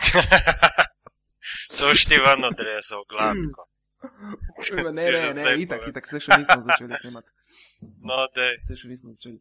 to 1.78 1.94
štivano 1.94 2.50
drezo, 2.50 3.04
gladko. 3.08 3.66
ne, 4.92 5.10
ne, 5.12 5.34
ne, 5.34 5.54
itak, 5.62 5.88
itak, 5.88 6.06
se 6.06 6.20
še 6.20 6.38
nismo 6.38 6.60
začeli 6.60 6.94
snemati. 7.00 7.30
No, 7.80 8.26
dej. 8.36 8.58
Se 8.60 8.76
še 8.76 8.88
nismo 8.88 9.12
začeli. 9.14 9.38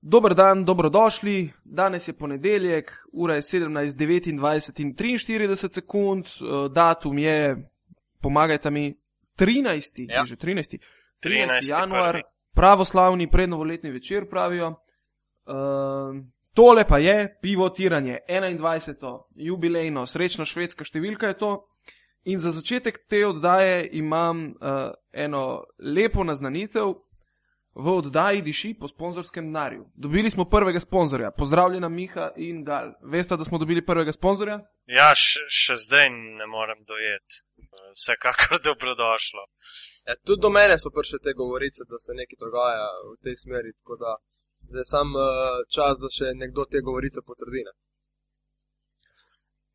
Dober 0.00 0.34
dan, 0.34 0.64
dobrodošli. 0.64 1.52
Danes 1.64 2.08
je 2.08 2.14
ponedeljek, 2.16 2.90
ura 3.12 3.36
je 3.38 3.42
17:29 3.42 4.80
in 4.82 4.94
43 4.94 5.72
sekund, 5.72 6.26
eh, 6.26 6.68
datum 6.74 7.18
je, 7.18 7.56
pomagajte 8.20 8.70
mi, 8.70 8.94
13. 9.38 10.06
Ja. 10.08 10.24
že 10.24 10.36
13. 10.36 10.78
13. 11.20 11.60
13. 11.62 11.68
januar, 11.70 12.12
prvi. 12.12 12.22
pravoslavni 12.54 13.30
prednovoletni 13.30 13.90
večer 13.90 14.28
pravijo. 14.28 14.74
Uh, 15.46 16.16
tole 16.54 16.84
pa 16.88 16.98
je 16.98 17.38
pivotiranje, 17.42 18.18
21. 18.28 19.18
jubilejno, 19.34 20.06
srečno 20.06 20.44
švedska 20.44 20.84
številka 20.84 21.32
je 21.32 21.38
to. 21.38 21.52
In 22.28 22.38
za 22.38 22.50
začetek 22.52 22.98
te 23.08 23.22
oddaje 23.26 23.88
imam 23.96 24.50
uh, 24.50 24.90
eno 25.12 25.64
lepo 25.78 26.24
naznanitev. 26.24 26.92
V 27.74 27.92
oddaji 27.94 28.42
diši 28.42 28.72
po 28.80 28.88
sponzorskem 28.90 29.46
denarju. 29.46 29.84
Dobili 29.94 30.30
smo 30.30 30.44
prvega 30.44 30.80
sponzorja, 30.80 31.30
pozdravljena 31.30 31.88
Miha 31.88 32.32
in 32.36 32.64
Gal. 32.64 32.90
Veste, 33.02 33.36
da 33.36 33.44
smo 33.44 33.58
dobili 33.58 33.84
prvega 33.86 34.12
sponzorja? 34.12 34.58
Ja, 34.90 35.12
še, 35.14 35.46
še 35.46 35.76
zdaj 35.86 36.10
ne 36.10 36.48
morem 36.50 36.82
dojeti. 36.84 37.44
Vsekakor 37.94 38.58
dobrodošlo. 38.66 39.46
Ja, 40.06 40.18
tudi 40.26 40.42
do 40.42 40.50
mene 40.50 40.78
so 40.82 40.90
prišle 40.90 41.22
te 41.22 41.32
govorice, 41.38 41.86
da 41.86 42.02
se 42.02 42.18
nekaj 42.18 42.40
dogaja 42.42 42.90
v 43.06 43.16
tej 43.22 43.38
smeri. 43.38 43.72
Tako 43.78 44.00
da 44.02 44.16
zdaj 44.62 44.80
je 44.80 44.84
sam 44.84 45.14
uh, 45.14 45.22
čas, 45.74 45.98
da 46.02 46.08
še 46.08 46.34
nekdo 46.34 46.64
te 46.64 46.80
govorice 46.80 47.20
potrdi. 47.26 47.64
Ne? 47.64 47.72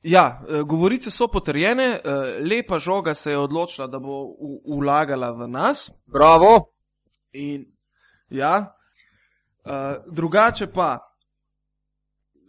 Ja, 0.05 0.41
eh, 0.49 0.61
govorice 0.61 1.11
so 1.11 1.27
potrjene, 1.27 1.83
eh, 1.83 2.09
lepa 2.49 2.79
žoga 2.79 3.13
se 3.13 3.31
je 3.31 3.37
odločila, 3.37 3.87
da 3.87 3.99
bo 3.99 4.23
u- 4.23 4.79
vlagala 4.79 5.31
v 5.31 5.47
nas. 5.47 5.91
Bravo! 6.05 6.69
In, 7.33 7.65
ja, 8.29 8.75
uh, 9.65 9.71
drugače 10.13 10.67
pa 10.67 10.99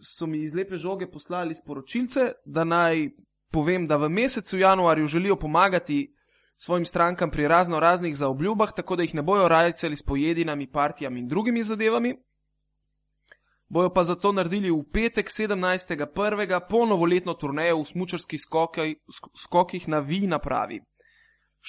so 0.01 0.25
mi 0.27 0.43
iz 0.43 0.53
lepe 0.55 0.77
žoge 0.77 1.11
poslali 1.11 1.55
sporočilce, 1.55 2.31
da 2.45 2.63
naj 2.63 3.09
povem, 3.51 3.87
da 3.87 3.97
v 3.97 4.09
mesecu 4.09 4.57
januarju 4.57 5.07
želijo 5.07 5.35
pomagati 5.35 6.13
svojim 6.55 6.85
strankam 6.85 7.31
pri 7.31 7.47
razno 7.47 7.79
raznih 7.79 8.17
zaobljubah, 8.17 8.73
tako 8.75 8.95
da 8.95 9.01
jih 9.01 9.15
ne 9.15 9.21
bojo 9.21 9.47
rajcali 9.47 9.95
s 9.95 10.03
pojedinami, 10.03 10.71
partijami 10.71 11.19
in 11.19 11.27
drugimi 11.27 11.63
zadevami. 11.63 12.15
Bojo 13.69 13.89
pa 13.93 14.03
zato 14.03 14.31
naredili 14.31 14.71
v 14.71 14.83
petek 14.93 15.27
17.1. 15.27 16.59
po 16.69 16.85
novoletno 16.85 17.33
turnejo 17.33 17.81
v 17.81 17.85
smučarskih 17.85 18.39
skokaj, 18.41 18.93
sk- 19.07 19.31
skokih 19.35 19.87
na 19.87 19.99
Vi 19.99 20.27
napravi. 20.27 20.79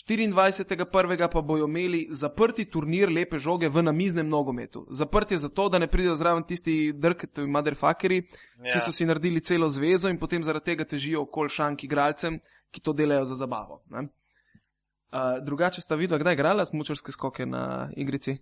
24.1. 0.08 1.28
pa 1.32 1.40
bojo 1.42 1.64
imeli 1.66 2.06
zaprti 2.10 2.64
turnir 2.64 3.08
lepe 3.10 3.38
žoge 3.38 3.68
v 3.68 3.82
namiznem 3.82 4.28
nogometu. 4.28 4.86
Zaprt 4.90 5.30
je 5.32 5.38
zato, 5.38 5.68
da 5.68 5.78
ne 5.78 5.86
pridejo 5.86 6.14
zraven 6.16 6.42
tisti 6.42 6.92
drketovi 6.92 7.48
motherfuckeri, 7.50 8.22
Ja. 8.64 8.72
ki 8.72 8.80
so 8.80 8.92
si 8.92 9.06
naredili 9.06 9.40
celo 9.40 9.68
zvezo 9.68 10.08
in 10.08 10.18
potem 10.18 10.42
zaradi 10.42 10.64
tega 10.64 10.84
težijo 10.84 11.22
okoli 11.22 11.48
šank 11.48 11.84
igralcem, 11.84 12.38
ki 12.70 12.80
to 12.80 12.92
delajo 12.92 13.24
za 13.24 13.34
zabavo. 13.34 13.82
ne. 13.90 14.08
Uh, 15.08 15.44
drugače 15.44 15.80
sta 15.80 15.94
videla, 15.94 16.18
kdaj 16.18 16.32
je 16.32 16.34
igrala 16.34 16.64
smučarske 16.64 17.12
skoke 17.12 17.46
na 17.46 17.90
igrici? 17.96 18.38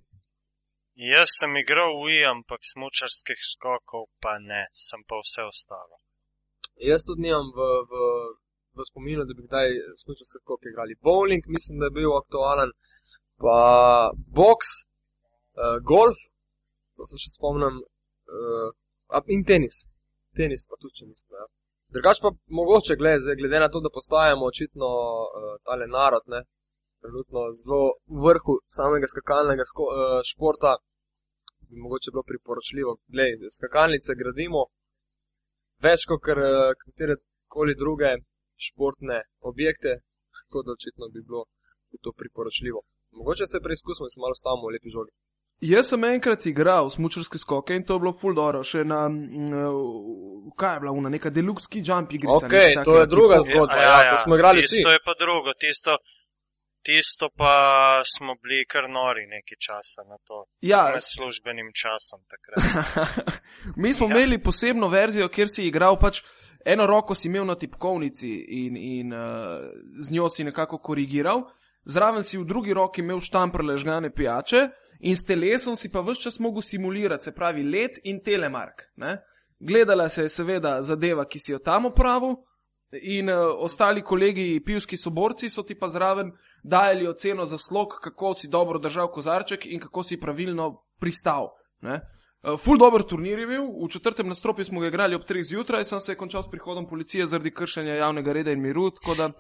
Jaz 0.97 1.29
sem 1.39 1.53
igral 1.61 1.93
v 1.93 2.05
Wii, 2.09 2.25
ampak 2.25 2.61
smučarskih 2.65 3.41
skokov 3.53 4.09
pa 4.17 4.39
ne, 4.41 4.63
sem 4.73 5.03
pa 5.05 5.19
vse 5.21 5.43
ostalo. 5.45 6.01
Jaz 6.81 7.05
tudi 7.05 7.27
nimam 7.29 7.53
v, 7.53 7.61
v, 7.91 7.93
v 8.77 8.87
spominu, 8.89 9.27
da 9.29 9.37
bi 9.37 9.45
kdaj 9.45 9.69
smučal 10.01 10.25
se 10.25 10.41
kako 10.41 10.57
igrali. 10.71 10.97
Bowling, 11.05 11.45
mislim, 11.57 11.77
da 11.79 11.91
je 11.91 11.97
bil 11.99 12.17
aktualen, 12.17 12.73
pa 13.37 13.59
boks, 14.39 14.71
uh, 15.61 15.77
golf, 15.85 16.17
to 16.97 17.05
se 17.13 17.21
še 17.21 17.35
spomnim, 17.37 17.77
uh, 18.33 19.21
in 19.37 19.45
tenis. 19.45 19.85
Tenis 20.33 20.65
pa 20.65 20.81
tudi, 20.81 20.97
če 20.97 21.13
mislim. 21.13 21.29
Ja. 21.37 21.45
Drugač 21.93 22.25
pa 22.25 22.33
mogoče, 22.57 22.97
glede, 22.97 23.21
zdaj, 23.21 23.37
glede 23.37 23.61
na 23.61 23.69
to, 23.69 23.85
da 23.85 23.93
postajamo 23.93 24.49
očitno 24.49 24.89
uh, 24.89 25.53
tale 25.69 25.93
narod, 25.93 26.25
ne, 26.33 26.41
trenutno 27.03 27.41
zelo 27.61 27.83
v 28.07 28.19
vrhu 28.27 28.55
samega 28.77 29.07
skakalnega 29.13 29.65
sko, 29.73 29.85
uh, 29.91 30.21
športa, 30.31 30.73
bi 31.69 31.77
mogoče 31.85 32.15
bilo 32.15 32.25
priporočljivo, 32.31 32.93
glede, 33.15 33.47
skakalnice 33.59 34.19
gradimo 34.21 34.63
več 35.83 36.07
kot 36.09 36.23
kar, 36.27 36.39
eh, 36.39 36.75
katere 36.85 37.17
koli 37.49 37.75
druge 37.75 38.17
športne 38.57 39.23
objekte, 39.41 40.01
tako 40.37 40.63
da 40.65 40.73
očitno 40.73 41.09
bi 41.15 41.23
bilo 41.23 41.45
to 42.03 42.13
priporočljivo. 42.13 42.81
Mogoče 43.19 43.47
se 43.47 43.61
preizkusimo 43.65 44.07
in 44.07 44.13
se 44.15 44.21
malo 44.21 44.35
stavimo 44.35 44.69
v 44.69 44.73
lepi 44.75 44.91
žogi. 44.91 45.13
Jaz 45.61 45.89
sem 45.89 46.05
enkrat 46.05 46.47
igral 46.47 46.91
smučarske 46.91 47.39
skoke 47.39 47.77
in 47.77 47.85
to 47.87 47.95
je 47.95 48.01
bilo 48.03 48.13
full 48.13 48.35
dobro, 48.37 48.61
še 48.63 48.85
na, 48.85 49.09
mm, 49.09 50.51
kaj 50.61 50.75
je 50.75 50.81
bila, 50.83 50.93
una 50.93 51.09
neka 51.09 51.31
deluxe 51.31 51.81
jump 51.89 52.13
igrica. 52.13 52.45
Ok, 52.45 52.53
nekaj 52.53 52.85
to 52.85 52.99
je 53.01 53.07
druga 53.07 53.39
zgodba. 53.47 53.79
ja, 53.87 53.97
to 54.11 54.19
smo 54.25 54.37
igrali 54.37 54.61
vsi. 54.61 54.77
Tisto 54.77 54.93
je 54.93 55.01
pa 55.07 55.15
drugo, 55.23 55.57
tisto, 55.63 55.97
tisto 56.87 57.29
pa 57.37 57.53
smo 58.17 58.35
bili 58.43 58.65
kar 58.73 58.85
nori 58.91 59.25
nekaj 59.27 59.59
časa 59.67 60.03
na 60.11 60.17
to. 60.27 60.45
Ja, 60.61 60.83
Med 60.95 61.03
službenim 61.03 61.71
časom 61.83 62.21
takrat. 62.33 62.59
Mi 63.83 63.93
smo 63.95 64.07
Ja. 64.07 64.11
imeli 64.15 64.39
posebno 64.43 64.89
verzijo, 64.89 65.29
kjer 65.29 65.49
si 65.49 65.67
igral 65.67 65.99
pač 65.99 66.23
eno 66.65 66.87
roko 66.87 67.15
si 67.15 67.29
imel 67.29 67.45
na 67.47 67.55
tipkovnici 67.55 68.31
in, 68.63 68.77
in 68.77 69.13
uh, 69.13 69.21
z 69.99 70.11
njo 70.15 70.29
si 70.29 70.45
nekako 70.45 70.79
korigiral, 70.79 71.45
zraven 71.85 72.25
si 72.25 72.39
v 72.39 72.45
drugi 72.45 72.75
roki 72.75 73.01
imel 73.01 73.21
štamprle 73.21 73.77
žgane 73.79 74.11
pijače 74.15 74.69
in 75.01 75.17
s 75.17 75.27
telesom 75.27 75.77
si 75.77 75.91
pa 75.93 76.01
vse 76.01 76.23
čas 76.23 76.39
mogel 76.39 76.63
simulirati, 76.63 77.25
se 77.25 77.35
pravi 77.35 77.63
let 77.63 77.99
in 78.05 78.23
telemark. 78.25 78.83
Ne? 78.97 79.19
Gledala 79.61 80.09
se 80.09 80.23
je 80.23 80.29
seveda 80.29 80.83
zadeva, 80.83 81.25
ki 81.25 81.39
si 81.39 81.53
jo 81.53 81.59
tam 81.59 81.87
opravil. 81.87 82.37
In 83.03 83.29
uh, 83.31 83.37
ostali 83.67 84.03
kolegi, 84.03 84.63
pivski 84.65 84.97
soborci, 84.97 85.49
so 85.51 85.63
ti 85.63 85.75
pa 85.75 85.89
zraven 85.89 86.31
dajali 86.67 87.07
oceno 87.09 87.47
za 87.47 87.59
slog, 87.59 87.89
kako 88.03 88.35
si 88.35 88.49
dobro 88.49 88.79
držal 88.79 89.11
kozarček 89.13 89.67
in 89.67 89.81
kako 89.81 90.03
si 90.03 90.21
pravilno 90.21 90.75
pristal. 91.01 91.49
Ne? 91.81 92.01
Uh, 92.43 92.59
Ful 92.61 92.79
dober 92.79 93.03
turnir 93.03 93.39
je 93.39 93.47
bil, 93.47 93.69
v 93.85 93.89
četrtem 93.91 94.29
nastropju 94.29 94.65
smo 94.65 94.81
ga 94.81 94.87
igrali 94.87 95.15
ob 95.15 95.23
3 95.23 95.43
zjutraj, 95.43 95.85
sem 95.85 96.01
se 96.01 96.15
končal 96.15 96.43
s 96.43 96.51
prihodom 96.51 96.89
policije 96.89 97.27
zaradi 97.27 97.55
kršenja 97.55 97.95
javnega 97.95 98.33
reda 98.33 98.53
in 98.53 98.63
miru, 98.63 98.91
tako 98.91 99.15
da 99.15 99.31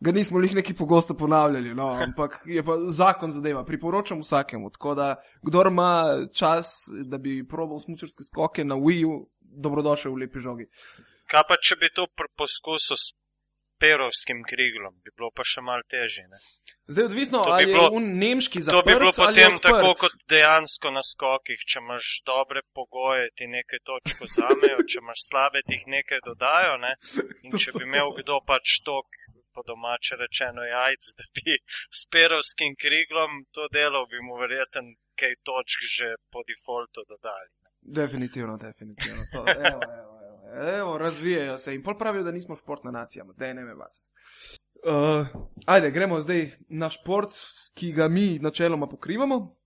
ga 0.00 0.12
nismo 0.12 0.40
jih 0.40 0.54
neki 0.54 0.74
pogosto 0.74 1.14
ponavljali, 1.14 1.74
no, 1.74 1.88
ampak 2.06 2.40
je 2.44 2.64
pa 2.64 2.78
zakon 2.88 3.32
zadeva, 3.32 3.64
priporočam 3.64 4.20
vsakemu. 4.20 4.70
Tako 4.70 4.94
da, 4.94 5.14
kdor 5.42 5.66
ima 5.66 6.04
čas, 6.34 6.70
da 7.04 7.18
bi 7.18 7.46
probal 7.48 7.80
smučarske 7.80 8.24
skoke 8.30 8.64
na 8.64 8.74
Wii-u, 8.74 9.26
dobrodošel 9.40 10.12
v 10.12 10.26
lepi 10.26 10.40
žogi. 10.40 10.66
Kaj 11.26 11.42
pa, 11.48 11.56
če 11.62 11.76
bi 11.80 11.90
to 11.94 12.06
poskusil 12.38 12.96
s 12.96 13.14
perovskim 13.78 14.42
kriglom, 14.42 14.94
bi 15.04 15.10
bilo 15.16 15.30
pa 15.30 15.42
še 15.44 15.60
mal 15.60 15.80
težje. 15.90 16.24
Ne? 16.28 16.38
Zdaj 16.88 17.04
odvisno, 17.04 17.38
To 17.38 17.44
bi 17.46 17.52
ali 17.52 17.66
bilo- 17.66 17.88
je 17.88 17.96
un 17.98 18.04
nemški 18.18 18.58
To 18.58 18.66
zaprt 18.68 18.86
bi 18.86 18.94
bilo 18.94 19.12
potem 19.12 19.52
tako 19.58 19.90
kot 20.02 20.14
dejansko 20.28 20.90
na 20.90 21.02
skokih. 21.02 21.58
Če 21.70 21.78
imaš 21.82 22.06
dobre 22.24 22.60
pogoje, 22.74 23.30
ti 23.36 23.46
nekaj 23.46 23.80
točk 23.84 24.16
vzamejo, 24.22 24.78
če 24.88 24.96
imaš 25.02 25.20
slabe, 25.28 25.58
ti 25.66 25.72
jih 25.76 25.86
nekaj 25.86 26.20
dodajo. 26.28 26.76
Ne? 26.78 26.92
In 27.44 27.50
če 27.52 27.72
bi 27.72 27.84
imel 27.84 28.14
kdo 28.20 28.40
pač 28.46 28.80
tok, 28.84 29.08
po 29.56 29.62
domače 29.64 30.16
rečeno, 30.20 30.60
jajc, 30.68 31.04
da 31.18 31.24
bi 31.34 31.56
s 31.90 32.04
perovskim 32.12 32.76
kriglom 32.76 33.44
to 33.56 33.64
delal, 33.72 34.04
bi 34.06 34.20
mu 34.20 34.36
verjeten 34.36 34.94
kaj 35.16 35.32
točk 35.48 35.80
že 35.96 36.08
po 36.30 36.44
defaultu 36.44 37.00
dodali. 37.08 37.48
Definitivno, 37.80 38.58
definitivno. 38.60 39.22
To, 39.32 39.40
evo, 39.48 39.80
evo, 39.80 40.15
evo, 40.56 40.98
razvijajo 40.98 41.58
se 41.58 41.74
in 41.74 41.82
pravijo, 41.98 42.24
da 42.24 42.30
nismo 42.30 42.56
športna 42.56 42.90
nacija, 42.90 43.24
da 43.36 43.52
ne 43.52 43.64
me 43.64 43.74
vas. 43.74 44.02
Uh, 44.84 45.26
ajde, 45.66 45.90
gremo 45.90 46.20
zdaj 46.20 46.50
na 46.68 46.90
šport, 46.90 47.34
ki 47.74 47.92
ga 47.92 48.08
mi 48.08 48.38
načeloma 48.38 48.86
pokrivamo, 48.86 49.56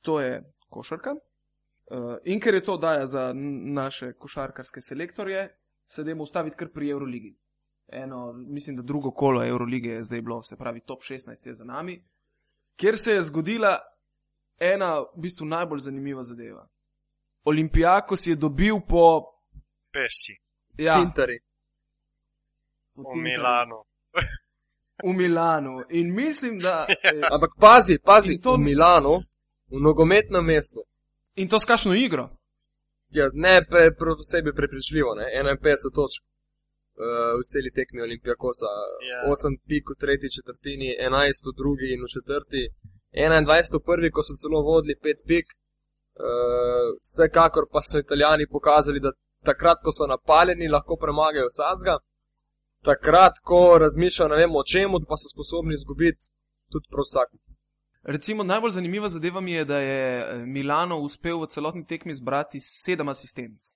to 0.00 0.20
je 0.20 0.52
košarka. 0.68 1.10
Uh, 1.10 2.16
in 2.24 2.40
ker 2.40 2.54
je 2.54 2.64
to 2.64 2.76
daja 2.76 3.06
za 3.06 3.32
naše 3.74 4.12
košarkarske 4.12 4.80
selektorje, 4.80 5.48
se 5.86 6.04
dajmo 6.04 6.22
ustaviti 6.22 6.56
kar 6.56 6.68
pri 6.72 6.90
Euroligi. 6.90 7.36
Eno, 7.88 8.32
mislim, 8.32 8.76
da 8.76 8.82
drugo 8.82 9.10
kolo 9.10 9.46
Eurolige 9.46 9.88
je 9.88 10.04
zdaj 10.04 10.22
bilo, 10.22 10.42
se 10.42 10.56
pravi, 10.56 10.80
top 10.80 11.02
16 11.02 11.46
je 11.46 11.54
za 11.54 11.64
nami, 11.64 12.04
kjer 12.76 12.96
se 12.98 13.12
je 13.12 13.22
zgodila 13.22 13.78
ena, 14.58 15.00
v 15.00 15.20
bistvu 15.20 15.46
najbolj 15.46 15.78
zanimiva 15.78 16.22
zadeva. 16.22 16.68
Olimpijakos 17.44 18.26
je 18.26 18.34
dobil 18.34 18.80
po. 18.88 19.32
Pesi 19.96 20.34
Ja, 20.78 20.94
Tintari. 21.00 21.38
po 22.94 23.12
v. 23.12 23.16
Milanu. 23.26 23.78
V 25.04 25.12
Milanu. 25.20 25.74
In 25.90 26.14
mislim, 26.14 26.58
da. 26.58 26.86
eh, 27.08 27.20
Ampak 27.34 27.50
pazi, 27.60 27.98
pazi, 28.04 28.38
to- 28.44 28.56
v 28.56 28.60
Milanu, 28.60 29.14
v 29.72 29.78
nogometnem 29.80 30.44
mestu. 30.44 30.80
In 31.40 31.48
to 31.48 31.56
s 31.58 31.64
kakšno 31.64 31.92
igro? 31.94 32.24
Ja, 33.18 33.30
ne, 33.32 33.60
pe, 33.70 33.90
posebej 33.98 34.52
prepričljivo, 34.60 35.10
ne, 35.20 35.26
51 35.32 35.92
točk. 35.98 36.20
v 37.38 37.42
celi 37.52 37.70
tekmi 37.78 38.00
Olimpijakosa. 38.02 38.70
Ja. 39.10 39.20
8 39.28 39.60
pik 39.68 39.84
v 39.92 39.96
tretji 40.02 40.28
četrtini, 40.36 40.88
11 40.96 41.44
v 41.48 41.52
drugi 41.60 41.86
in 41.94 42.00
v 42.04 42.08
četrti, 42.16 42.62
21 43.12 43.76
v 43.76 43.84
prvi, 43.88 44.08
ko 44.14 44.20
so 44.24 44.32
celo 44.40 44.58
vodili 44.68 44.94
5 44.96 45.28
pik. 45.28 45.46
Uh, 46.16 46.96
vsekakor 47.04 47.64
pa 47.72 47.80
so 47.84 47.98
italijani 48.00 48.46
pokazali, 48.54 49.00
da 49.04 49.10
takrat, 49.50 49.78
ko 49.84 49.92
so 49.92 50.06
napaljeni, 50.10 50.72
lahko 50.76 50.98
premagajo 51.00 51.48
vsazga. 51.50 51.98
Takrat, 52.84 53.40
ko 53.48 53.78
razmišljajo 53.84 54.28
ne 54.32 54.36
vem 54.42 54.56
o 54.60 54.62
čemu, 54.72 55.00
pa 55.08 55.16
so 55.20 55.32
sposobni 55.34 55.74
izgubiti 55.74 56.30
tudi 56.72 56.86
prav 56.92 57.06
vsak. 57.08 57.28
Recimo, 58.14 58.42
najbolj 58.42 58.70
zanimiva 58.70 59.08
zadeva 59.08 59.40
mi 59.40 59.52
je, 59.52 59.64
da 59.64 59.78
je 59.78 60.02
eh, 60.20 60.46
Milano 60.46 60.98
uspel 60.98 61.40
v 61.40 61.48
celotni 61.50 61.86
tekmi 61.86 62.14
zbrati 62.14 62.60
sedem 62.60 63.08
asistenc. 63.08 63.74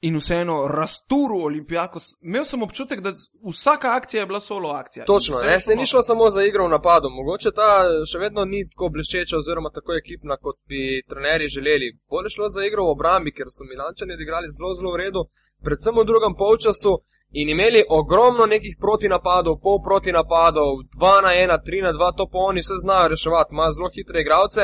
In 0.00 0.16
vseeno 0.16 0.68
razturu 0.68 1.38
Olimpijakos. 1.44 2.04
Imel 2.20 2.44
sem 2.44 2.62
občutek, 2.62 3.00
da 3.00 3.12
vsaka 3.52 3.94
akcija 3.96 4.20
je 4.20 4.26
bila 4.26 4.40
solo 4.40 4.68
akcija. 4.68 5.04
Točno, 5.04 5.38
ne, 5.38 5.60
se 5.60 5.74
ni 5.74 5.86
šlo 5.86 6.02
samo 6.02 6.30
za 6.30 6.42
igro 6.44 6.66
v 6.66 6.70
napadu. 6.70 7.08
Mogoče 7.10 7.50
ta 7.50 7.70
še 8.10 8.18
vedno 8.18 8.44
ni 8.44 8.68
tako 8.68 8.90
bleščeča 8.94 9.38
oziroma 9.38 9.70
tako 9.70 9.96
ekipna, 10.00 10.36
kot 10.36 10.56
bi 10.68 11.02
trenerji 11.08 11.48
želeli. 11.56 11.88
Bolje 12.10 12.28
šlo 12.34 12.48
za 12.48 12.64
igro 12.64 12.84
v 12.84 12.94
obrambi, 12.96 13.32
ker 13.32 13.48
so 13.48 13.64
Milančani 13.64 14.16
odigrali 14.18 14.52
zelo, 14.56 14.74
zelo 14.78 14.92
v 14.92 15.00
redu, 15.04 15.22
predvsem 15.64 15.96
v 15.96 16.04
drugem 16.10 16.34
polčasu 16.42 16.92
in 17.40 17.48
imeli 17.48 17.82
ogromno 18.00 18.46
nekih 18.46 18.76
protinapadov, 18.80 19.60
pol 19.64 19.80
protinapadov, 19.88 20.84
2 21.00 21.22
na 21.26 21.32
1, 21.32 21.56
3 21.68 21.82
na 21.88 21.92
2, 21.96 22.16
to 22.18 22.28
pa 22.32 22.38
oni 22.50 22.60
vse 22.60 22.76
znajo 22.84 23.08
reševati, 23.14 23.54
imajo 23.54 23.76
zelo 23.76 23.88
hitre 23.96 24.20
igralce. 24.20 24.62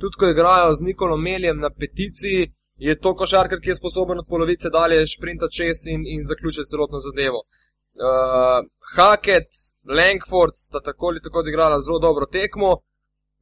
Tudi 0.00 0.16
ko 0.18 0.24
igrajo 0.32 0.74
z 0.74 0.80
Nikolom 0.88 1.20
Meljem 1.22 1.58
na 1.60 1.70
peticiji, 1.80 2.48
je 2.86 2.98
to 2.98 3.10
košarkar, 3.14 3.58
ki 3.60 3.68
je 3.70 3.80
sposoben 3.80 4.18
od 4.18 4.26
polovice 4.28 4.68
dalje 4.78 5.06
sprintati 5.06 5.56
čez 5.58 5.78
in, 5.94 6.00
in 6.14 6.20
zaključiti 6.30 6.70
celotno 6.72 6.98
zadevo. 7.06 7.40
Uh, 7.44 8.58
Hackett, 8.94 9.50
Langford 9.98 10.54
sta 10.66 10.78
tako 10.88 11.04
ali 11.10 11.24
tako 11.24 11.38
odigrala 11.38 11.84
zelo 11.86 11.98
dobro 11.98 12.26
tekmo, 12.36 12.70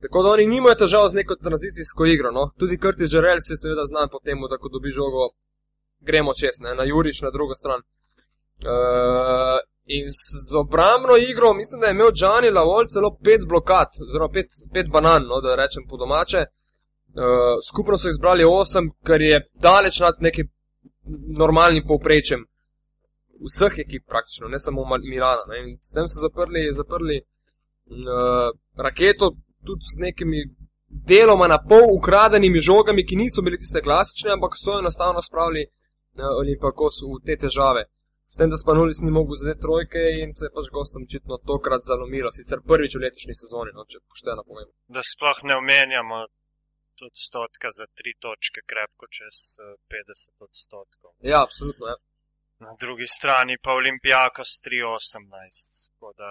tako 0.02 0.23
da 0.23 0.29
oni 0.31 0.46
nimajo 0.55 0.75
težav 0.82 1.08
z 1.08 1.14
neko 1.20 1.35
tranzicijsko 1.46 2.06
igro. 2.14 2.31
No? 2.38 2.43
Tudi 2.61 2.81
Curtis 2.82 3.12
Jarrell 3.14 3.40
se 3.46 3.52
je 3.52 3.62
seveda 3.62 3.85
znan 3.93 4.08
po 4.12 4.19
tem, 4.26 4.38
da 4.50 4.58
ko 4.58 4.69
dobi 4.75 4.90
žogo, 4.99 5.23
gremo 6.08 6.32
čez, 6.41 6.56
ne? 6.64 6.75
na 6.79 6.84
Juriš 6.91 7.23
na 7.26 7.31
drugo 7.37 7.55
stran. 7.61 7.81
Uh, 8.73 9.58
in 9.96 10.05
z 10.49 10.50
obrambno 10.62 11.14
igro, 11.31 11.55
mislim, 11.61 11.81
da 11.81 11.87
je 11.87 11.96
imel 11.96 12.11
Gianni 12.20 12.50
Lavol 12.50 12.84
celo 12.93 13.11
pet 13.25 13.43
blokad, 13.50 13.91
oziroma 14.02 14.31
pet, 14.37 14.49
pet 14.75 14.87
banan, 14.94 15.23
no, 15.31 15.41
da 15.44 15.61
rečem 15.62 15.84
po 15.91 15.96
domače. 16.02 16.41
Uh, 16.46 16.57
skupno 17.69 17.99
so 17.99 18.10
izbrali 18.10 18.44
osem, 18.44 18.90
kar 19.02 19.20
je 19.20 19.40
daleč 19.55 20.00
nad 20.00 20.20
nekim 20.20 20.50
normalnim 21.38 21.87
povprečjem 21.87 22.44
vseh 23.46 23.78
ekip, 23.78 24.05
praktično, 24.06 24.49
ne 24.49 24.58
samo 24.58 24.84
Milana. 25.10 25.44
Ne. 25.49 25.76
S 25.81 25.94
tem 25.94 26.08
so 26.08 26.20
zaprli, 26.20 26.69
zaprli 26.72 27.20
uh, 27.20 28.49
raketo 28.76 29.32
tudi 29.66 29.84
z 29.93 30.00
nekimi 30.06 30.40
deloma 30.88 31.46
na 31.49 31.58
pol 31.69 31.87
ukradenimi 32.00 32.60
žogami, 32.60 33.06
ki 33.06 33.16
niso 33.16 33.43
bili 33.43 33.58
tiste 33.58 33.82
klasične, 33.82 34.32
ampak 34.32 34.56
so 34.56 34.78
enostavno 34.78 35.22
spravili 35.22 35.66
uh, 35.69 36.34
Olimpakos 36.40 37.02
v 37.05 37.20
te 37.26 37.37
težave. 37.37 37.84
S 38.28 38.37
tem, 38.37 38.50
da 38.50 38.56
Spanulis 38.60 39.00
ni 39.00 39.10
mogel 39.10 39.38
zadeti 39.40 39.64
trojke 39.64 40.00
in 40.22 40.34
se 40.37 40.46
je 40.46 40.52
pač 40.56 40.66
gostom 40.72 41.06
očitno 41.06 41.38
tokrat 41.50 41.87
zalomilo, 41.90 42.28
sicer 42.32 42.60
prvič 42.70 42.96
v 42.96 43.06
letošnji 43.06 43.34
sezoni, 43.38 43.72
no, 43.72 43.87
če 43.88 44.02
pošteno 44.05 44.44
povem. 44.44 44.69
Da 44.93 45.00
sploh 45.00 45.38
ne 45.49 45.56
omenjamo 45.56 46.26
odstotka 47.03 47.69
za 47.79 47.87
tri 47.99 48.12
točke, 48.25 48.61
krepko 48.71 49.06
čez 49.17 49.37
eh, 49.59 49.75
50 49.89 50.47
odstotkov. 50.47 51.11
Ja, 51.33 51.39
absolutno. 51.47 51.87
Ja. 51.93 51.97
Na 52.67 52.73
drugi 52.81 53.06
strani 53.06 53.55
pa 53.62 53.71
Olimpijakos 53.81 54.50
3,18. 54.67 55.89
Tako 55.89 56.12
da 56.21 56.31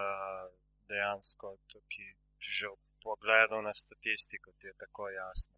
dejansko 0.88 1.56
tukaj 1.72 2.08
že 2.38 2.66
v 2.66 2.76
pogledu 3.02 3.62
na 3.62 3.72
statistiko 3.74 4.50
ti 4.58 4.66
je 4.66 4.74
tako 4.78 5.08
jasno. 5.08 5.54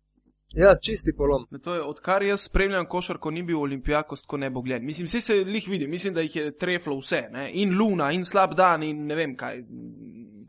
ja, 0.62 0.74
čisti 0.84 1.12
polom. 1.16 1.46
To 1.64 1.74
je, 1.74 1.82
odkar 1.82 2.22
jaz 2.22 2.40
spremljam 2.40 2.86
košarko, 2.86 3.30
ni 3.30 3.42
bil 3.42 3.60
Olimpijakos 3.60 4.22
tako 4.22 4.36
nebogljen. 4.36 4.84
Mislim, 4.84 5.06
vse 5.06 5.20
se 5.20 5.36
jih 5.36 5.68
vidi, 5.68 5.86
mislim, 5.86 6.14
da 6.14 6.20
jih 6.20 6.36
je 6.36 6.58
treflo 6.58 6.96
vse. 6.98 7.28
Ne? 7.30 7.50
In 7.54 7.78
luna, 7.78 8.12
in 8.12 8.24
slab 8.24 8.54
dan, 8.54 8.82
in 8.82 9.06
ne 9.06 9.14
vem 9.14 9.36
kaj. 9.36 9.56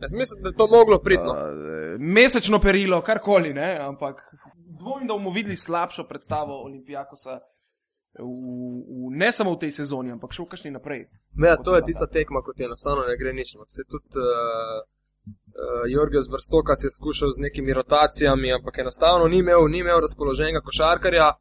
Jaz 0.02 0.14
mislim, 0.18 0.44
da 0.44 0.50
je 0.50 0.58
to 0.58 0.68
moglo 0.68 1.00
priti. 1.00 1.24
no. 1.24 1.32
Uh, 1.32 1.82
mesečno 2.00 2.60
perilo, 2.60 3.02
karkoli, 3.02 3.54
ne? 3.54 3.78
ampak 3.82 4.22
dvomim, 4.82 5.08
da 5.08 5.14
bomo 5.14 5.32
videli 5.32 5.56
slabšo 5.56 6.08
predstavo 6.10 6.64
Olimpijakosa. 6.66 7.40
V, 8.20 8.24
v, 8.24 9.12
ne 9.16 9.32
samo 9.32 9.54
v 9.56 9.62
tej 9.64 9.72
sezoni, 9.72 10.12
ampak 10.12 10.34
še 10.36 10.44
v 10.44 10.50
kakšni 10.52 10.72
naprej. 10.76 11.06
Ja, 11.40 11.56
to 11.56 11.78
je 11.78 11.86
tista 11.88 12.10
tekma, 12.12 12.42
kot 12.44 12.60
je 12.60 12.68
enostavno 12.68 13.06
ne 13.08 13.16
gre 13.16 13.32
nič. 13.32 13.56
Se 13.72 13.86
tudi 13.88 14.20
uh, 14.20 14.82
uh, 15.24 15.86
Jorgos 15.88 16.28
Brstokas 16.28 16.84
je 16.84 16.92
skušal 16.92 17.32
z 17.32 17.46
nekimi 17.48 17.74
rotacijami, 17.74 18.52
ampak 18.54 18.84
enostavno 18.84 19.32
ni 19.32 19.40
imel, 19.40 19.64
ni 19.72 19.80
imel 19.80 20.04
razpoloženega 20.04 20.60
košarkarja. 20.60 21.32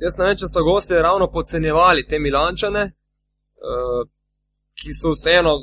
Jaz 0.00 0.16
ne 0.18 0.30
vem, 0.30 0.38
če 0.38 0.46
so 0.48 0.62
gosti 0.64 1.02
ravno 1.02 1.26
podcenjevali 1.34 2.06
te 2.06 2.22
Milančane, 2.22 2.84
uh, 2.86 4.06
ki 4.78 4.94
so 4.94 5.16
vseeno 5.18 5.58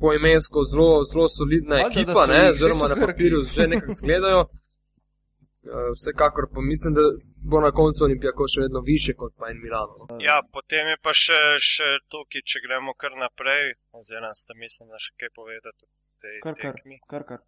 poimensko 0.00 0.64
zelo, 0.64 1.04
zelo 1.04 1.28
solidna 1.28 1.76
Valjda, 1.76 1.88
da 1.88 2.00
ekipa, 2.00 2.26
ne, 2.32 2.50
oziroma 2.50 2.88
na 2.88 2.96
papirju 3.06 3.44
že 3.44 3.68
nekako 3.68 3.92
izgledajo. 3.92 4.46
Uh, 5.68 5.92
vsekakor 5.96 6.44
pa 6.54 6.60
mislim, 6.60 6.94
da 6.94 7.02
bo 7.50 7.60
na 7.60 7.70
koncu 7.80 8.04
Olimpijako 8.04 8.46
še 8.52 8.62
vedno 8.64 8.80
više 8.92 9.12
kot 9.20 9.32
pa 9.38 9.50
en 9.52 9.58
Milano. 9.64 9.94
No. 10.00 10.16
Ja, 10.28 10.36
potem 10.52 10.88
je 10.92 10.96
pa 11.04 11.12
še, 11.12 11.40
še 11.70 11.88
tukaj, 12.12 12.44
če 12.50 12.62
gremo 12.64 12.94
kar 13.02 13.12
naprej, 13.24 13.74
oziroma 13.92 14.32
sta 14.38 14.56
mislim, 14.64 14.88
da 14.92 15.00
še 15.04 15.12
kaj 15.20 15.30
povedati 15.40 15.84
o 15.84 15.90
tej 16.24 16.40
Kar, 16.46 16.56
kar, 16.62 16.78
tekmi. 16.78 17.00
kar, 17.12 17.26
kar. 17.30 17.44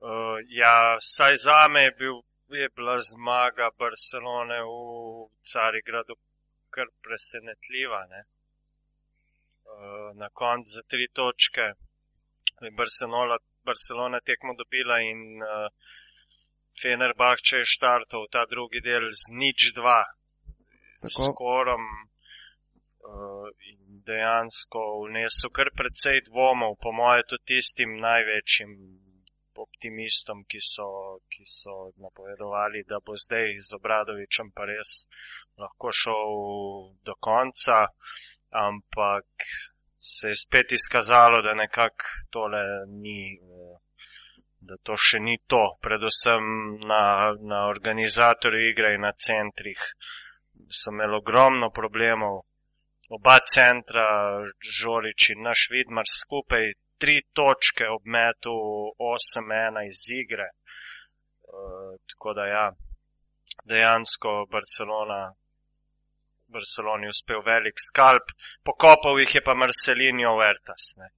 Uh, 0.00 0.38
ja, 0.52 0.96
saj 1.00 1.36
za 1.44 1.58
me 1.72 1.82
je, 1.88 1.92
bil, 2.00 2.16
je 2.62 2.68
bila 2.76 2.96
zmaga 3.04 3.68
Barcelone 3.78 4.62
v 4.64 5.28
Carigradu 5.52 6.16
kar 6.72 6.88
presenetljiva. 7.04 8.00
Ne? 8.12 8.22
Uh, 9.66 10.08
na 10.22 10.28
koncu 10.32 10.72
za 10.78 10.82
tri 10.88 11.08
točke 11.12 11.68
je 12.64 12.72
Barcelona, 12.80 13.36
Barcelona 13.64 14.20
tekmo 14.20 14.54
dobila 14.56 15.00
in 15.04 15.42
uh, 15.42 15.68
Fenerbahče 16.82 17.62
je 17.62 17.72
štartal 17.76 18.26
ta 18.32 18.44
drugi 18.50 18.80
del 18.84 19.08
z 19.12 19.32
nič 19.32 19.72
dva, 19.78 20.02
s 21.02 21.14
Tako. 21.14 21.32
skorom. 21.32 21.84
Uh, 23.06 23.46
in 23.70 24.02
dejansko 24.02 24.80
vnesel 25.06 25.50
kar 25.54 25.70
precej 25.78 26.24
dvomov, 26.26 26.74
po 26.82 26.90
mojem, 26.90 27.22
tudi 27.30 27.54
tistim 27.54 28.00
največjim 28.02 28.72
optimistom, 29.56 30.44
ki 30.50 30.60
so, 30.60 30.88
ki 31.30 31.44
so 31.48 31.76
napovedovali, 32.02 32.84
da 32.88 33.00
bo 33.04 33.16
zdaj 33.16 33.56
z 33.68 33.78
Obradovičem 33.78 34.50
pa 34.54 34.66
res 34.68 35.06
lahko 35.58 35.92
šel 35.92 36.34
do 37.06 37.14
konca, 37.20 37.86
ampak 38.50 39.48
se 39.98 40.28
je 40.28 40.36
spet 40.36 40.72
izkazalo, 40.72 41.42
da 41.42 41.54
nekako 41.54 42.04
tole 42.30 42.62
ni, 43.02 43.34
eh, 43.34 43.78
da 44.68 44.76
to 44.82 44.96
še 44.98 45.20
ni 45.22 45.36
to, 45.46 45.62
predvsem 45.82 46.46
na, 46.90 47.32
na 47.52 47.66
organizatorju 47.70 48.70
igre 48.70 48.94
in 48.96 49.04
na 49.06 49.12
centrih 49.26 49.82
so 50.68 50.90
imeli 50.90 51.16
ogromno 51.16 51.70
problemov. 51.70 52.42
Oba 53.16 53.36
centra, 53.54 54.06
Žorič 54.78 55.30
in 55.34 55.44
naš 55.46 55.68
Vidmar 55.70 56.08
skupaj 56.10 56.72
tri 56.98 57.20
točke 57.32 57.86
ob 57.92 58.08
metu 58.16 58.56
8-1 58.98 59.84
iz 59.86 60.02
igre. 60.10 60.48
Uh, 61.46 61.94
tako 62.10 62.34
da 62.34 62.46
ja, 62.46 62.66
dejansko 63.64 64.46
Barcelona, 64.50 65.20
Barceloni 66.46 67.08
uspel 67.08 67.42
velik 67.46 67.78
skalp, 67.88 68.34
pokopal 68.64 69.20
jih 69.22 69.38
je 69.38 69.44
pa 69.44 69.54
Marcelinho 69.54 70.34
Vertas. 70.40 70.90
Ne. 70.96 71.12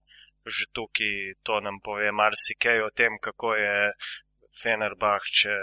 Že 0.49 0.65
tukaj 0.73 1.15
to 1.43 1.61
nam 1.61 1.77
pove 1.81 2.13
marsikaj 2.13 2.81
o 2.81 2.91
tem, 2.91 3.19
kako 3.19 3.55
je 3.55 3.77
Fenerbahče 4.59 5.57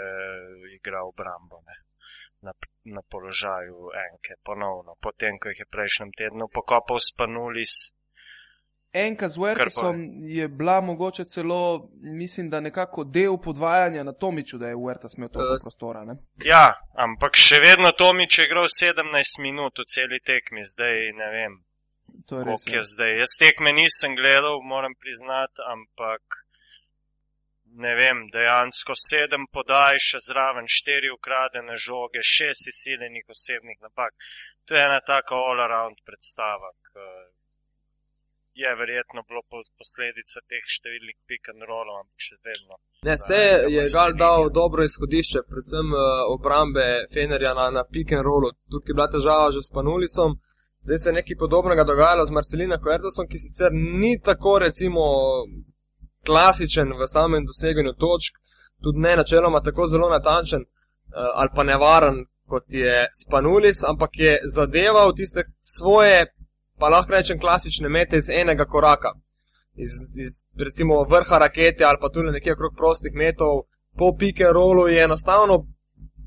igral 0.72 1.08
obrambo 1.08 1.60
ne. 1.60 1.76
Na, 2.40 2.52
na 2.86 3.00
položaju 3.04 3.76
enke, 3.98 4.32
ponovno, 4.42 4.94
potem, 5.00 5.38
ko 5.38 5.48
jih 5.48 5.58
je 5.58 5.66
prejšnjem 5.68 6.10
tednu 6.12 6.48
pokopal 6.48 6.98
Spanulis, 7.02 7.74
Enka 8.94 9.28
z 9.28 9.36
Wertesom 9.36 9.96
je 10.26 10.48
bila 10.50 10.80
mogoče 10.80 11.24
celo, 11.24 11.58
mislim, 12.14 12.50
da 12.50 12.60
nekako 12.60 13.04
del 13.06 13.36
podvajanja 13.38 14.02
na 14.02 14.12
Tomiču, 14.14 14.58
da 14.58 14.68
je 14.68 14.76
Wertes 14.76 15.16
imel 15.18 15.28
toliko 15.28 15.54
s- 15.54 15.64
prostora. 15.64 16.04
Ne? 16.04 16.14
Ja, 16.44 16.62
ampak 16.96 17.36
še 17.36 17.60
vedno 17.60 17.92
Tomič 17.92 18.38
je 18.38 18.44
igral 18.44 18.64
17 18.64 19.04
minut 19.38 19.72
v 19.74 19.84
celi 19.86 20.20
tekmi, 20.22 20.64
zdaj 20.64 20.94
ne 21.12 21.28
vem, 21.30 21.52
To 22.28 22.38
je 22.38 22.44
res. 22.44 22.66
je 22.66 22.80
Ja. 22.80 22.88
zdaj. 22.92 23.12
Jaz 23.22 23.32
tekme 23.38 23.70
nisem 23.72 24.16
gledal, 24.16 24.58
moram 24.62 24.94
priznati, 25.02 25.60
ampak 25.74 26.22
ne 27.76 27.92
vem, 27.94 28.18
dejansko 28.32 28.92
sedem 29.08 29.44
podaj, 29.52 29.98
še 30.08 30.18
zraven 30.28 30.66
štiri 30.68 31.10
ukradene 31.12 31.76
žoge, 31.76 32.20
šest 32.24 32.68
izsiljenih 32.72 33.24
osebnih 33.28 33.78
napak. 33.80 34.12
To 34.66 34.74
je 34.74 34.82
ena 34.82 35.00
taka 35.00 35.34
all-around 35.34 35.98
predstava, 36.08 36.70
ki 36.88 37.04
je 38.62 38.70
verjetno 38.80 39.22
bilo 39.28 39.42
po- 39.50 39.68
posledica 39.78 40.40
teh 40.48 40.64
številnih 40.76 41.16
pick 41.28 41.50
and 41.52 41.62
rollov, 41.68 42.00
ampak 42.02 42.20
še 42.28 42.36
vedno. 42.48 42.74
Ne, 43.06 43.14
se 43.20 43.38
je 43.76 43.82
Gal 43.92 44.16
dal 44.16 44.48
dobro 44.50 44.82
izhodišče, 44.88 45.44
predvsem 45.50 45.92
uh, 45.92 46.24
obrambe 46.32 46.86
Fenerja 47.12 47.52
na, 47.54 47.66
na 47.70 47.84
pick 47.84 48.12
and 48.16 48.24
rollu. 48.24 48.50
Tukaj 48.72 48.90
je 48.90 48.96
bila 48.96 49.08
težava 49.12 49.52
že 49.52 49.60
s 49.60 49.70
Panulisom, 49.76 50.40
zdaj 50.86 50.98
se 50.98 51.08
je 51.10 51.18
nekaj 51.18 51.36
podobnega 51.38 51.84
dogajalo 51.84 52.24
z 52.24 52.36
Marcelina 52.38 52.78
Huertasom, 52.82 53.26
ki 53.30 53.38
sicer 53.38 53.70
ni 53.72 54.12
tako 54.28 54.58
recimo 54.58 55.02
klasičen 56.26 56.88
v 57.00 57.08
samem 57.14 57.44
doseganju 57.46 57.92
točk, 58.04 58.32
tudi 58.82 59.04
ne 59.06 59.16
načeloma 59.16 59.60
tako 59.60 59.86
zelo 59.86 60.08
natančen 60.10 60.62
uh, 60.62 60.70
ali 61.40 61.50
pa 61.54 61.62
nevaren 61.62 62.24
kot 62.46 62.64
je 62.68 63.08
Spanulis, 63.22 63.82
ampak 63.84 64.10
je 64.14 64.38
zadeval 64.54 65.14
tiste 65.14 65.42
svoje, 65.60 66.26
pa 66.78 66.88
lahko 66.88 67.12
rečem, 67.12 67.40
klasične 67.40 67.88
mete 67.88 68.16
iz 68.16 68.28
enega 68.30 68.64
koraka 68.64 69.10
iz, 69.76 69.90
iz 70.24 70.32
recimo 70.64 71.04
vrha 71.04 71.38
rakete 71.38 71.84
ali 71.84 71.98
pa 72.00 72.08
tudi 72.08 72.30
nekje 72.30 72.52
okrog 72.52 72.72
prostih 72.76 73.12
metov, 73.14 73.62
po 73.98 74.16
pike 74.18 74.44
rolu 74.52 74.88
je 74.88 75.04
enostavno 75.04 75.66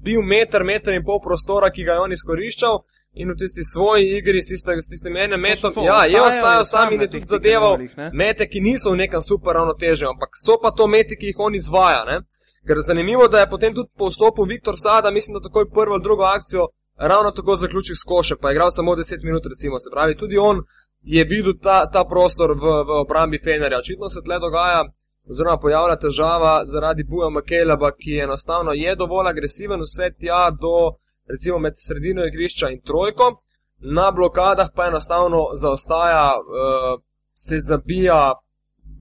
bil 0.04 0.22
meter, 0.22 0.64
meter 0.64 0.94
in 0.94 1.04
pol 1.04 1.20
prostora, 1.22 1.72
ki 1.72 1.84
ga 1.84 1.94
je 1.94 2.04
on 2.06 2.12
izkoriščal. 2.12 2.80
In 3.20 3.32
v 3.32 3.36
tisti 3.36 3.64
svoji 3.68 4.18
igri, 4.18 4.42
s, 4.42 4.48
tiste, 4.48 4.76
s 4.82 4.88
tistim 4.88 5.18
enim 5.18 5.42
metom, 5.42 5.74
to, 5.74 5.84
ja, 5.84 6.06
je 6.08 6.22
ostajal 6.22 6.66
sam 6.66 6.94
in 6.94 7.02
je 7.02 7.10
tudi 7.10 7.28
zadeval 7.28 7.76
rollih, 7.76 7.98
ne? 7.98 8.12
mete, 8.14 8.48
ki 8.48 8.62
niso 8.64 8.94
v 8.94 9.02
nekem 9.04 9.22
super 9.22 9.58
ravnotežju, 9.60 10.08
ampak 10.08 10.40
so 10.40 10.56
pa 10.62 10.72
to 10.72 10.88
mete, 10.88 11.18
ki 11.20 11.34
jih 11.34 11.42
on 11.44 11.56
izvaja. 11.56 12.06
Ne? 12.08 12.22
Ker 12.68 12.80
zanimivo, 12.80 13.28
da 13.28 13.42
je 13.44 13.50
potem 13.52 13.76
tudi 13.76 13.92
po 13.98 14.08
vstopu 14.08 14.46
Viktor 14.48 14.80
Sada, 14.80 15.12
mislim, 15.12 15.36
da 15.36 15.48
takoj 15.48 15.68
prvo 15.70 15.98
ali 15.98 16.04
drugo 16.04 16.24
akcijo, 16.24 16.70
ravno 16.96 17.32
tako 17.32 17.56
zaključil 17.56 17.96
s 17.96 18.08
koše, 18.08 18.36
pa 18.42 18.50
je 18.50 18.56
igral 18.56 18.72
samo 18.72 18.96
10 18.96 19.24
minut, 19.24 19.44
recimo. 19.52 19.80
Se 19.80 19.90
pravi, 19.94 20.18
tudi 20.18 20.38
on 20.38 20.64
je 21.02 21.24
videl 21.24 21.54
ta, 21.64 21.90
ta 21.92 22.04
prostor 22.04 22.52
v, 22.52 22.64
v 22.88 23.02
obrambi 23.04 23.40
Fenerja. 23.44 23.80
Očitno 23.80 24.10
se 24.10 24.22
tle 24.26 24.40
dogaja, 24.40 24.84
oziroma 25.30 25.58
pojavlja 25.58 25.96
težava 25.96 26.54
zaradi 26.66 27.04
Buja 27.04 27.30
Makeleba, 27.30 27.92
ki 27.92 28.20
enostavno 28.24 28.72
je 28.74 28.96
dovolj 28.96 29.30
agresiven 29.30 29.82
vse 29.82 30.12
tja 30.20 30.50
do, 30.52 31.00
recimo, 31.32 31.60
med 31.60 31.74
sredino 31.78 32.26
igrišča 32.26 32.70
in 32.70 32.82
trojko, 32.82 33.42
na 33.80 34.12
blokadah 34.12 34.70
pa 34.76 34.88
enostavno 34.88 35.42
zaostaja, 35.62 36.28
uh, 36.38 37.02
se 37.34 37.60
zabija, 37.60 38.34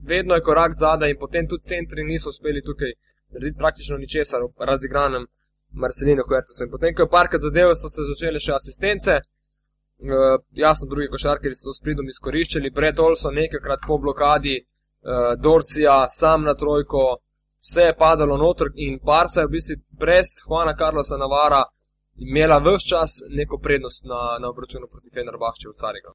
vedno 0.07 0.35
je 0.35 0.47
korak 0.49 0.73
zadaj 0.81 1.11
in 1.11 1.19
potem 1.19 1.49
tudi 1.49 1.65
centri 1.65 2.05
niso 2.05 2.29
uspeli 2.29 2.63
tukaj 2.63 2.93
narediti 3.33 3.59
praktično 3.59 3.97
ničesar 3.97 4.41
v 4.43 4.67
razigranem 4.71 5.27
Marcelinu 5.73 6.23
Huertosu. 6.29 6.65
In 6.65 6.71
potem, 6.71 6.95
ko 6.95 7.03
je 7.03 7.15
parkrat 7.17 7.43
zadev, 7.43 7.75
so 7.75 7.89
se 7.93 8.07
začele 8.11 8.41
še 8.41 8.53
asistence. 8.61 9.21
Uh, 9.99 10.39
jasno, 10.65 10.89
drugi 10.91 11.09
košarkari 11.15 11.55
so 11.55 11.69
to 11.69 11.75
s 11.75 11.83
pridom 11.83 12.07
izkoriščali, 12.09 12.71
Brett 12.71 13.01
Olson 13.03 13.35
nekajkrat 13.35 13.81
po 13.87 13.99
blokadi, 13.99 14.61
uh, 14.63 15.33
Dorcija 15.43 16.05
sam 16.11 16.47
na 16.47 16.55
trojko, 16.55 17.19
vse 17.65 17.89
je 17.89 17.97
padalo 17.99 18.37
noter 18.37 18.71
in 18.75 19.01
Barca 19.03 19.41
je 19.41 19.49
v 19.49 19.57
bistvu 19.57 19.77
brez 19.91 20.31
Juana 20.47 20.77
Carlosa 20.79 21.19
Navara 21.19 21.65
imela 22.19 22.59
vse 22.59 22.89
čas 22.89 23.11
neko 23.29 23.59
prednost 23.59 24.05
na, 24.05 24.39
na 24.43 24.49
obračunu 24.49 24.87
proti 24.93 25.11
Fenerbahče 25.15 25.69
v 25.69 25.79
Cariga. 25.81 26.11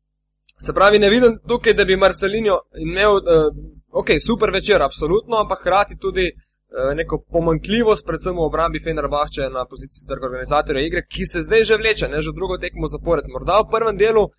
Se 0.66 0.74
pravi, 0.74 1.00
ne 1.00 1.10
vidim 1.10 1.40
tukaj, 1.48 1.74
da 1.74 1.86
bi 1.86 1.98
Marcelinho 1.98 2.58
imel, 2.78 3.14
uh, 3.16 3.22
ok, 3.92 4.10
super 4.28 4.52
večer, 4.52 4.82
absolutno, 4.82 5.38
ampak 5.38 5.60
hkrati 5.60 5.98
tudi 5.98 6.26
uh, 6.30 6.96
neko 6.96 7.24
pomankljivost, 7.32 8.06
predvsem 8.06 8.36
v 8.36 8.46
obrambi 8.50 8.84
Fenerbahče 8.84 9.50
na 9.50 9.66
poziciji 9.66 10.08
trga 10.08 10.26
organizatorja 10.26 10.86
igre, 10.86 11.06
ki 11.10 11.26
se 11.26 11.42
zdaj 11.42 11.64
že 11.64 11.78
vleče, 11.78 12.08
ne 12.08 12.22
že 12.22 12.36
drugo 12.36 12.58
tekmo 12.58 12.88
zapored. 12.88 13.26
Morda 13.28 13.60
v 13.62 13.70
prvem 13.72 13.98
delu 13.98 14.24
uh, 14.24 14.32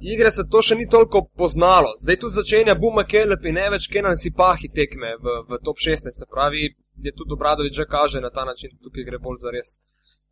igre 0.00 0.30
se 0.30 0.44
to 0.50 0.62
še 0.62 0.74
ni 0.74 0.88
toliko 0.88 1.28
poznalo. 1.36 1.94
Zdaj 2.04 2.20
tudi 2.20 2.40
začenja 2.40 2.74
Buma 2.74 3.04
Kelep 3.04 3.46
in 3.46 3.60
ne 3.60 3.70
več 3.76 3.88
Kenan 3.92 4.16
Sipahi 4.16 4.68
tekme 4.74 5.16
v, 5.22 5.40
v 5.48 5.62
top 5.64 5.78
16, 5.78 6.10
se 6.10 6.26
pravi, 6.30 6.74
je 7.06 7.12
tudi 7.12 7.32
Obradovič 7.32 7.74
že 7.74 7.86
kaže 7.86 8.20
na 8.20 8.30
ta 8.30 8.44
način, 8.44 8.76
tukaj 8.82 9.04
gre 9.04 9.18
bolj 9.18 9.40
za 9.46 9.50
res. 9.54 9.78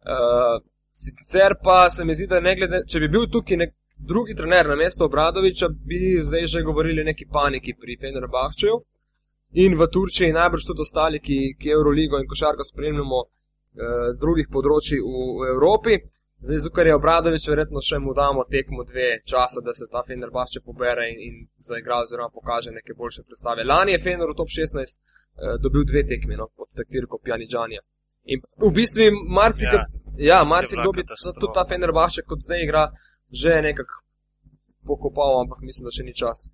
Uh, 0.02 0.58
sicer 0.92 1.54
pa 1.62 1.90
se 1.90 2.04
mi 2.04 2.14
zdi, 2.14 2.26
da 2.26 2.40
ne 2.40 2.56
glede, 2.56 2.82
če 2.90 3.00
bi 3.00 3.08
bil 3.08 3.28
tukaj 3.30 3.56
nek 3.56 3.74
drugi 4.02 4.34
trener 4.34 4.66
na 4.68 4.76
mesto 4.76 5.04
Obradoviča, 5.04 5.68
bi 5.68 6.18
zdaj 6.20 6.46
že 6.46 6.62
govorili 6.62 7.00
o 7.00 7.04
neki 7.04 7.26
paniki 7.32 7.74
pri 7.80 7.96
Fenerbahčeju 8.00 8.80
in 9.52 9.76
v 9.78 9.86
Turčiji, 9.86 10.32
najbrž 10.32 10.66
tudi 10.66 10.82
ostali, 10.82 11.20
ki, 11.20 11.54
ki 11.60 11.70
Euroligo 11.76 12.18
in 12.18 12.26
košarko 12.28 12.64
spremljamo 12.64 13.20
eh, 13.22 14.10
z 14.14 14.18
drugih 14.20 14.48
področji 14.50 14.98
v, 14.98 15.22
v 15.38 15.50
Evropi. 15.54 15.98
Zdaj, 16.42 16.58
zukaj 16.64 16.88
je 16.88 16.94
Obradovič, 16.98 17.44
verjetno 17.46 17.80
še 17.84 18.00
mu 18.02 18.14
damo 18.18 18.42
tekmo 18.50 18.82
dve 18.82 19.20
časa, 19.22 19.62
da 19.62 19.70
se 19.76 19.86
ta 19.86 20.02
Fenerbahče 20.02 20.64
pobere 20.66 21.06
in, 21.12 21.20
in 21.22 21.34
zaigra 21.62 22.00
oziroma 22.02 22.32
pokaže 22.34 22.72
neke 22.74 22.96
boljše 22.98 23.22
predstave. 23.28 23.62
Lani 23.62 23.94
je 23.94 24.02
Fener 24.02 24.32
v 24.32 24.38
top 24.40 24.50
16 24.50 24.82
eh, 24.82 25.56
dobil 25.62 25.86
dve 25.86 26.02
tekmi 26.08 26.40
no, 26.40 26.48
pod 26.56 26.72
taktirko 26.74 27.20
Pjaniđanja. 27.22 27.84
In 28.24 28.42
v 28.60 28.70
bistvu 28.74 29.08
marsikdo, 29.28 29.82
ja, 30.16 30.36
ja, 30.36 30.44
marsikdo 30.44 30.92
bi 30.92 31.04
tudi 31.06 31.52
ta 31.54 31.64
Fenerbahče, 31.68 32.22
kot 32.26 32.44
zdaj 32.44 32.64
igra, 32.64 32.88
že 33.30 33.62
nekako 33.62 34.02
pokopal, 34.86 35.40
ampak 35.42 35.62
mislim, 35.62 35.88
da 35.88 35.94
še 35.94 36.06
ni 36.06 36.14
čas. 36.14 36.50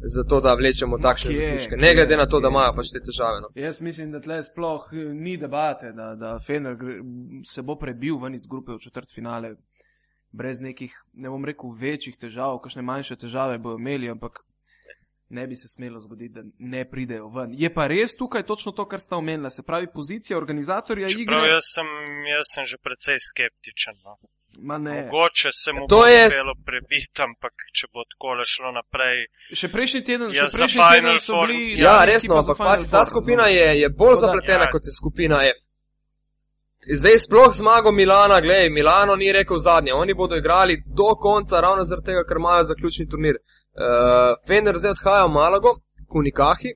Zato, 0.00 0.40
da 0.40 0.54
vlečemo 0.56 0.96
Ma 0.96 1.02
takšne 1.02 1.30
kje, 1.30 1.40
zaključke. 1.40 1.76
Ne 1.76 1.94
glede 1.94 2.16
na 2.16 2.24
to, 2.26 2.38
kje. 2.38 2.42
da 2.42 2.48
imajo 2.48 2.72
pač 2.76 2.92
te 2.92 3.02
težave. 3.04 3.40
No. 3.44 3.50
Jaz 3.54 3.80
mislim, 3.84 4.12
da 4.14 4.20
tle 4.24 4.38
sploh 4.44 4.86
eh, 4.92 5.10
ni 5.12 5.36
debate, 5.36 5.92
da, 5.92 6.14
da 6.16 6.38
Fener 6.40 6.76
se 7.44 7.62
bo 7.62 7.76
prebil 7.76 8.16
ven 8.22 8.34
iz 8.34 8.46
grupe 8.48 8.72
v 8.72 8.80
četrt 8.80 9.12
finale, 9.14 9.54
brez 10.32 10.60
nekih, 10.64 10.94
ne 11.12 11.28
bom 11.28 11.44
rekel, 11.44 11.74
večjih 11.80 12.16
težav, 12.16 12.62
kakšne 12.64 12.82
manjše 12.86 13.18
težave 13.20 13.58
bodo 13.58 13.76
imeli, 13.76 14.08
ampak 14.08 14.40
ne 15.30 15.46
bi 15.46 15.56
se 15.56 15.68
smelo 15.68 16.00
zgoditi, 16.00 16.34
da 16.34 16.42
ne 16.58 16.82
pridejo 16.84 17.28
ven. 17.28 17.50
Je 17.54 17.70
pa 17.70 17.86
res 17.86 18.16
tukaj 18.16 18.42
točno 18.42 18.72
to, 18.72 18.84
kar 18.84 19.00
sta 19.00 19.16
omenila, 19.16 19.50
se 19.50 19.62
pravi 19.62 19.86
pozicija 19.88 20.36
organizatorja 20.36 21.06
Prav, 21.06 21.20
igre. 21.20 21.36
jaz 21.48 21.64
sem, 21.74 21.86
jaz 22.26 22.46
sem 22.54 22.64
že 22.64 22.76
precej 22.78 23.16
skeptičen. 23.20 23.94
No. 24.04 24.16
Ma 24.60 24.78
ne. 24.78 24.94
Mogoče 25.04 25.48
se 25.54 25.70
mu 25.72 25.86
To 25.86 25.96
bo 25.96 26.06
je- 26.06 26.26
uspelo 26.26 26.54
prebiti, 26.64 27.18
ampak 27.20 27.54
če 27.72 27.86
bo 27.86 28.02
tako 28.04 28.28
šlo 28.44 28.72
naprej, 28.72 29.16
Še 29.52 29.68
prejšnji 29.68 30.00
teden, 30.04 30.28
Ja, 30.30 30.44
še 30.44 30.56
prejšnji 30.58 30.82
teden 30.92 31.18
so 31.20 31.32
bili. 31.40 31.58
Ja, 31.78 31.94
so 31.96 32.06
resno, 32.06 32.34
ampak 32.36 32.58
pazi, 32.58 32.90
ta 32.90 33.04
skupina 33.04 33.42
no. 33.42 33.48
je, 33.50 33.68
je 33.76 33.88
bolj 33.90 33.96
Tako 34.08 34.14
da- 34.16 34.26
zapletena 34.26 34.64
Ja. 34.64 34.70
kot 34.70 34.82
je 34.84 34.92
skupina 34.92 35.36
F. 35.46 35.58
Zdaj 36.90 37.18
sploh 37.18 37.52
zmago 37.52 37.92
Milana, 37.92 38.40
gledaj, 38.40 38.70
Milano 38.70 39.16
ni 39.16 39.32
rekel 39.32 39.58
zadnje, 39.58 39.92
oni 39.94 40.14
bodo 40.14 40.36
igrali 40.36 40.74
do 40.88 41.14
konca, 41.16 41.60
ravno 41.60 41.84
zaradi 41.84 42.06
tega, 42.06 42.24
ker 42.24 42.36
imajo 42.36 42.64
zaključni 42.64 43.08
turnir. 43.08 43.36
Uh, 43.72 43.82
Fener 44.46 44.76
zdaj 44.76 44.90
odhaja 44.90 45.26
v 45.26 45.32
Malago, 45.32 45.74
Kunikahi, 46.08 46.72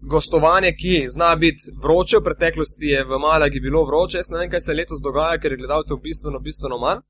gostovanje, 0.00 0.72
ki 0.72 1.06
zna 1.08 1.34
biti 1.36 1.62
vroče, 1.82 2.16
v 2.16 2.24
preteklosti 2.24 2.86
je 2.86 3.04
v 3.04 3.18
Malagi 3.18 3.60
bilo 3.60 3.84
vroče, 3.84 4.18
jaz 4.18 4.30
ne 4.30 4.38
vem, 4.38 4.50
kaj 4.50 4.60
se 4.60 4.72
letos 4.72 5.02
dogaja, 5.04 5.38
ker 5.38 5.52
je 5.52 5.58
gledalcev 5.58 5.96
bistveno, 5.98 6.38
bistveno 6.38 6.78
manj. 6.78 7.00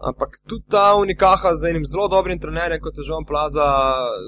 Ampak 0.00 0.28
tudi 0.48 0.64
ta 0.70 0.94
Unikaha 0.96 1.54
z 1.54 1.70
enim 1.70 1.84
zelo 1.86 2.08
dobrim 2.08 2.40
trenerjem, 2.40 2.80
kot 2.80 2.98
je 2.98 3.04
Žon 3.04 3.24
Plaza, 3.24 3.66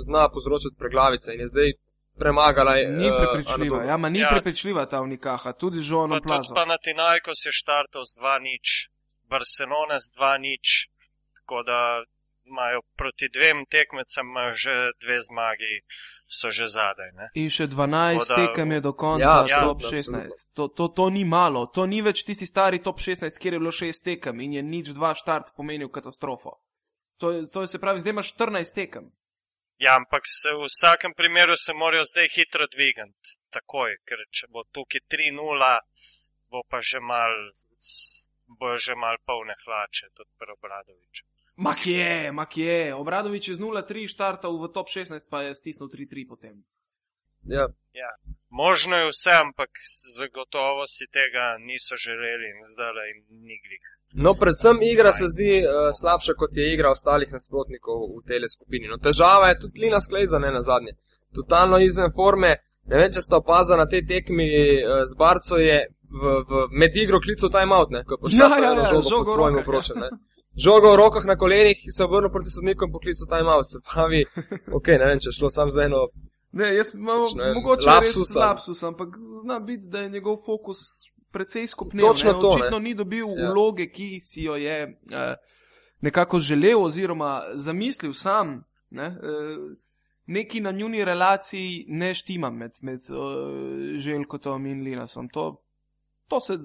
zna 0.01 0.29
povzročati 0.29 0.79
preglavice 0.79 1.35
in 1.35 1.41
je 1.41 1.49
zdaj 1.49 1.71
premagala. 2.19 2.75
Ni 2.75 3.09
eh, 3.09 3.17
prepričljiva, 3.19 3.77
Anadolu. 3.77 3.91
ja, 3.91 3.97
ma 3.97 4.09
ni 4.09 4.21
Ja. 4.21 4.29
prepričljiva 4.31 4.87
ta 4.87 5.01
unikaha, 5.01 5.53
tudi 5.53 5.77
z 5.77 5.81
pa 5.81 5.89
žonom 5.89 6.19
tudi 6.19 6.27
plazo. 6.29 6.55
Panathinaikos 6.55 7.41
je 7.47 7.53
štartal 7.53 8.03
z 8.05 8.13
2-0, 8.15 8.89
Barcelona 9.29 9.97
z 10.01 10.07
2-0, 10.15 10.87
tako 11.37 11.63
da 11.63 11.79
imajo 12.47 12.81
proti 12.97 13.29
dvem 13.33 13.65
tekmecem 13.71 14.27
že 14.55 14.75
dve 15.03 15.21
zmagi, 15.21 15.81
so 16.27 16.51
že 16.51 16.67
zadaj. 16.67 17.11
Ne? 17.13 17.27
In 17.35 17.51
še 17.51 17.67
12 17.67 18.19
Tako 18.19 18.29
da- 18.29 18.37
tekem 18.37 18.73
je 18.73 18.81
do 18.81 18.93
konca 18.93 19.25
Ja, 19.25 19.47
ja, 19.49 19.61
top 19.63 19.77
absolutno, 19.77 20.21
16. 20.21 20.47
To, 20.55 20.69
to, 20.69 20.89
to 20.89 21.11
ni 21.11 21.25
malo, 21.25 21.67
to 21.67 21.87
ni 21.87 22.03
več 22.03 22.25
tisti 22.25 22.47
stari 22.47 22.83
top 22.83 22.99
16, 22.99 23.39
kjer 23.41 23.57
je 23.57 23.61
bilo 23.61 23.73
6 23.73 24.05
tekem 24.05 24.41
in 24.41 24.53
je 24.59 24.63
nič 24.63 24.95
2 24.97 25.15
štart 25.21 25.53
pomenil 25.57 25.89
katastrofo. 25.89 26.59
To 27.21 27.47
to 27.47 27.67
se 27.67 27.79
pravi, 27.79 28.01
zdaj 28.03 28.11
imaš 28.11 28.35
14 28.35 28.75
tekem. 28.75 29.13
Ja, 29.79 29.97
ampak 29.99 30.23
se 30.31 30.51
v 30.55 30.67
vsakem 30.71 31.13
primeru 31.15 31.57
se 31.57 31.73
morajo 31.75 32.05
zdaj 32.05 32.29
hitro 32.37 32.67
dvigati, 32.71 33.39
takoj, 33.51 33.97
ker 34.07 34.23
če 34.31 34.47
bo 34.55 34.63
tukaj 34.71 35.03
3-0, 35.11 35.71
bo 36.51 36.63
pa 36.71 36.79
že 36.81 37.01
mal, 37.03 37.35
bo 38.47 38.77
že 38.79 38.95
mal 38.95 39.19
polne 39.27 39.57
hlače, 39.65 40.15
tudi 40.15 40.31
pri 40.39 40.55
Obradoviču. 40.55 41.27
Ma 41.57 41.75
kje, 41.75 42.33
ma 42.33 42.47
kje, 42.47 42.95
Obradovič 42.95 43.49
je 43.49 43.55
z 43.55 43.63
0-3 43.63 44.11
štartal 44.11 44.59
v 44.59 44.69
top 44.75 44.91
16, 44.91 45.31
pa 45.31 45.47
je 45.47 45.55
stisnil 45.55 45.87
3-3 45.87 46.27
potem. 46.29 46.65
Ja. 47.47 47.69
Možno 48.51 48.97
je 48.97 49.09
vse, 49.11 49.31
ampak 49.45 49.71
zagotovo 50.19 50.87
si 50.87 51.07
tega 51.19 51.59
niso 51.69 51.95
želeli 52.07 52.47
in 52.53 52.59
zdaj 52.73 53.07
jim 53.09 53.21
ni 53.47 53.57
glih. 53.65 53.85
No, 54.25 54.35
predvsem 54.35 54.83
igra 54.83 55.13
se 55.13 55.29
zdi 55.29 55.53
uh, 55.63 55.91
slabša, 56.01 56.35
kot 56.35 56.57
je 56.57 56.75
igra 56.75 56.91
ostalih 56.91 57.33
nasprotnikov 57.33 57.99
v 58.17 58.23
tej 58.29 58.49
skupini. 58.49 58.89
No, 58.89 58.99
težava 58.99 59.49
je 59.49 59.61
tudi 59.61 59.81
Lina 59.81 60.01
Sklejza, 60.01 60.39
ne 60.39 60.51
na 60.51 60.63
zadnje. 60.63 60.93
Totalno 61.35 61.79
izven 61.79 62.15
forme. 62.15 62.57
Ne 62.87 62.97
vem, 63.01 63.13
če 63.13 63.21
ste 63.25 63.35
opazili 63.35 63.79
na 63.79 63.87
tej 63.87 64.07
tekmi 64.07 64.47
uh, 64.51 65.03
z 65.11 65.19
Barco, 65.19 65.59
je 65.59 65.79
v, 66.15 66.37
v 66.51 66.67
med 66.71 66.97
igro 66.97 67.19
klical 67.21 67.51
timeout, 67.51 67.91
ne, 67.91 68.05
ko 68.05 68.19
je 68.23 68.39
Ja, 68.39 68.49
ja, 68.59 68.71
ja, 68.75 68.87
žogo 68.93 69.09
žogo 69.11 69.63
pod 69.67 69.67
v 69.67 70.11
ne. 70.55 70.63
žogo 70.63 70.93
v 70.93 70.97
rokah 70.97 71.25
na 71.25 71.37
kolenih, 71.37 71.85
se 71.91 72.05
obrnil 72.05 72.31
proti 72.31 72.51
sodnikom 72.51 72.89
in 72.89 72.93
poklical 72.93 73.27
timeout. 73.29 73.67
Se 73.69 73.79
pravi, 73.93 74.25
ok, 74.77 74.87
ne 74.89 75.07
vem, 75.07 75.21
če 75.21 75.33
šlo 75.33 75.51
sam 75.51 75.71
za 75.71 75.83
eno. 75.83 76.09
Ne, 76.53 76.75
jaz 76.77 76.95
imam 76.95 77.25
Pač 77.25 77.35
ne 77.35 77.55
mogoče 77.55 77.89
lapsusa. 77.91 78.21
res 78.21 78.35
lapsus, 78.37 78.83
ampak 78.83 79.09
zna 79.43 79.59
biti, 79.61 79.89
da 79.89 80.01
je 80.01 80.11
njegov 80.11 80.37
fokus 80.47 80.79
precej 81.33 81.67
skupnil. 81.67 82.07
Točno 82.07 82.33
ne? 82.33 82.41
to, 82.41 82.49
ne. 82.49 82.55
Očitno 82.55 82.79
ni 82.79 82.95
dobil 82.95 83.27
Ja. 83.27 83.51
vloge, 83.51 83.89
ki 83.91 84.21
si 84.23 84.43
jo 84.43 84.55
je 84.57 84.77
eh, 85.11 85.35
nekako 86.01 86.39
želel 86.41 86.83
oziroma 86.83 87.43
zamislil 87.55 88.13
sam. 88.13 88.63
Ne? 88.91 89.07
Eh, 89.07 89.75
Neki 90.27 90.61
na 90.61 90.71
njuni 90.71 91.05
relaciji 91.05 91.85
ne 91.89 92.15
štima 92.15 92.51
med, 92.51 92.71
med 92.81 93.01
uh, 93.11 93.99
Željkotom 94.01 94.67
in 94.67 94.81
Linasom. 94.83 95.29
To, 95.29 95.63
to 96.29 96.41
se 96.41 96.59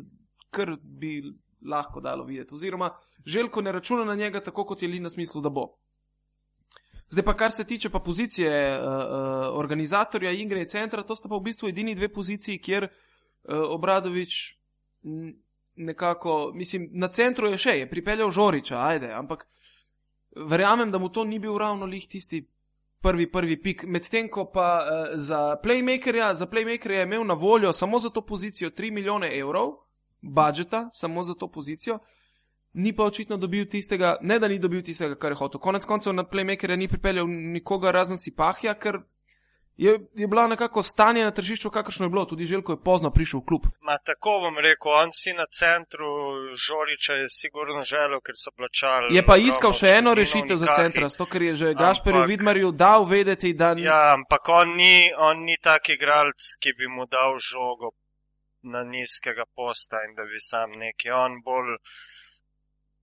kar 0.50 0.78
bi 0.82 1.34
lahko 1.66 2.02
dalo 2.02 2.24
videti. 2.24 2.56
Oziroma, 2.56 2.90
Željko 3.26 3.62
ne 3.62 3.72
računa 3.72 4.06
na 4.06 4.16
njega 4.16 4.40
tako, 4.44 4.66
kot 4.66 4.82
je 4.82 4.88
Linas 4.88 5.18
mislil, 5.18 5.42
da 5.42 5.50
bo. 5.50 5.68
Zdaj 7.10 7.26
pa, 7.26 7.34
kar 7.34 7.52
se 7.52 7.64
tiče 7.64 7.90
pa 7.90 8.00
pozicije 8.00 8.80
uh, 8.80 8.86
uh, 8.86 8.94
organizatorja 9.60 10.32
igre 10.32 10.62
in 10.62 10.68
centra, 10.68 11.04
to 11.04 11.16
sta 11.16 11.30
pa 11.30 11.36
v 11.36 11.42
bistvu 11.42 11.70
edini 11.70 11.96
dve 11.96 12.10
poziciji, 12.14 12.62
kjer 12.62 12.84
uh, 12.84 12.90
Obradovič 13.70 14.58
m, 15.04 15.34
nekako, 15.76 16.52
mislim, 16.56 16.90
na 16.94 17.08
centru 17.08 17.48
je 17.48 17.58
še, 17.58 17.78
je 17.80 17.90
pripeljal 17.90 18.32
Žoriča, 18.32 18.78
ajde, 18.80 19.12
ampak 19.14 19.48
verjamem, 20.36 20.92
da 20.92 20.98
mu 20.98 21.10
to 21.10 21.24
ni 21.24 21.40
bil 21.40 21.58
ravno 21.58 21.86
lih 21.86 22.08
tisti 22.08 22.46
prvi, 23.02 23.32
prvi 23.32 23.62
pik. 23.62 23.84
Medtem 23.88 24.30
ko 24.30 24.46
pa 24.54 24.70
uh, 24.80 25.12
za 25.18 25.58
playmakerja, 25.64 26.34
za 26.34 26.46
playmakerja 26.46 27.04
je 27.04 27.10
imel 27.10 27.26
na 27.26 27.34
voljo 27.34 27.74
samo 27.74 28.00
za 28.00 28.10
to 28.10 28.22
pozicijo 28.22 28.70
3 28.70 28.92
milijone 28.94 29.34
evrov 29.40 29.89
budžeta, 30.22 30.90
samo 30.94 31.24
za 31.24 31.34
to 31.34 31.48
pozicijo. 31.48 32.00
Ni 32.74 32.94
pa 32.96 33.04
očitno 33.04 33.38
dobil 33.38 33.66
tistega, 33.66 34.18
ne 34.22 34.40
da 34.40 34.48
ni 34.48 34.60
dobil 34.60 34.84
tistega, 34.84 35.16
kar 35.16 35.32
je 35.32 35.36
hotel. 35.36 35.60
Konec 35.60 35.86
koncev 35.86 36.14
na 36.14 36.24
playmakerja 36.24 36.78
ni 36.78 36.88
pripeljal 36.88 37.28
nikoga 37.28 37.92
razen 37.92 38.18
si 38.18 38.36
pahja, 38.36 38.74
ker 38.74 39.02
je, 39.80 40.00
je 40.16 40.28
bila 40.28 40.48
nekako 40.48 40.84
stanje 40.84 41.24
na 41.24 41.32
tržišču, 41.32 41.70
kakršno 41.70 42.06
je 42.06 42.10
bilo. 42.10 42.26
Tudi 42.26 42.46
Željko 42.46 42.72
je 42.72 42.84
pozno 42.84 43.12
prišel 43.12 43.40
v 43.40 43.46
klub. 43.46 43.62
Ma 43.82 43.98
tako 43.98 44.30
bom 44.44 44.58
rekel, 44.58 44.92
on 45.04 45.10
si 45.12 45.34
na 45.34 45.46
centru 45.60 46.10
Žoriča 46.66 47.14
je 47.14 47.28
sigurno 47.30 47.82
želel, 47.82 48.20
ker 48.26 48.36
so 48.36 48.52
plačali. 48.58 49.16
Je 49.16 49.24
pa 49.26 49.38
iskal 49.38 49.74
še 49.74 49.88
eno 50.00 50.14
rešitev 50.14 50.60
za 50.60 50.68
centra, 50.76 51.08
zato 51.08 51.26
ker 51.32 51.42
je 51.42 51.56
že 51.56 51.74
Gašperju 51.74 52.26
Vidmarju 52.28 52.72
dal 52.72 53.08
vedeti, 53.08 53.54
da 53.54 53.74
Ja, 53.78 54.14
ampak 54.18 54.50
on 54.50 54.76
ni, 54.76 55.10
on 55.18 55.46
ni 55.48 55.56
tak 55.64 55.90
igralec, 55.90 56.44
ki 56.62 56.76
bi 56.78 56.88
mu 56.88 57.08
dal 57.08 57.40
žogo 57.40 57.96
na 58.64 58.84
nizkega 58.84 59.46
posta 59.56 60.04
in 60.08 60.16
da 60.16 60.24
bi 60.24 60.40
sam 60.50 60.72
neki. 60.72 61.12
On 61.12 61.42
bolj 61.44 61.78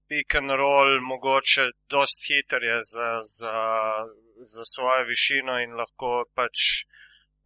pick 0.08 0.34
and 0.34 0.50
roll, 0.50 1.00
mogoče 1.00 1.70
dost 1.90 2.20
hiter 2.28 2.62
je 2.62 2.78
za, 2.92 3.08
za, 3.38 3.56
za 4.54 4.64
svojo 4.74 5.04
višino 5.12 5.58
in 5.64 5.74
lahko 5.80 6.24
pač 6.34 6.86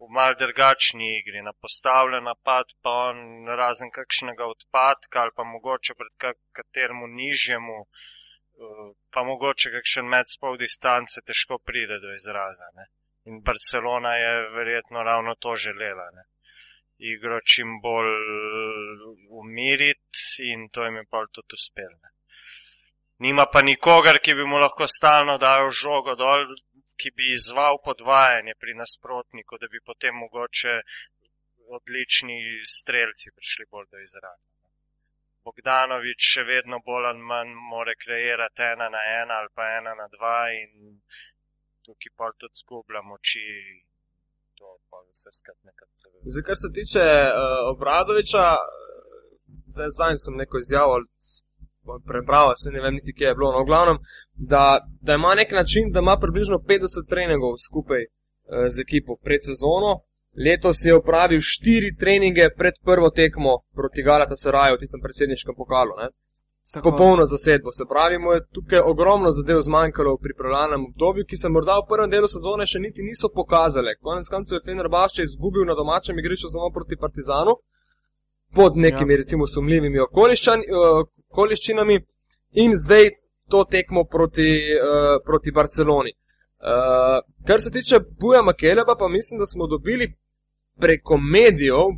v 0.01 0.09
mal 0.17 0.33
drugačni 0.37 1.07
igri, 1.19 1.41
na 1.45 1.53
postavljen 1.63 2.23
napad, 2.25 2.73
pa 2.83 2.91
on 3.09 3.17
razen 3.61 3.91
kakšnega 3.97 4.45
odpadka 4.53 5.21
ali 5.21 5.35
pa 5.37 5.43
mogoče 5.43 5.93
pred 5.99 6.13
kak- 6.23 6.41
kateremu 6.57 7.07
nižjemu, 7.19 7.77
eh, 7.85 8.87
pa 9.13 9.23
mogoče 9.23 9.69
kakšen 9.77 10.09
med 10.13 10.25
spol 10.35 10.57
distance 10.57 11.21
težko 11.27 11.59
pride 11.67 11.99
do 12.05 12.13
izraza. 12.13 12.67
Ne? 12.77 12.85
In 13.29 13.41
Barcelona 13.49 14.15
je 14.23 14.33
verjetno 14.57 15.03
ravno 15.03 15.35
to 15.35 15.55
želela. 15.55 16.07
Ne? 16.17 16.23
Igro 17.01 17.39
čim 17.41 17.79
bolj 17.81 18.11
umiriti 19.41 20.45
in 20.51 20.67
to 20.69 20.85
jim 20.85 20.99
je 21.01 21.05
pa 21.09 21.23
tudi 21.33 21.57
uspelo. 21.57 21.97
Nima 23.25 23.45
pa 23.53 23.61
nikogar, 23.61 24.19
ki 24.25 24.35
bi 24.37 24.45
mu 24.51 24.59
lahko 24.61 24.85
stalno 24.89 25.37
dal 25.41 25.69
žogo 25.81 26.15
dol, 26.15 26.45
ki 26.99 27.09
bi 27.17 27.31
izval 27.33 27.81
podvajanje 27.85 28.53
pri 28.61 28.77
nasprotniku, 28.81 29.57
da 29.61 29.67
bi 29.73 29.81
potem 29.89 30.15
mogoče 30.23 30.73
odlični 31.77 32.37
strelci 32.77 33.33
prišli 33.35 33.65
bolj 33.71 33.87
do 33.91 34.01
izraza. 34.05 34.51
Bogdanovič 35.45 36.25
še 36.33 36.43
vedno 36.49 36.79
bolj 36.85 37.07
ali 37.11 37.23
manj 37.29 37.53
more 37.69 37.95
kreirati 38.03 38.65
ena 38.73 38.89
na 38.95 39.01
ena 39.21 39.39
ali 39.41 39.49
pa 39.55 39.69
ena 39.77 39.93
na 40.01 40.07
dva 40.15 40.35
in 40.57 40.99
tukaj 41.85 42.13
pa 42.17 42.29
tudi 42.37 42.61
zgublja 42.61 43.01
moči. 43.01 43.45
To 44.61 44.69
pa 44.89 44.97
vse 45.09 45.29
skupaj 45.39 45.61
nekako. 45.69 45.91
Zdaj, 46.31 46.43
kar 46.47 46.57
se 46.63 46.69
tiče 46.77 47.05
uh, 47.27 47.33
Obradoviča, 47.73 48.45
zdaj 49.73 49.89
zanj 49.99 50.17
sem 50.23 50.33
neko 50.41 50.55
izjavo 50.59 50.91
ali 50.97 51.07
prebral, 52.09 52.47
se 52.63 52.69
ne 52.75 52.81
vem 52.85 52.93
niti, 52.97 53.15
kje 53.17 53.27
je 53.27 53.37
bilo, 53.37 53.49
no, 53.53 53.59
v 53.63 53.69
glavnem, 53.71 53.97
da, 54.53 54.65
da 55.07 55.11
ima 55.19 55.31
nek 55.41 55.51
način, 55.61 55.85
da 55.93 55.99
ima 56.05 56.15
približno 56.23 56.57
50 56.71 57.09
treningov 57.11 57.53
skupaj 57.67 58.01
uh, 58.05 58.11
z 58.73 58.77
ekipo 58.85 59.11
pred 59.27 59.41
sezono. 59.49 59.91
Letos 60.45 60.77
je 60.87 60.93
opravil 61.01 61.41
štiri 61.53 61.89
treninge 62.01 62.45
pred 62.59 62.75
prvo 62.87 63.09
tekmo 63.19 63.53
proti 63.77 64.05
Galata 64.09 64.35
Saraju, 64.43 64.79
tistem 64.81 65.01
predsedniškem 65.05 65.53
pokalu. 65.61 65.93
Ne? 66.01 66.07
S 66.63 66.73
Tako. 66.73 66.91
popolno 66.91 67.25
zasedbo. 67.25 67.71
Se 67.71 67.83
pravi, 67.89 68.17
mu 68.19 68.31
je 68.31 68.45
tukaj 68.55 68.79
ogromno 68.79 69.31
zadev 69.31 69.61
zmanjkalo 69.61 70.13
v 70.13 70.21
pripravljalnem 70.25 70.85
obdobju, 70.85 71.25
ki 71.29 71.37
se 71.37 71.49
morda 71.49 71.79
v 71.79 71.87
prvem 71.89 72.09
delu 72.09 72.27
sezone 72.27 72.65
še 72.65 72.79
niti 72.79 73.03
niso 73.03 73.29
pokazale. 73.35 73.95
Konec 74.01 74.29
koncev 74.29 74.55
je 74.57 74.65
Fenerbahče 74.65 75.23
izgubil 75.23 75.65
na 75.65 75.75
domačem 75.75 76.19
igrišču 76.19 76.53
samo 76.53 76.69
proti 76.69 76.95
Partizanu, 77.03 77.57
pod 78.55 78.77
nekimi, 78.77 79.13
ja. 79.13 79.17
recimo, 79.17 79.47
sumljivimi 79.47 79.97
eh, 79.97 80.07
okoliščinami, 81.31 81.97
in 82.51 82.71
zdaj 82.75 83.09
to 83.51 83.63
tekmo 83.63 84.03
proti, 84.03 84.49
uh, 84.79 85.23
proti 85.25 85.51
Barceloni. 85.51 86.11
Uh, 86.11 87.19
kar 87.47 87.61
se 87.61 87.71
tiče 87.71 87.99
Buja 88.19 88.41
Makeleba, 88.41 88.95
pa 88.99 89.07
mislim, 89.07 89.39
da 89.39 89.45
smo 89.45 89.67
dobili 89.67 90.13
preko 90.79 91.17
medijev 91.17 91.87
uh, 91.87 91.95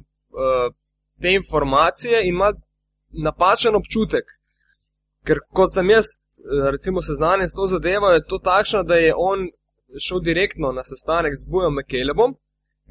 te 1.21 1.33
informacije 1.33 2.21
in 2.23 2.35
ima 2.35 2.53
napačen 3.11 3.75
občutek. 3.75 4.25
Ker 5.23 5.39
kot 5.53 5.73
sem 5.73 5.89
jaz, 5.89 6.05
eh, 6.05 6.71
recimo, 6.71 7.01
seznanjen 7.01 7.49
s 7.49 7.55
to 7.55 7.67
zadevo, 7.67 8.11
je 8.11 8.23
to 8.27 8.39
takšno, 8.39 8.83
da 8.83 8.95
je 8.95 9.13
on 9.17 9.49
šel 9.99 10.19
direktno 10.19 10.71
na 10.71 10.83
sestanek 10.83 11.33
z 11.35 11.45
Bujom 11.51 11.73
Makelebom, 11.73 12.35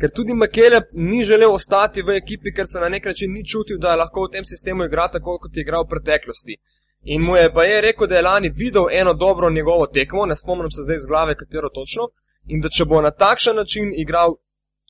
ker 0.01 0.11
tudi 0.11 0.35
Makeleb 0.35 0.85
ni 0.93 1.25
želel 1.25 1.53
ostati 1.53 2.03
v 2.03 2.17
ekipi, 2.17 2.55
ker 2.55 2.67
se 2.67 2.81
na 2.81 2.89
nek 2.89 3.05
način 3.05 3.33
ni 3.33 3.45
čutil, 3.45 3.79
da 3.79 3.97
lahko 3.97 4.27
v 4.27 4.33
tem 4.33 4.45
sistemu 4.45 4.85
igra 4.85 5.09
tako, 5.09 5.39
kot 5.39 5.57
je 5.57 5.61
igral 5.61 5.85
v 5.85 5.89
preteklosti. 5.89 6.57
In 7.05 7.23
mu 7.23 7.37
je 7.37 7.53
pa 7.55 7.65
je 7.65 7.81
rekel, 7.81 8.07
da 8.07 8.15
je 8.15 8.23
lani 8.23 8.49
videl 8.49 8.87
eno 8.91 9.15
dobro 9.15 9.51
njegovo 9.51 9.87
tekmo, 9.87 10.27
ne 10.27 10.37
spomnim 10.37 10.71
se 10.71 10.83
zdaj 10.83 10.97
iz 10.97 11.07
glave, 11.07 11.35
katero 11.35 11.69
točno, 11.69 12.09
in 12.47 12.61
da 12.61 12.69
če 12.69 12.85
bo 12.85 13.01
na 13.01 13.11
takšen 13.11 13.57
način 13.57 13.93
igral, 13.97 14.37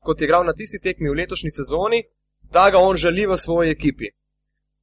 kot 0.04 0.20
je 0.20 0.24
igral 0.24 0.44
na 0.44 0.52
tisti 0.52 0.78
tekmi 0.78 1.08
v 1.08 1.16
letošnji 1.20 1.50
sezoni, 1.50 2.02
da 2.52 2.70
ga 2.70 2.78
on 2.78 2.96
želi 2.96 3.26
v 3.26 3.36
svoji 3.36 3.70
ekipi. 3.70 4.12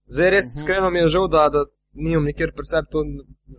Zdaj 0.07 0.29
res 0.29 0.45
Mhm. 0.45 0.57
iskreno 0.57 0.89
mi 0.89 0.99
je 0.99 1.07
žal, 1.07 1.27
da, 1.27 1.49
da 1.49 1.65
nimam 1.93 2.23
nikjer 2.25 2.51
pri 2.55 2.65
sebi 2.65 2.87
to 2.91 2.99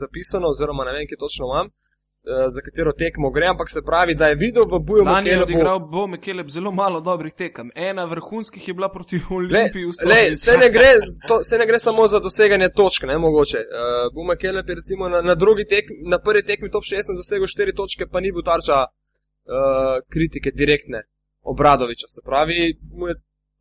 zapisano, 0.01 0.49
oziroma 0.49 0.85
ne 0.85 0.93
vem, 0.93 1.07
kje 1.09 1.17
točno 1.17 1.47
imam, 1.47 1.67
eh, 1.67 2.47
za 2.55 2.61
katero 2.67 2.93
tekmo 2.93 3.31
gre, 3.31 3.47
ampak 3.47 3.69
se 3.71 3.81
pravi, 3.83 4.15
da 4.15 4.27
je 4.29 4.35
videl 4.35 4.65
v 4.73 4.79
boju 4.79 5.05
Lani 5.05 5.29
je 5.31 5.37
Makelebu- 5.37 5.43
odigral 5.43 5.79
Bo 5.81 6.07
Mekeleb 6.07 6.49
zelo 6.49 6.71
malo 6.73 7.01
dobrih 7.01 7.33
tekem. 7.35 7.71
Ena 7.75 8.05
vrhunskih 8.05 8.69
je 8.69 8.75
bila 8.75 8.89
proti 8.89 9.21
Olimpiji 9.31 9.85
v 9.85 9.93
Sloveniji. 9.93 10.37
se, 10.37 10.57
ne 10.57 10.71
gre, 10.71 10.91
to, 11.29 11.45
se 11.45 11.59
ne 11.59 11.67
gre 11.67 11.79
samo 11.79 12.09
za 12.09 12.19
doseganje 12.21 12.69
točk, 12.69 13.03
ne 13.03 13.19
mogoče. 13.19 13.59
Uh, 13.59 14.15
Buma 14.15 14.37
Kelep 14.37 14.69
je 14.69 14.75
recimo 14.75 15.09
na, 15.09 15.21
na, 15.23 15.35
drugi 15.35 15.65
tek, 15.67 15.85
na 16.11 16.19
prvi 16.19 16.43
tekmi 16.45 16.71
top 16.71 16.85
16 16.85 17.17
dosegel 17.17 17.47
4 17.47 17.77
točke, 17.77 18.07
pa 18.13 18.21
ni 18.21 18.33
bil 18.33 18.43
tarča 18.43 18.79
uh, 18.85 20.03
kritike 20.13 20.51
direktne 20.51 21.03
Obradoviča. 21.43 22.07
Se 22.09 22.21
pravi, 22.25 22.79
mu 22.93 23.09
je 23.09 23.15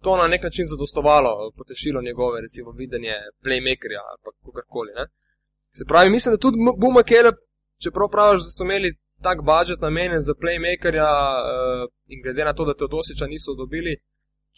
to 0.03 0.17
na 0.17 0.27
nek 0.27 0.43
način 0.43 0.65
zadostovalo, 0.73 1.51
potešilo 1.57 2.01
njegove 2.01 2.41
recimo 2.41 2.71
videnje 2.71 3.15
playmakerja 3.45 4.01
ali 4.09 4.19
kakorkoli. 4.23 4.91
Se 5.77 5.83
pravi, 5.87 6.09
mislim, 6.09 6.33
da 6.33 6.43
tudi 6.45 6.57
Buma 6.81 7.03
Kelep, 7.03 7.37
čeprav 7.83 8.07
praviš, 8.15 8.41
da 8.41 8.51
so 8.57 8.63
imeli 8.63 8.89
tak 9.27 9.37
budžet 9.51 9.79
namenjen 9.81 10.21
za 10.21 10.33
playmakerja 10.41 11.11
uh, 11.39 11.91
in 12.13 12.21
glede 12.23 12.43
na 12.45 12.53
to, 12.53 12.65
da 12.65 12.73
Teodosiča 12.73 13.25
niso 13.33 13.51
dobili, 13.61 13.93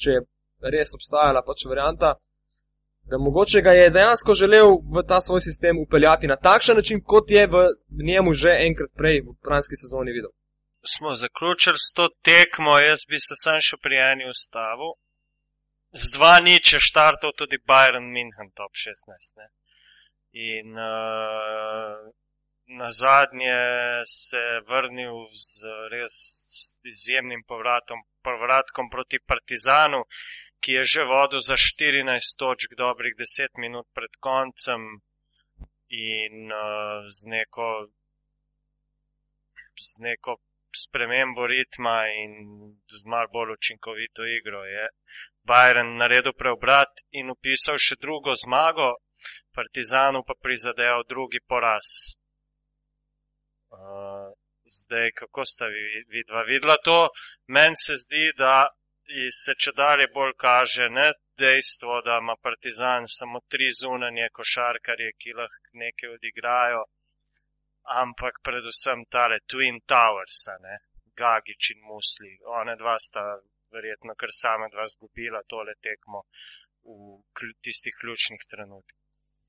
če 0.01 0.09
je 0.15 0.21
res 0.75 0.93
obstajala 0.97 1.41
pač 1.47 1.65
varianta, 1.71 2.09
da 3.09 3.17
mogoče 3.17 3.61
ga 3.61 3.71
je 3.71 3.89
dejansko 3.89 4.33
želel 4.33 4.67
v 4.95 5.03
ta 5.07 5.21
svoj 5.21 5.41
sistem 5.41 5.79
upeljati 5.79 6.27
na 6.27 6.35
takšen 6.35 6.75
način, 6.75 7.01
kot 7.03 7.31
je 7.31 7.47
v 7.47 7.55
njemu 8.09 8.33
že 8.33 8.51
enkrat 8.67 8.91
prej 8.99 9.21
v 9.21 9.33
pranski 9.45 9.75
sezoni 9.75 10.11
videl. 10.11 10.31
smo 10.93 11.13
zaključili 11.13 11.77
s 11.85 11.93
to 11.97 12.05
tekmo, 12.29 12.79
jaz 12.79 12.99
bi 13.09 13.17
se 13.19 13.35
sam 13.43 13.59
še 13.67 13.75
pri 13.83 13.95
eni 14.11 14.25
ustavil. 14.33 14.91
Z 15.91 16.15
dva 16.15 16.39
nič 16.39 16.73
je 16.73 16.79
štartal 16.79 17.35
tudi 17.35 17.59
Bayern 17.59 18.07
München 18.15 18.55
top 18.55 18.71
16. 18.71 19.11
Ne? 19.35 19.47
In 20.31 20.71
uh, 20.71 21.99
na 22.79 22.89
zadnje 22.91 23.59
se 24.07 24.39
je 24.39 24.61
vrnil 24.63 25.27
z 25.35 25.51
res 25.91 26.15
izjemnim 26.87 27.43
povratom, 27.43 28.07
povratkom 28.23 28.87
proti 28.87 29.19
Partizanu, 29.19 30.07
ki 30.63 30.79
je 30.79 30.83
že 30.95 31.03
vodil 31.03 31.43
za 31.43 31.59
14 31.59 32.39
točk 32.39 32.71
dobrih 32.79 33.11
10 33.19 33.59
minut 33.59 33.87
pred 33.91 34.15
koncem. 34.19 35.03
in 35.91 36.47
uh, 36.47 37.03
z, 37.11 37.27
neko, 37.27 37.91
z 39.75 39.91
neko 39.99 40.39
spremembo 40.75 41.47
ritma 41.47 41.97
in 42.23 42.33
z 42.87 43.03
malo 43.05 43.27
bolj 43.33 43.53
učinkovito 43.57 44.25
igro 44.25 44.63
je 44.65 44.87
Bayern 45.47 45.97
naredil 45.97 46.33
preobrat 46.37 47.01
in 47.11 47.31
upisal 47.35 47.77
še 47.77 47.95
drugo 48.01 48.35
zmago, 48.45 48.89
Partizanu 49.55 50.23
pa 50.27 50.33
prizadel 50.43 51.03
drugi 51.09 51.41
poraz. 51.47 51.87
Uh, 53.71 54.29
zdaj, 54.79 55.11
kako 55.15 55.45
sta 55.45 55.67
vi, 55.73 55.81
vidva 56.07 56.43
videla 56.47 56.77
to? 56.85 57.09
Meni 57.47 57.75
se 57.75 57.97
zdi, 58.03 58.31
da 58.37 58.67
se 59.43 59.53
če 59.59 59.71
dalje 59.75 60.07
bolj 60.13 60.33
kaže 60.45 60.87
ne 60.89 61.11
dejstvo, 61.41 62.01
da 62.05 62.19
ima 62.23 62.35
Partizan 62.47 63.07
samo 63.17 63.41
tri 63.51 63.67
zunanje 63.81 64.29
košarkarje, 64.37 65.11
ki 65.19 65.37
lahko 65.39 65.79
nekaj 65.83 66.13
odigrajo, 66.15 66.83
ampak 67.83 68.41
predvsem 68.43 69.05
tale 69.09 69.39
Twin 69.47 69.81
Towers, 69.85 70.47
ne? 70.61 70.79
Gagič 71.15 71.71
in 71.75 71.81
Musli. 71.85 72.37
One 72.45 72.75
dva 72.75 72.97
sta 72.99 73.21
verjetno 73.71 74.15
kar 74.15 74.31
same 74.31 74.69
dva 74.71 74.85
zgubila 74.87 75.41
tole 75.47 75.75
tekmo 75.81 76.23
v 76.83 77.21
tistih 77.61 77.95
ključnih 78.01 78.41
trenutkih. 78.49 78.97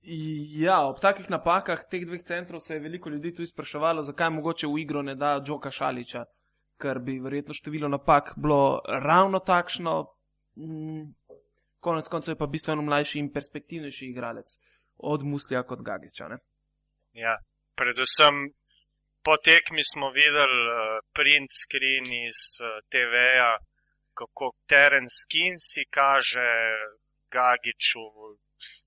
Ja, 0.03 0.83
ob 0.91 0.99
takih 1.01 1.31
napakah 1.31 1.85
teh 1.91 2.03
dveh 2.07 2.23
centrov 2.27 2.61
se 2.61 2.75
je 2.75 2.81
veliko 2.83 3.11
ljudi 3.11 3.31
tudi 3.35 3.47
spraševalo, 3.47 4.03
zakaj 4.03 4.31
mogoče 4.31 4.67
v 4.67 4.81
igro 4.83 5.03
ne 5.03 5.15
da 5.15 5.37
Džoka 5.41 5.71
Šaliča, 5.71 6.25
ker 6.83 6.99
bi 6.99 7.21
verjetno 7.23 7.55
število 7.55 7.89
napak 7.89 8.35
bilo 8.37 8.83
ravno 8.89 9.39
takšno. 9.39 9.95
Mm, 10.59 11.15
konec 11.81 12.09
koncev 12.09 12.33
je 12.33 12.39
pa 12.39 12.47
bistveno 12.47 12.83
mlajši 12.83 13.19
in 13.19 13.31
perspektivnejši 13.33 14.07
igralec 14.07 14.59
od 14.99 15.23
Muslija 15.25 15.63
kot 15.63 15.81
Gagiča. 15.87 16.29
Ne? 16.29 16.39
Ja, 17.13 17.39
predvsem 17.83 18.35
po 19.27 19.35
tekmi 19.49 19.83
smo 19.93 20.11
videli 20.11 20.61
uh, 20.71 21.03
print 21.17 21.51
screen 21.63 22.07
iz 22.29 22.39
uh, 22.63 22.79
TV-ja, 22.91 23.53
kako 24.19 24.55
teren 24.71 25.07
skin 25.19 25.55
si 25.59 25.83
kaže 25.99 26.49
Gagiču 27.35 28.07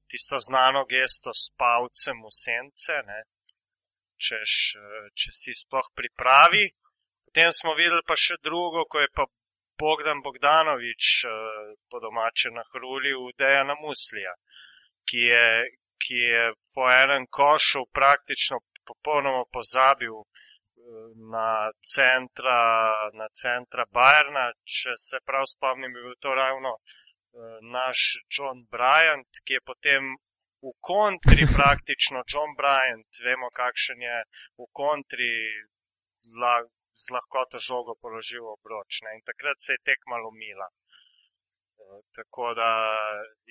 tisto 0.08 0.38
znano 0.48 0.86
gesto 0.86 1.32
s 1.34 1.50
pavcem 1.60 2.18
v 2.26 2.32
sence, 2.46 2.96
češ, 4.26 4.52
če 5.20 5.30
si 5.40 5.56
sploh 5.62 5.88
pripravi. 5.98 6.66
Potem 7.26 7.50
smo 7.52 7.74
videli 7.80 8.04
pa 8.08 8.16
še 8.16 8.38
drugo, 8.48 8.86
ko 8.92 9.02
je 9.02 9.10
pa 9.18 9.26
Bogdan 9.82 10.22
Bogdanovič 10.24 11.26
po 11.90 12.00
domače 12.00 12.54
na 12.56 12.64
hruli 12.72 13.12
v 13.12 13.34
Dejana 13.40 13.76
Muslija, 13.82 14.32
ki 15.10 15.26
je, 15.32 15.48
ki 16.00 16.22
je 16.22 16.46
po 16.72 16.88
enem 16.88 17.28
košu 17.28 17.84
praktično 17.92 18.62
popolnoma 18.88 19.44
pozabil 19.52 20.16
na 21.32 21.72
centra, 21.82 22.60
na 23.18 23.28
centra 23.34 23.86
Bajerna, 23.90 24.52
če 24.64 24.94
se 25.02 25.18
prav 25.26 25.48
spomnim, 25.50 25.96
je 25.98 26.04
bil 26.04 26.18
to 26.22 26.34
ravno 26.38 26.76
Eh, 27.36 27.60
naš 27.62 28.00
John 28.32 28.64
Bryant, 28.72 29.28
ki 29.46 29.58
je 29.58 29.62
potem 29.70 30.04
v 30.64 30.72
kontri 30.80 31.44
praktično 31.58 32.24
John 32.32 32.56
Bryant, 32.60 33.12
vemo, 33.26 33.50
kakšen 33.52 34.00
je 34.00 34.18
v 34.56 34.68
kontri 34.72 35.32
z 36.96 37.06
lahkoto 37.12 37.60
žogo 37.60 38.00
položil 38.00 38.48
obroč. 38.48 39.04
Ne? 39.04 39.20
In 39.20 39.24
takrat 39.28 39.60
se 39.60 39.76
je 39.76 39.84
tekma 39.84 40.16
lomila. 40.24 40.68
Tako 42.16 42.54
da, 42.54 42.72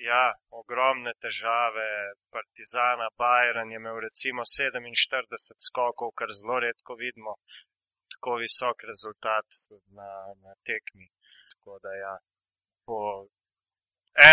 ja, 0.09 0.23
ogromne 0.59 1.13
težave, 1.21 1.87
Partizana, 2.35 3.07
Bayern 3.21 3.71
je 3.71 3.79
imel 3.81 3.99
recimo 4.07 4.41
47 4.41 5.55
skokov, 5.67 6.11
kar 6.19 6.33
zelo 6.39 6.59
redko 6.65 6.97
vidimo, 7.03 7.35
tako 8.15 8.35
visok 8.43 8.83
rezultat 8.91 9.59
na, 9.99 10.11
na 10.43 10.55
tekmi. 10.67 11.07
Tako 11.51 11.79
da, 11.83 11.93
ja, 12.03 12.15
po 12.85 12.99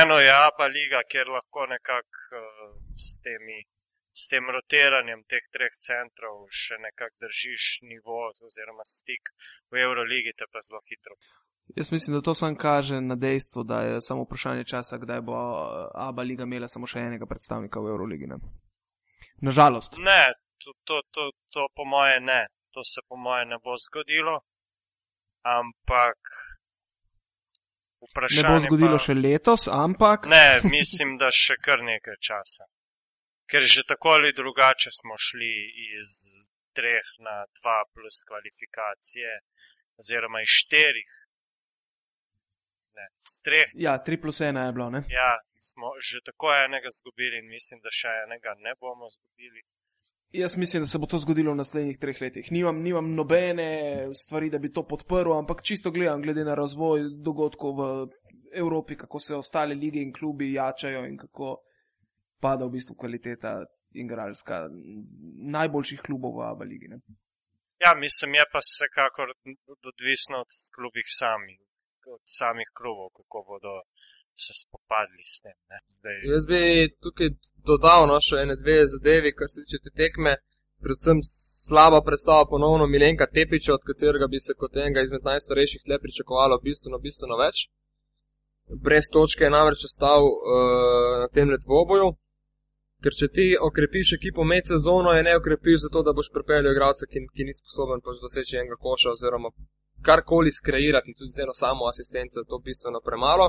eno 0.01 0.19
je 0.25 0.33
ABA 0.47 0.67
liga, 0.79 1.01
kjer 1.11 1.29
lahko 1.37 1.67
nekako 1.75 2.43
uh, 2.43 2.75
s, 3.07 3.13
s 4.21 4.29
tem 4.33 4.51
rotiranjem 4.57 5.23
teh 5.31 5.45
treh 5.55 5.75
centrov 5.89 6.45
še 6.63 6.79
nekako 6.87 7.25
držiš 7.25 7.69
nivo 7.93 8.19
oziroma 8.49 8.85
stik 8.97 9.33
v 9.71 9.81
Euroligi, 9.87 10.37
te 10.37 10.49
pa 10.53 10.61
zelo 10.67 10.83
hitro. 10.91 11.17
Jaz 11.77 11.93
mislim, 11.93 12.17
da 12.17 12.21
to 12.23 12.35
samo 12.35 12.57
kaže 12.57 13.01
na 13.01 13.17
dejstvo, 13.17 13.63
da 13.63 13.81
je 13.81 14.01
samo 14.01 14.23
vprašanje 14.23 14.65
časa, 14.65 14.99
kdaj 14.99 15.21
bo 15.21 15.35
eh, 15.35 15.89
ABA 15.95 16.23
liga 16.23 16.43
imela 16.43 16.69
samo 16.69 16.87
še 16.87 17.01
enega 17.01 17.27
predstavnika 17.27 17.81
v 17.81 17.93
Euroligi. 17.95 18.27
Ne? 18.27 18.37
Nažalost. 19.41 19.97
Ne, 19.99 20.25
to, 20.65 20.73
to, 20.85 21.01
to, 21.11 21.31
to 21.51 21.69
po 21.77 21.85
moje 21.85 22.21
ne. 22.21 22.47
To 22.73 22.85
se 22.85 23.01
po 23.09 23.17
moje 23.17 23.47
ne 23.47 23.57
bo 23.65 23.77
zgodilo. 23.77 24.41
Ampak 25.43 26.19
Vprašanje 28.11 28.43
ne 28.43 28.55
bo 28.55 28.61
zgodilo 28.67 28.99
pa... 28.99 29.05
še 29.07 29.15
letos, 29.15 29.67
ampak. 29.69 30.29
Ne, 30.31 30.61
mislim, 30.77 31.17
da 31.23 31.31
še 31.31 31.57
kar 31.65 31.83
nekaj 31.87 32.19
časa. 32.29 32.69
Ker 33.51 33.67
že 33.69 33.85
tako 33.89 34.17
ali 34.17 34.33
drugače 34.33 34.91
smo 34.91 35.19
šli 35.19 35.53
iz 35.97 36.13
treh 36.77 37.09
na 37.27 37.43
dva 37.61 37.83
plus 37.93 38.23
kvalifikacije, 38.29 39.33
oziroma 40.01 40.41
iz 40.43 40.55
štirih. 40.61 41.11
Ne, 42.97 43.07
ja, 43.75 43.99
tri 44.05 44.21
plus 44.21 44.41
ena 44.41 44.67
je 44.67 44.73
bilo, 44.73 44.91
ne? 44.91 45.01
Ja, 45.09 45.33
smo 45.61 45.93
že 46.09 46.21
tako 46.25 46.53
enega 46.67 46.91
zgubili 46.99 47.39
in 47.41 47.49
mislim, 47.49 47.81
da 47.85 47.91
še 47.91 48.11
enega 48.27 48.55
ne 48.67 48.75
bomo 48.81 49.09
zgubili. 49.11 49.63
Jaz 50.33 50.57
mislim, 50.57 50.83
da 50.83 50.87
se 50.87 50.99
bo 50.99 51.07
to 51.07 51.19
zgodilo 51.19 51.53
v 51.53 51.61
naslednjih 51.61 51.99
treh 52.01 52.21
letih. 52.21 52.47
Nimam, 52.53 52.79
nimam 52.83 53.11
nobene 53.15 53.69
stvari, 54.17 54.49
da 54.51 54.59
bi 54.59 54.73
to 54.73 54.87
podprl, 54.89 55.35
ampak 55.37 55.61
čisto 55.63 55.91
gledam, 55.91 56.23
glede 56.23 56.45
na 56.45 56.55
razvoj 56.57 57.05
dogodkov 57.25 57.81
v 57.81 57.89
Evropi, 58.63 58.97
kako 58.97 59.19
se 59.19 59.37
ostale 59.37 59.75
lige 59.75 60.01
in 60.01 60.13
klubi 60.13 60.53
jačajo 60.53 61.05
in 61.09 61.19
kako 61.21 61.59
pada 62.41 62.65
v 62.65 62.77
bistvu 62.79 62.97
kvaliteta 62.97 63.53
igralska 63.93 64.69
najboljših 65.57 66.01
klubov 66.01 66.39
v 66.39 66.49
Abu 66.49 66.65
Leiji. 66.65 66.89
Ja, 67.85 67.93
mislim, 68.05 68.35
je 68.41 68.45
pa 68.53 68.61
vsekakor 68.63 69.29
odvisno 69.93 70.41
od 70.45 70.51
klubih 70.75 71.07
samih, 71.21 71.61
od 72.17 72.23
samih 72.39 72.69
klubov, 72.79 73.09
kako 73.19 73.39
bodo 73.51 73.75
se 74.45 74.53
spopadli 74.63 75.25
s 75.33 75.41
tem. 75.45 75.57
Jaz 76.33 76.47
bi 76.51 76.61
tukaj 77.05 77.29
dodal 77.69 78.09
no, 78.11 78.17
še 78.29 78.43
ene 78.45 78.57
dve 78.63 78.79
zadevi, 78.95 79.35
kar 79.37 79.51
se 79.53 79.65
tiče 79.65 79.83
te 79.85 79.93
tekme. 80.03 80.37
Predvsem 80.83 81.21
slaba 81.67 82.01
predstava 82.03 82.47
ponovno 82.51 82.89
Milenka 82.91 83.27
Tepiča, 83.37 83.77
od 83.77 83.85
katerega 83.87 84.27
bi 84.33 84.41
se 84.47 84.57
kot 84.59 84.77
enega 84.77 85.05
izmed 85.07 85.23
najstarejših 85.29 85.85
tle 85.87 85.99
pričakovalo 86.05 86.59
bistveno, 86.65 86.99
bistveno 87.05 87.39
več. 87.39 87.69
Brez 88.87 89.07
točke 89.15 89.47
je 89.47 89.53
namreč 89.55 89.85
ostal 89.87 90.27
uh, 90.27 91.21
na 91.23 91.29
tem 91.37 91.53
letvoboju, 91.55 92.09
ker 93.05 93.15
če 93.21 93.29
ti 93.37 93.47
okrepiš 93.69 94.17
ekipo 94.19 94.47
med 94.53 94.67
sezono, 94.73 95.15
je 95.15 95.23
ne 95.29 95.37
okrepiš 95.39 95.85
zato, 95.87 96.03
da 96.07 96.17
boš 96.19 96.33
pripeljal 96.35 96.73
igralca, 96.73 97.07
ki, 97.11 97.25
ki 97.35 97.47
ni 97.47 97.55
sposoben 97.61 98.03
pač 98.03 98.19
doseči 98.25 98.59
enega 98.59 98.79
koša 98.87 99.15
oziroma 99.15 99.55
karkoli 100.03 100.51
skreirati, 100.53 101.15
tudi 101.19 101.31
z 101.37 101.45
eno 101.45 101.55
samo 101.55 101.89
asistenco, 101.93 102.45
to 102.49 102.57
je 102.59 102.65
bistveno 102.65 103.01
premalo. 103.05 103.47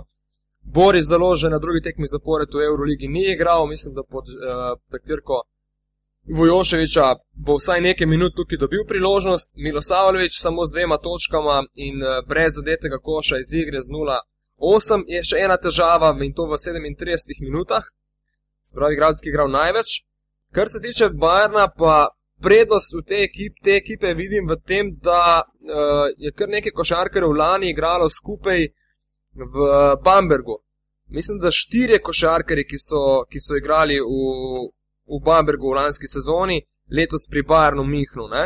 Boris 0.63 1.05
založen 1.05 1.51
na 1.51 1.59
drugi 1.59 1.81
tekmi 1.81 2.07
zapored 2.07 2.49
v 2.53 2.63
Euroligi 2.69 3.07
ni 3.07 3.23
igral, 3.33 3.67
mislim, 3.67 3.93
da 3.95 4.03
pod 4.03 4.25
uh, 4.29 4.79
taktirko 4.91 5.43
Vojoševiča 6.37 7.15
bo 7.45 7.55
vsaj 7.55 7.81
nekaj 7.81 8.07
minut 8.07 8.31
tukaj 8.35 8.57
dobil 8.57 8.85
priložnost. 8.87 9.51
Milosavljevič 9.55 10.39
samo 10.41 10.65
z 10.65 10.71
dvema 10.71 10.97
točkama 10.97 11.63
in 11.75 11.95
uh, 12.03 12.27
brez 12.27 12.53
zadetega 12.55 12.97
koša 12.97 13.35
iz 13.39 13.53
igre 13.53 13.81
z 13.81 13.89
0-8 13.91 15.03
je 15.07 15.23
še 15.29 15.43
ena 15.45 15.57
težava 15.57 16.15
in 16.23 16.33
to 16.33 16.47
v 16.47 16.55
37 16.55 17.43
minutah. 17.47 17.83
Spravi, 18.63 18.93
igralski 18.93 19.29
igral 19.29 19.51
največ. 19.51 19.89
Kar 20.55 20.69
se 20.69 20.79
tiče 20.79 21.09
Bajerna, 21.09 21.67
pa 21.67 22.07
prednost 22.43 22.93
v 22.97 23.01
te 23.07 23.23
ekipe, 23.23 23.55
te 23.63 23.77
ekipe 23.79 24.13
vidim 24.13 24.49
v 24.51 24.57
tem, 24.67 24.91
da 25.01 25.41
uh, 25.43 26.11
je 26.17 26.31
kar 26.31 26.51
nekaj 26.51 26.75
košarkarjev 26.75 27.31
lani 27.39 27.71
igralo 27.71 28.09
skupaj 28.09 28.67
v 29.33 29.55
Bambergu. 30.03 30.59
Mislim, 31.13 31.39
da 31.39 31.51
štirje 31.51 31.99
košarkari, 32.01 32.65
ki 32.67 32.77
so, 32.79 33.01
ki 33.29 33.39
so 33.39 33.57
igrali 33.57 33.99
v, 33.99 34.69
v 35.07 35.19
Bambergu 35.25 35.71
v 35.71 35.77
lanski 35.77 36.07
sezoni, 36.07 36.61
letos 36.91 37.27
pri 37.29 37.43
Barnu 37.43 37.83
Mihnu. 37.83 38.27
Uh, 38.27 38.39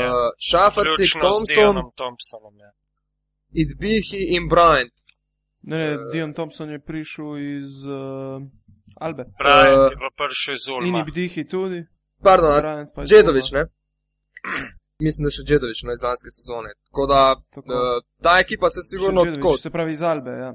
ja. 0.00 0.12
Šafarci, 0.38 1.04
Thompson, 1.20 1.76
ja. 2.58 2.72
Idbihi 3.52 4.36
in 4.36 4.48
Bryant. 4.48 4.94
Ne, 5.62 5.78
ne, 5.78 5.96
uh, 5.96 6.12
Dion 6.12 6.32
Thompson 6.32 6.70
je 6.70 6.80
prišel 6.80 7.38
iz 7.38 7.84
uh, 7.84 8.40
Albe. 8.96 9.24
Bryant 9.38 9.76
uh, 9.76 9.90
je 9.92 10.12
prišel 10.16 10.54
iz 10.54 10.68
Ulma. 10.68 10.86
In 10.86 10.96
Idbihi 11.04 11.44
tudi. 11.44 11.84
Pardon, 12.22 12.86
Džedovič, 13.06 13.52
ne? 13.56 13.66
mislim, 15.06 15.26
da 15.26 15.30
še 15.36 15.44
Džedovič 15.48 15.82
na 15.88 15.96
izlanske 15.96 16.30
sezone. 16.38 16.74
Tako 16.88 17.06
da 17.12 17.20
Tako. 17.54 17.68
Uh, 17.68 18.02
ta 18.24 18.38
ekipa 18.44 18.70
se 18.70 18.82
sigurno 18.90 19.24
tako. 19.24 19.56
Se 19.56 19.70
pravi 19.70 19.92
iz 19.96 20.02
Albe, 20.02 20.30
ja. 20.30 20.50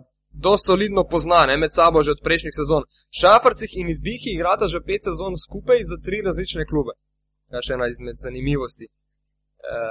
dosti 0.45 0.65
solidno 0.65 1.03
pozna, 1.13 1.45
ne 1.45 1.57
med 1.57 1.73
sabo 1.73 2.03
že 2.03 2.15
od 2.17 2.21
prejšnjih 2.27 2.55
sezon. 2.59 2.83
Šafarcih 3.19 3.71
in 3.81 3.89
Idbihi 3.95 4.35
igrata 4.35 4.67
že 4.67 4.83
pet 4.89 5.01
sezon 5.09 5.33
skupaj 5.45 5.83
za 5.91 5.97
tri 6.05 6.21
različne 6.25 6.65
klube. 6.69 6.93
Ja, 7.53 7.61
še 7.61 7.73
ena 7.77 7.87
izmed 7.87 8.17
zanimivosti. 8.25 8.87
E, 8.89 9.81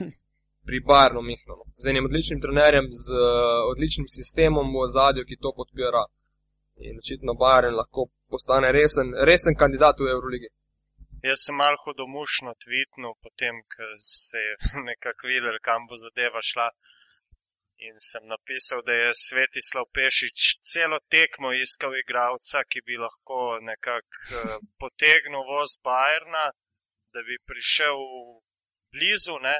pri 0.66 0.78
Bayernu 0.88 1.22
Mihnonu. 1.22 1.64
Z 1.82 1.90
enim 1.92 2.04
odličnim 2.08 2.40
trenerjem, 2.42 2.86
z 3.04 3.06
uh, 3.14 3.70
odličnim 3.72 4.08
sistemom 4.10 4.66
v 4.74 4.82
ozadju, 4.86 5.22
ki 5.28 5.38
to 5.38 5.52
podpira. 5.58 6.04
In 6.88 6.98
očitno 7.02 7.32
Bayern 7.42 7.78
lahko 7.80 8.08
postane 8.28 8.72
resen, 8.78 9.14
resen 9.30 9.54
kandidat 9.54 10.02
v 10.02 10.10
Euroligi. 10.14 10.50
Jaz 11.24 11.38
sem 11.44 11.56
malo 11.56 11.76
hodomušno 11.84 12.52
tvitnil, 12.64 13.14
potem, 13.24 13.62
ko 13.72 13.86
se 13.98 14.38
je 14.46 14.56
nekako 14.90 15.26
videl, 15.32 15.56
kam 15.62 15.86
bo 15.88 15.96
zadeva 15.96 16.40
šla. 16.50 16.68
In 17.86 17.96
sem 18.00 18.24
napisal, 18.32 18.80
da 18.88 18.92
je 18.92 19.08
Svetislav 19.24 19.84
Pešič 19.96 20.38
celo 20.70 20.98
tekmo 21.12 21.52
iskal 21.52 21.92
igralca, 22.00 22.64
ki 22.70 22.80
bi 22.86 22.96
lahko 22.96 23.40
nekako 23.60 24.16
uh, 24.16 24.54
potegnil 24.80 25.44
voz 25.50 25.76
Bajerna, 25.84 26.46
da 27.12 27.20
bi 27.28 27.36
prišel 27.50 28.00
blizu, 28.92 29.36
ne? 29.48 29.56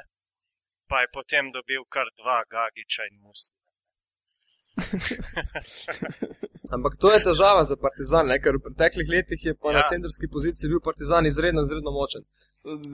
pa 0.89 1.01
je 1.03 1.09
potem 1.13 1.51
dobil 1.53 1.83
kar 1.91 2.09
dva 2.21 2.39
Gagiča 2.53 3.03
in 3.11 3.17
Musta. 3.21 3.57
Ampak 6.73 6.97
to 7.01 7.13
je 7.13 7.23
težava 7.29 7.63
za 7.65 7.77
Partizan, 7.77 8.27
ne? 8.33 8.41
ker 8.43 8.59
v 8.59 8.65
preteklih 8.67 9.09
letih 9.09 9.45
je 9.45 9.55
pa 9.55 9.73
ja. 9.73 9.79
na 9.79 9.87
centrski 9.91 10.29
poziciji 10.33 10.71
bil 10.73 10.83
Partizan 10.85 11.27
izredno, 11.27 11.63
izredno 11.63 11.93
močen. 11.95 12.27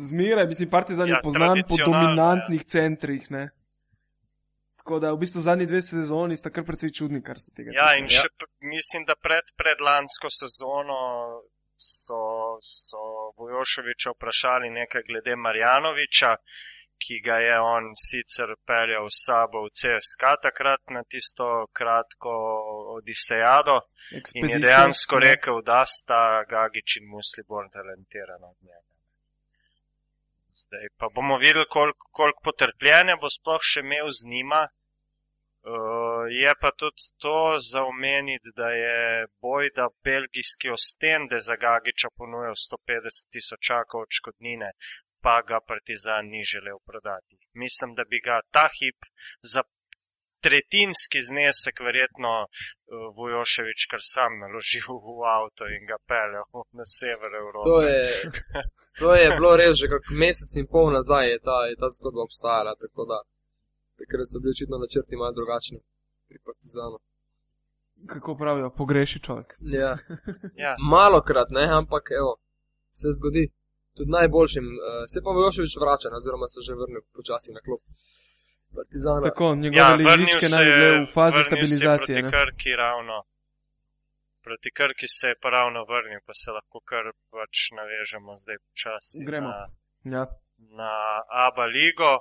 Zmeraj, 0.09 0.47
mislim, 0.47 0.71
Partizan 0.71 1.09
ja, 1.09 1.17
je 1.17 1.23
poznan 1.25 1.63
po 1.69 1.79
dominantnih 1.85 2.61
ja. 2.61 2.71
centrih. 2.77 3.31
Ne? 3.31 3.49
Tako 4.83 4.99
da 4.99 5.13
v 5.13 5.23
bistvu 5.23 5.41
zadnji 5.41 5.67
dve 5.67 5.81
sezoni 5.83 6.37
sta 6.37 6.51
kar 6.51 6.65
precej 6.67 6.91
čudni, 6.99 7.23
kar 7.23 7.39
se 7.39 7.55
tega 7.55 7.71
tiče. 7.71 7.81
Ja, 7.81 7.95
in 8.01 8.11
še 8.11 8.29
ja. 8.29 8.51
mislim, 8.75 9.07
da 9.07 9.15
pred 9.15 9.55
predlansko 9.57 10.31
sezono 10.35 10.99
so, 11.79 12.23
so 12.61 13.03
Vojoševiča 13.39 14.15
vprašali 14.17 14.71
nekaj 14.71 15.07
glede 15.09 15.37
Marjanoviča 15.37 16.35
ki 17.05 17.21
ga 17.27 17.37
je 17.47 17.57
on 17.61 17.91
sicer 18.07 18.55
peljal 18.69 19.07
s 19.11 19.25
sabo 19.27 19.65
v 19.67 19.73
CSK 19.79 20.35
takrat 20.47 20.83
na 20.97 21.03
tisto 21.15 21.49
kratko 21.79 22.33
odisejado 22.97 23.77
in 24.39 24.51
je 24.55 24.59
dejansko 24.67 25.21
ne? 25.21 25.27
rekel, 25.29 25.63
da 25.71 25.83
sta 25.97 26.23
Gagič 26.53 26.97
in 27.01 27.11
Musli 27.13 27.45
bolj 27.49 27.69
talentirani 27.77 28.47
od 28.53 28.59
njega. 28.69 28.93
Zdaj 30.61 30.87
pa 30.99 31.07
bomo 31.15 31.37
videli, 31.39 31.67
koliko 31.69 32.07
kolik 32.19 32.39
potrpljenja 32.45 33.17
bo 33.23 33.29
sploh 33.39 33.63
še 33.73 33.81
imel 33.87 34.09
z 34.19 34.31
njima. 34.35 34.63
Uh, 35.63 36.27
je 36.43 36.53
pa 36.61 36.71
tudi 36.81 37.05
to 37.23 37.39
za 37.71 37.81
omeniti, 37.87 38.51
da 38.61 38.69
je 38.75 39.27
boj, 39.45 39.69
da 39.77 39.85
belgijski 40.05 40.73
ostende 40.77 41.39
za 41.39 41.55
Gagiča 41.65 42.09
ponujajo 42.19 42.57
150 42.63 43.29
tisočakov 43.33 44.03
odškodnine, 44.07 44.71
pa 45.25 45.37
ga 45.49 45.59
Partizan 45.71 46.25
ni 46.35 46.43
želel 46.53 46.79
prodati. 46.89 47.37
Mislim, 47.63 47.91
da 47.99 48.03
bi 48.11 48.19
ga 48.29 48.37
ta 48.55 48.67
hip 48.79 48.99
za 49.53 49.63
tretjinski 50.45 51.19
znesek 51.29 51.77
verjetno 51.89 52.33
uh, 52.45 52.49
Vojoševič 53.17 53.81
kar 53.91 54.03
sam 54.15 54.33
naložil 54.43 54.89
v 55.07 55.09
avto 55.39 55.63
in 55.77 55.83
ga 55.91 55.99
peljal 56.11 56.47
na 56.79 56.85
sever 56.99 57.33
Evrope. 57.43 57.67
To 57.71 57.79
je, 57.89 58.03
to 59.01 59.09
je 59.21 59.27
bilo 59.39 59.53
res 59.63 59.75
že 59.81 59.87
kak 59.95 60.05
mesec 60.23 60.51
in 60.61 60.67
pol 60.75 60.87
nazaj, 60.99 61.25
je 61.33 61.39
ta, 61.47 61.57
je 61.71 61.77
ta 61.83 61.89
zgodba 61.97 62.21
obstajala, 62.29 62.73
tako 62.85 63.03
da 63.11 63.19
takrat 64.01 64.27
so 64.31 64.43
bili 64.43 64.55
očitno 64.57 64.77
načrti 64.85 65.21
malo 65.21 65.33
drugačni 65.39 65.79
pri 66.29 66.39
Partizanu. 66.49 66.99
Kako 68.13 68.31
pravijo, 68.41 68.69
pogreši 68.81 69.19
človek. 69.27 69.49
Ja. 69.61 69.93
ja. 70.65 70.73
Malokrat, 70.93 71.49
ne, 71.59 71.65
ampak 71.81 72.05
evo, 72.21 72.33
se 73.01 73.09
zgodi 73.19 73.45
tudi 73.97 74.11
najboljšim. 74.19 74.67
Uh, 74.77 75.05
se 75.13 75.19
pa 75.25 75.31
Vojoševič 75.37 75.75
vrača, 75.83 76.09
oziroma 76.21 76.47
se 76.53 76.61
že 76.67 76.73
vrne 76.81 77.01
počasi 77.17 77.51
na 77.57 77.61
klop. 77.67 77.83
Partizana. 78.79 79.23
Tako, 79.29 79.47
njegove 79.65 80.05
ja, 80.05 80.15
ličke 80.23 80.47
naj 80.55 80.65
bi 80.65 80.87
v 81.05 81.09
fazi 81.17 81.41
stabilizacije. 81.49 82.17
Proti 82.21 82.37
Krki 82.37 82.71
ravno. 82.85 83.17
Proti 84.45 84.71
Krki 84.79 85.07
se 85.19 85.27
je 85.31 85.37
pa 85.43 85.49
ravno 85.57 85.81
vrnil, 85.91 86.21
pa 86.27 86.35
se 86.41 86.51
lahko 86.57 86.79
kar 86.91 87.05
pač 87.33 87.55
navežemo 87.79 88.31
zdaj 88.43 88.59
počasi. 88.67 89.25
Gremo. 89.29 89.51
Na, 89.53 89.61
ja. 90.15 90.25
na 90.81 90.93
Aba 91.47 91.67
Ligo. 91.75 92.13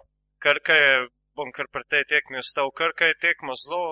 Krka 0.44 0.76
je, 0.84 0.94
bom 1.38 1.50
kar 1.56 1.66
pri 1.74 1.84
tej 1.94 2.04
tekmi 2.14 2.38
ostal, 2.44 2.68
Krka 2.80 3.06
je 3.10 3.22
tekmo 3.26 3.54
zelo, 3.64 3.84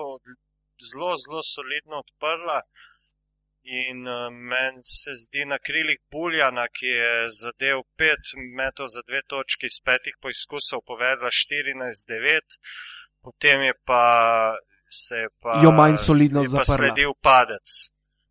zelo, 0.90 1.10
zelo 1.22 1.42
solidno 1.54 1.96
odprla. 2.04 2.58
In 3.62 4.06
uh, 4.08 4.32
meni 4.32 4.80
se 4.84 5.12
zdi 5.14 5.44
na 5.44 5.58
krilih 5.58 6.00
Buljana, 6.10 6.64
ki 6.72 6.86
je 6.86 7.12
zadev 7.42 7.82
pet 7.98 8.32
metrov 8.56 8.88
za 8.88 9.02
dve 9.08 9.20
točki 9.28 9.68
iz 9.68 9.78
petih 9.84 10.16
poizkusov, 10.22 10.80
povedala 10.86 11.28
14-9, 11.28 12.58
potem 13.22 13.68
je 13.68 13.74
pa 13.84 14.04
se 14.90 15.14
je 15.14 15.28
pa, 15.42 15.60
jo 15.64 15.70
manj 15.72 15.96
solidno 15.96 16.42
zaprla. 16.44 16.76
sledil 16.76 17.12
padec. 17.22 17.68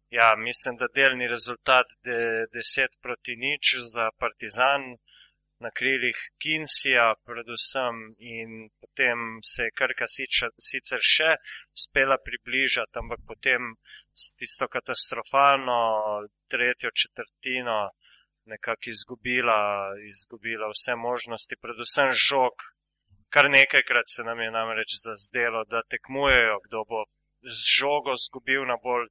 Ja, 0.09 0.33
mislim, 0.37 0.75
da 0.81 0.87
delni 0.95 1.27
rezultat 1.27 1.85
je 2.03 2.47
de, 2.53 2.59
10 2.59 2.97
proti 3.01 3.35
nič 3.35 3.65
za 3.93 4.09
Partizan 4.19 4.81
na 5.59 5.71
krilih 5.77 6.17
Kinsija, 6.41 7.13
predvsem, 7.27 7.95
in 8.19 8.69
potem 8.81 9.39
se 9.43 9.67
je 9.67 9.75
Krka 9.79 10.07
sicer 10.07 11.03
še 11.03 11.35
uspela 11.75 12.17
približati, 12.27 12.99
ampak 13.01 13.25
potem 13.27 13.75
s 14.13 14.31
tisto 14.39 14.67
katastrofalno 14.71 15.79
tretjo 16.51 16.91
četrtino 17.01 17.79
nekako 18.49 18.89
izgubila, 18.93 19.59
izgubila 20.09 20.71
vse 20.73 20.95
možnosti, 20.95 21.61
predvsem 21.61 22.15
žog. 22.29 22.55
Kar 23.29 23.49
nekajkrat 23.51 24.07
se 24.09 24.23
nam 24.23 24.39
je 24.41 24.51
namreč 24.51 24.95
zazdelo, 25.03 25.65
da 25.69 25.83
tekmujejo, 25.91 26.55
kdo 26.65 26.85
bo 26.89 27.03
z 27.43 27.59
žogo 27.77 28.15
zgubil 28.25 28.65
na 28.65 28.77
bolj 28.83 29.07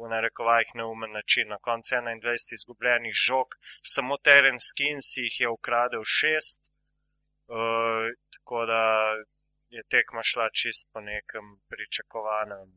v 0.00 0.08
narekovajih 0.14 0.70
neumen 0.74 1.12
način. 1.12 1.48
Na 1.48 1.58
koncu 1.58 1.94
21 1.94 2.54
izgubljenih 2.58 3.14
žog, 3.26 3.48
samo 3.94 4.16
teren 4.16 4.58
skin 4.68 4.98
si 5.08 5.20
jih 5.26 5.36
je 5.40 5.48
ukradel 5.48 6.04
šest, 6.18 6.60
uh, 6.66 8.06
tako 8.34 8.66
da 8.72 8.82
je 9.76 9.82
tekma 9.94 10.22
šla 10.30 10.48
čist 10.60 10.88
po 10.92 11.00
nekem 11.00 11.46
pričakovanem, 11.70 12.68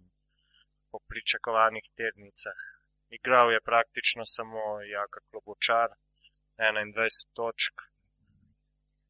po 0.92 0.98
pričakovanih 1.10 1.86
tednicah. 1.98 2.60
Igral 3.18 3.52
je 3.52 3.62
praktično 3.70 4.24
samo 4.26 4.62
Jaka 4.94 5.20
Klobučar, 5.30 5.90
21 6.58 7.28
točk. 7.34 7.76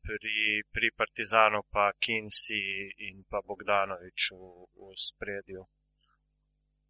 Pri, 0.05 0.63
pri 0.73 0.87
Partizanu 0.97 1.63
pa 1.71 1.91
Kinsi 2.03 2.63
in 3.07 3.23
pa 3.29 3.39
Bogdanovič 3.47 4.21
v, 4.31 4.41
v 4.79 4.95
spredju. 5.07 5.61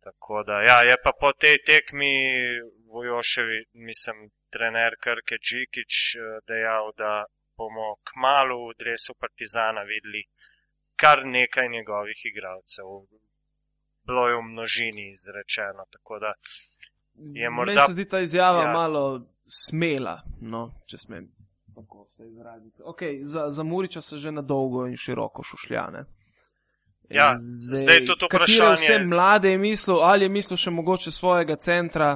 Tako 0.04 0.44
da, 0.48 0.56
ja, 0.70 0.78
je 0.90 0.96
pa 1.04 1.12
po 1.22 1.32
tej 1.44 1.56
tekmi 1.70 2.14
Vojoševi, 2.94 3.60
mislim, 3.74 4.18
trener 4.54 4.94
Krke 5.04 5.38
Džikič 5.46 5.94
eh, 6.16 6.22
dejal, 6.50 6.92
da 6.98 7.26
bomo 7.58 7.96
k 8.06 8.10
malu 8.24 8.60
v 8.70 8.76
dresu 8.82 9.14
Partizana 9.24 9.82
videli 9.94 10.24
kar 11.02 11.26
nekaj 11.26 11.70
njegovih 11.70 12.20
igralcev. 12.32 12.86
Bilo 14.08 14.28
je 14.28 14.36
v 14.36 14.42
množini 14.52 15.04
izrečeno, 15.16 15.84
tako 15.92 16.20
da 16.20 16.34
je 17.42 17.50
morda. 17.50 17.72
Meni 17.72 17.86
se 17.88 17.96
zdi 17.96 18.06
ta 18.10 18.20
izjava 18.20 18.64
ja. 18.64 18.74
malo 18.74 19.04
smela, 19.48 20.22
no, 20.42 20.62
če 20.90 20.98
smem 20.98 21.32
tako 21.76 22.06
se 22.10 22.28
izraziti. 22.28 22.82
Okay, 22.82 23.20
za, 23.24 23.50
za 23.50 23.64
Muriča 23.64 24.02
se 24.02 24.18
že 24.18 24.32
na 24.32 24.42
dolgo 24.42 24.88
in 24.88 24.96
široko 24.98 25.44
šušljane. 25.44 26.06
Ja, 27.14 27.34
zdaj, 27.36 27.84
zdaj 27.84 27.96
je 27.96 28.06
to 28.06 28.28
vprašanje. 28.28 28.76
Vse 28.76 29.00
mlade 29.06 29.52
je 29.52 29.58
mislil, 29.58 30.02
ali 30.02 30.26
je 30.26 30.30
mislil 30.30 30.58
še 30.58 30.72
mogoče 30.72 31.12
svojega 31.12 31.56
centra, 31.56 32.10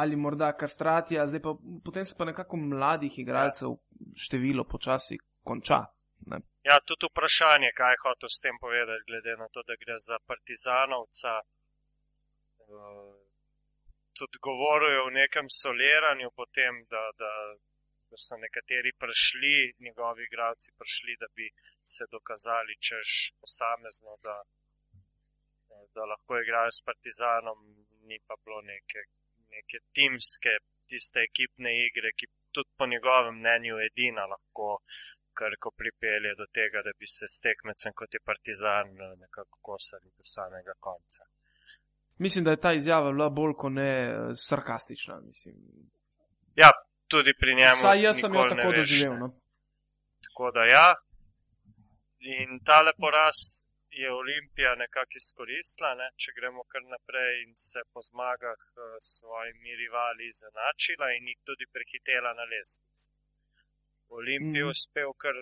ali 0.00 0.16
morda 0.16 0.52
kastratija, 0.52 1.26
zdaj 1.26 1.42
pa 1.42 1.54
potem 1.84 2.04
se 2.04 2.14
pa 2.18 2.24
nekako 2.24 2.56
mladih 2.56 3.18
igralcev 3.18 3.68
ja. 3.68 3.76
število 4.24 4.64
počasi 4.64 5.18
konča. 5.42 5.84
Ne? 6.30 6.40
Ja, 6.68 6.80
tudi 6.88 7.08
vprašanje, 7.10 7.70
kaj 7.76 7.92
je 7.94 8.02
hotel 8.02 8.28
s 8.28 8.40
tem 8.44 8.56
povedati, 8.60 9.06
glede 9.08 9.36
na 9.42 9.48
to, 9.52 9.62
da 9.68 9.76
gre 9.82 9.96
za 10.08 10.18
partizanovca. 10.28 11.32
Uh, 12.66 13.14
tudi 14.18 14.38
govorijo 14.48 15.06
o 15.06 15.14
nekem 15.20 15.46
soliranju, 15.62 16.28
potem, 16.40 16.72
da, 16.92 17.02
da, 17.20 17.30
da 18.10 18.16
so 18.26 18.36
nekateri 18.36 18.92
prišli, 19.02 19.54
njegovi 19.86 20.24
igralci 20.24 20.72
prišli, 20.78 21.16
da 21.22 21.28
bi 21.36 21.46
se 21.94 22.04
dokazali, 22.16 22.80
češ 22.88 23.10
posamezno, 23.40 24.16
da, 24.26 24.36
da 25.94 26.02
lahko 26.12 26.38
igrajo 26.44 26.70
s 26.78 26.80
Partizanom, 26.88 27.58
ni 28.08 28.18
pa 28.26 28.34
bilo 28.44 28.60
neke, 28.72 29.00
neke 29.56 29.78
timske, 29.94 30.52
tiste 30.90 31.18
ekipne 31.28 31.72
igre, 31.86 32.12
ki 32.18 32.26
tudi 32.54 32.70
po 32.78 32.86
njegovem 32.86 33.38
mnenju 33.38 33.78
edina 33.88 34.26
lahko 34.34 34.78
Krko 35.36 35.70
pripelje 35.80 36.30
do 36.40 36.46
tega, 36.56 36.80
da 36.86 36.92
bi 36.98 37.06
se 37.06 37.26
s 37.28 37.40
tekmecem 37.44 37.92
kot 37.92 38.14
je 38.14 38.20
Partizan 38.24 38.94
nekako 39.24 39.58
kosali 39.68 40.08
do 40.18 40.24
samega 40.24 40.74
konca. 40.80 41.26
Mislim, 42.18 42.44
da 42.44 42.50
je 42.50 42.60
ta 42.64 42.72
izjava 42.72 43.10
bila 43.12 43.28
bolj 43.28 43.52
kot 43.62 43.72
ne 43.72 43.90
eh, 44.04 44.34
sarkastična. 44.34 45.20
Mislim. 45.20 45.54
Ja, 46.62 46.70
tudi 47.08 47.32
pri 47.34 47.54
njemu. 47.54 47.80
Saj 47.80 48.02
jaz 48.02 48.20
sem 48.20 48.34
jo 48.34 48.44
tako 48.48 48.72
doživel. 48.72 49.14
No. 49.18 49.28
Tako 50.22 50.50
da 50.50 50.64
ja. 50.66 50.88
In 52.20 52.60
tale 52.60 52.92
poraz 52.96 53.36
je 53.92 54.12
Olimpija 54.12 54.74
nekako 54.74 55.14
izkoristila, 55.16 55.94
ne? 55.94 56.08
če 56.16 56.32
gremo 56.32 56.64
kar 56.64 56.82
naprej 56.84 57.42
in 57.42 57.52
se 57.56 57.80
po 57.92 58.02
zmagah 58.02 58.58
eh, 58.76 58.96
s 59.00 59.18
svojimi 59.18 59.76
rivali 59.76 60.28
izenačila 60.28 61.06
in 61.12 61.28
jih 61.28 61.38
tudi 61.44 61.66
prehitela 61.66 62.34
na 62.34 62.44
lestvici. 62.44 63.08
Olimpij 64.10 64.58
je 64.58 64.64
Mhm. 64.64 64.70
uspel 64.70 65.10
kar 65.14 65.34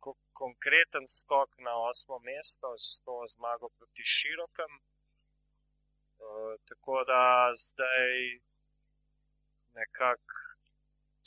ko- 0.00 0.18
konkreten 0.32 1.04
skok 1.08 1.50
na 1.58 1.72
osmo 1.82 2.18
mesto 2.20 2.68
s 2.78 3.00
to 3.04 3.24
zmago 3.28 3.68
proti 3.68 4.02
širokem. 4.06 4.72
Uh, 6.18 6.24
tako 6.64 7.04
da 7.04 7.22
zdaj 7.56 8.12
nekako 9.74 10.34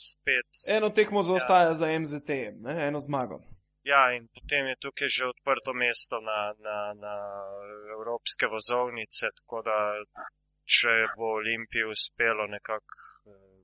spet. 0.00 0.48
Eno 0.76 0.90
tekmo 0.90 1.22
zaostaja 1.22 1.72
za 1.72 1.86
MZT, 1.98 2.28
ne? 2.64 2.74
eno 2.88 2.98
zmago. 2.98 3.40
Ja, 3.82 4.12
in 4.12 4.28
potem 4.28 4.66
je 4.66 4.76
tukaj 4.84 5.08
že 5.08 5.30
odprto 5.32 5.72
mesto 5.72 6.20
na, 6.20 6.40
na, 6.66 6.78
na 7.04 7.14
evropske 7.96 8.46
vozovnice, 8.46 9.32
tako 9.38 9.62
da 9.68 9.76
če 10.74 10.92
bo 11.16 11.36
Olimpiji 11.40 11.88
uspelo 11.88 12.46
nekako 12.46 12.98
eh, 13.00 13.62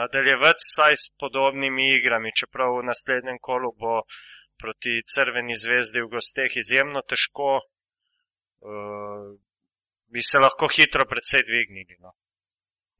nadaljevati 0.00 0.66
vsaj 0.66 0.96
s 1.02 1.06
podobnimi 1.22 1.86
igrami, 1.94 2.34
čeprav 2.40 2.78
v 2.78 2.88
naslednjem 2.90 3.38
kolu 3.38 3.70
bo 3.78 4.02
proti 4.58 5.02
Crveni 5.14 5.54
zvezdi 5.54 6.02
v 6.02 6.10
gosteh 6.16 6.50
izjemno 6.62 7.02
težko, 7.06 7.50
eh, 7.62 9.26
bi 10.12 10.20
se 10.30 10.42
lahko 10.42 10.66
hitro 10.76 11.06
predvsej 11.06 11.46
dvignili. 11.46 11.96
No. 12.02 12.10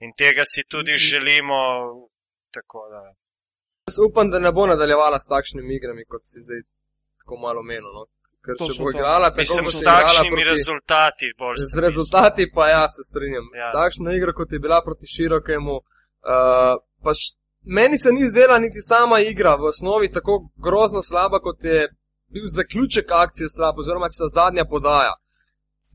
In 0.05 0.11
tega 0.21 0.43
si 0.53 0.61
tudi 0.73 0.95
želimo, 1.11 1.59
tako 2.57 2.81
da. 2.93 3.03
Jaz 3.89 3.97
upam, 4.09 4.27
da 4.33 4.39
ne 4.47 4.51
bo 4.57 4.63
nadaljevala 4.67 5.19
s 5.21 5.31
takšnimi 5.35 5.73
igrami, 5.79 6.03
kot 6.13 6.23
si 6.31 6.39
zdaj 6.47 6.61
tako 7.21 7.35
malo 7.47 7.63
menil. 7.71 7.93
No? 7.99 8.03
Ker 8.45 8.55
če 8.59 8.65
Točno 8.65 8.85
bo 8.85 8.91
to. 8.91 8.95
igrala 8.97 9.29
tako, 9.31 9.43
Mislim, 9.45 9.65
kot 9.65 9.75
s 9.75 9.81
je 9.81 9.85
igrala 9.85 10.01
takšnimi 10.03 10.43
proti, 10.43 10.51
rezultati 10.53 11.27
bolj. 11.41 11.57
z 11.73 11.77
rezultati, 11.87 12.43
pa 12.57 12.65
ja, 12.75 12.85
se 12.95 13.03
strinjam. 13.11 13.47
Ja. 13.61 13.67
S 13.67 13.69
takšno 13.79 14.09
igro, 14.19 14.33
kot 14.39 14.49
je 14.53 14.61
bila 14.67 14.79
proti 14.87 15.07
širokemu, 15.15 15.77
uh, 15.81 16.75
pa 17.05 17.11
š, 17.19 17.23
meni 17.79 17.97
se 18.03 18.11
ni 18.17 18.25
zdela 18.31 18.57
niti 18.65 18.81
sama 18.93 19.17
igra 19.33 19.53
v 19.61 19.65
osnovi 19.73 20.13
tako 20.17 20.33
grozno 20.67 21.01
slaba, 21.11 21.39
kot 21.47 21.59
je 21.65 21.79
bil 22.33 22.47
zaključek 22.59 23.07
akcije 23.25 23.49
slab, 23.57 23.75
oziroma 23.81 24.09
tista 24.13 24.29
zadnja 24.39 24.65
podaja. 24.75 25.15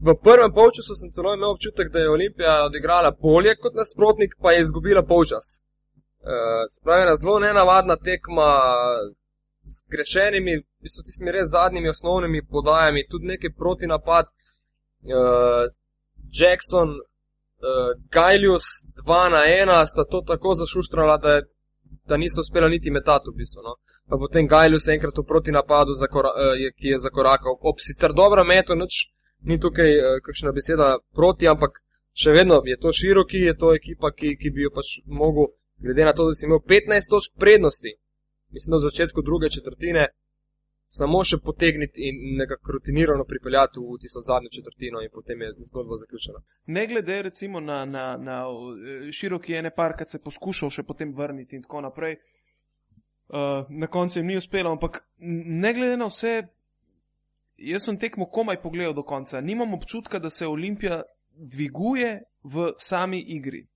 V 0.02 0.16
prvem 0.24 0.52
polčasu 0.54 0.96
sem 0.96 1.10
celo 1.12 1.34
imel 1.34 1.50
občutek, 1.52 1.92
da 1.92 2.00
je 2.00 2.10
Olimpija 2.10 2.66
odigrala 2.66 3.12
bolje 3.22 3.56
kot 3.56 3.74
nasprotnik, 3.76 4.32
pa 4.42 4.52
je 4.52 4.62
izgubila 4.62 5.04
polčas. 5.04 5.48
Uh, 5.60 6.64
Spravi 6.76 7.04
ena 7.04 7.16
zelo 7.16 7.40
nenavadna 7.40 7.96
tekma 7.98 8.50
z 9.64 9.76
grešenimi, 9.92 10.54
v 10.58 10.64
bistvu 10.84 11.04
tistimi 11.04 11.32
res 11.32 11.52
zadnjimi 11.52 11.90
osnovnimi 11.90 12.46
podajami, 12.48 13.08
tudi 13.12 13.26
neki 13.34 13.50
protinapad. 13.58 14.26
Uh, 15.04 15.68
Jackson, 16.40 16.90
uh, 16.90 17.92
Gajlius 18.16 18.66
2 19.04 19.30
na 19.36 19.42
1 19.48 19.86
sta 19.86 20.04
to 20.12 20.22
tako 20.22 20.54
zašuštrala, 20.54 21.18
da, 21.18 21.30
je- 21.36 21.46
da 22.08 22.18
niso 22.18 22.42
uspela 22.42 22.68
niti 22.68 22.92
metati 22.92 23.30
v 23.32 23.38
bistvu. 23.38 23.62
No. 23.68 23.76
Pa 24.10 24.16
potem 24.18 24.48
Gajlius 24.48 24.88
enkrat 24.88 25.18
v 25.18 25.28
protinapadu, 25.28 25.94
zakora, 25.94 26.30
uh, 26.36 26.56
je, 26.64 26.72
ki 26.72 26.88
je 26.88 27.00
zakorakal. 27.00 27.54
Ob 27.62 27.76
sicer 27.80 28.14
dobro 28.14 28.44
metu, 28.44 28.76
nič 28.76 28.94
ni 29.42 29.60
tukaj 29.60 29.96
uh, 29.98 30.18
kakšna 30.26 30.52
beseda 30.52 30.98
proti, 31.16 31.48
ampak 31.48 31.82
še 32.14 32.34
vedno 32.36 32.62
je 32.66 32.78
to 32.78 32.92
široki, 32.92 33.46
je 33.50 33.56
to 33.58 33.74
ekipa, 33.76 34.12
ki, 34.12 34.36
ki 34.40 34.52
bi 34.56 34.68
jo 34.68 34.72
pač 34.76 35.00
mogel, 35.06 35.54
glede 35.80 36.06
na 36.06 36.14
to, 36.14 36.28
da 36.28 36.34
si 36.36 36.46
imel 36.46 36.60
15 36.60 37.12
točk 37.12 37.38
prednosti, 37.40 37.96
mislim, 38.56 38.72
da 38.74 38.82
v 38.82 38.88
začetku 38.90 39.24
druge 39.24 39.50
četrtine, 39.50 40.10
samo 40.90 41.22
še 41.24 41.38
potegniti 41.46 42.08
in 42.10 42.38
nekako 42.40 42.74
rutinirano 42.76 43.24
pripeljati 43.30 43.80
v 43.80 43.98
tisto 44.02 44.22
zadnjo 44.26 44.50
četrtino 44.50 45.04
in 45.06 45.12
potem 45.14 45.42
je 45.42 45.52
zgodba 45.68 46.00
zaključena. 46.02 46.42
Ne 46.66 46.88
glede 46.88 47.22
recimo 47.22 47.60
na, 47.60 47.86
na, 47.86 48.18
na 48.18 48.40
široki 49.14 49.54
ene 49.54 49.70
park, 49.76 50.02
se 50.08 50.22
poskušal 50.24 50.74
še 50.74 50.84
potem 50.84 51.14
vrniti 51.14 51.56
in 51.56 51.66
tako 51.66 51.84
naprej. 51.86 52.18
Uh, 53.30 53.68
na 53.70 53.88
koncu 53.88 54.20
jim 54.20 54.28
ni 54.28 54.38
uspelo, 54.38 54.72
ampak 54.74 55.04
ne 55.62 55.74
glede 55.74 55.98
na 56.02 56.08
vse, 56.10 56.48
jaz 57.62 57.86
sem 57.86 58.00
tekmo 58.00 58.26
komaj 58.30 58.62
pogledal 58.62 58.94
do 58.94 59.04
konca. 59.04 59.42
Nimam 59.42 59.74
občutka, 59.74 60.20
da 60.20 60.30
se 60.30 60.48
Olimpija 60.48 61.04
dviguje 61.30 62.20
v 62.44 62.74
sami 62.78 63.20
igri. 63.28 63.68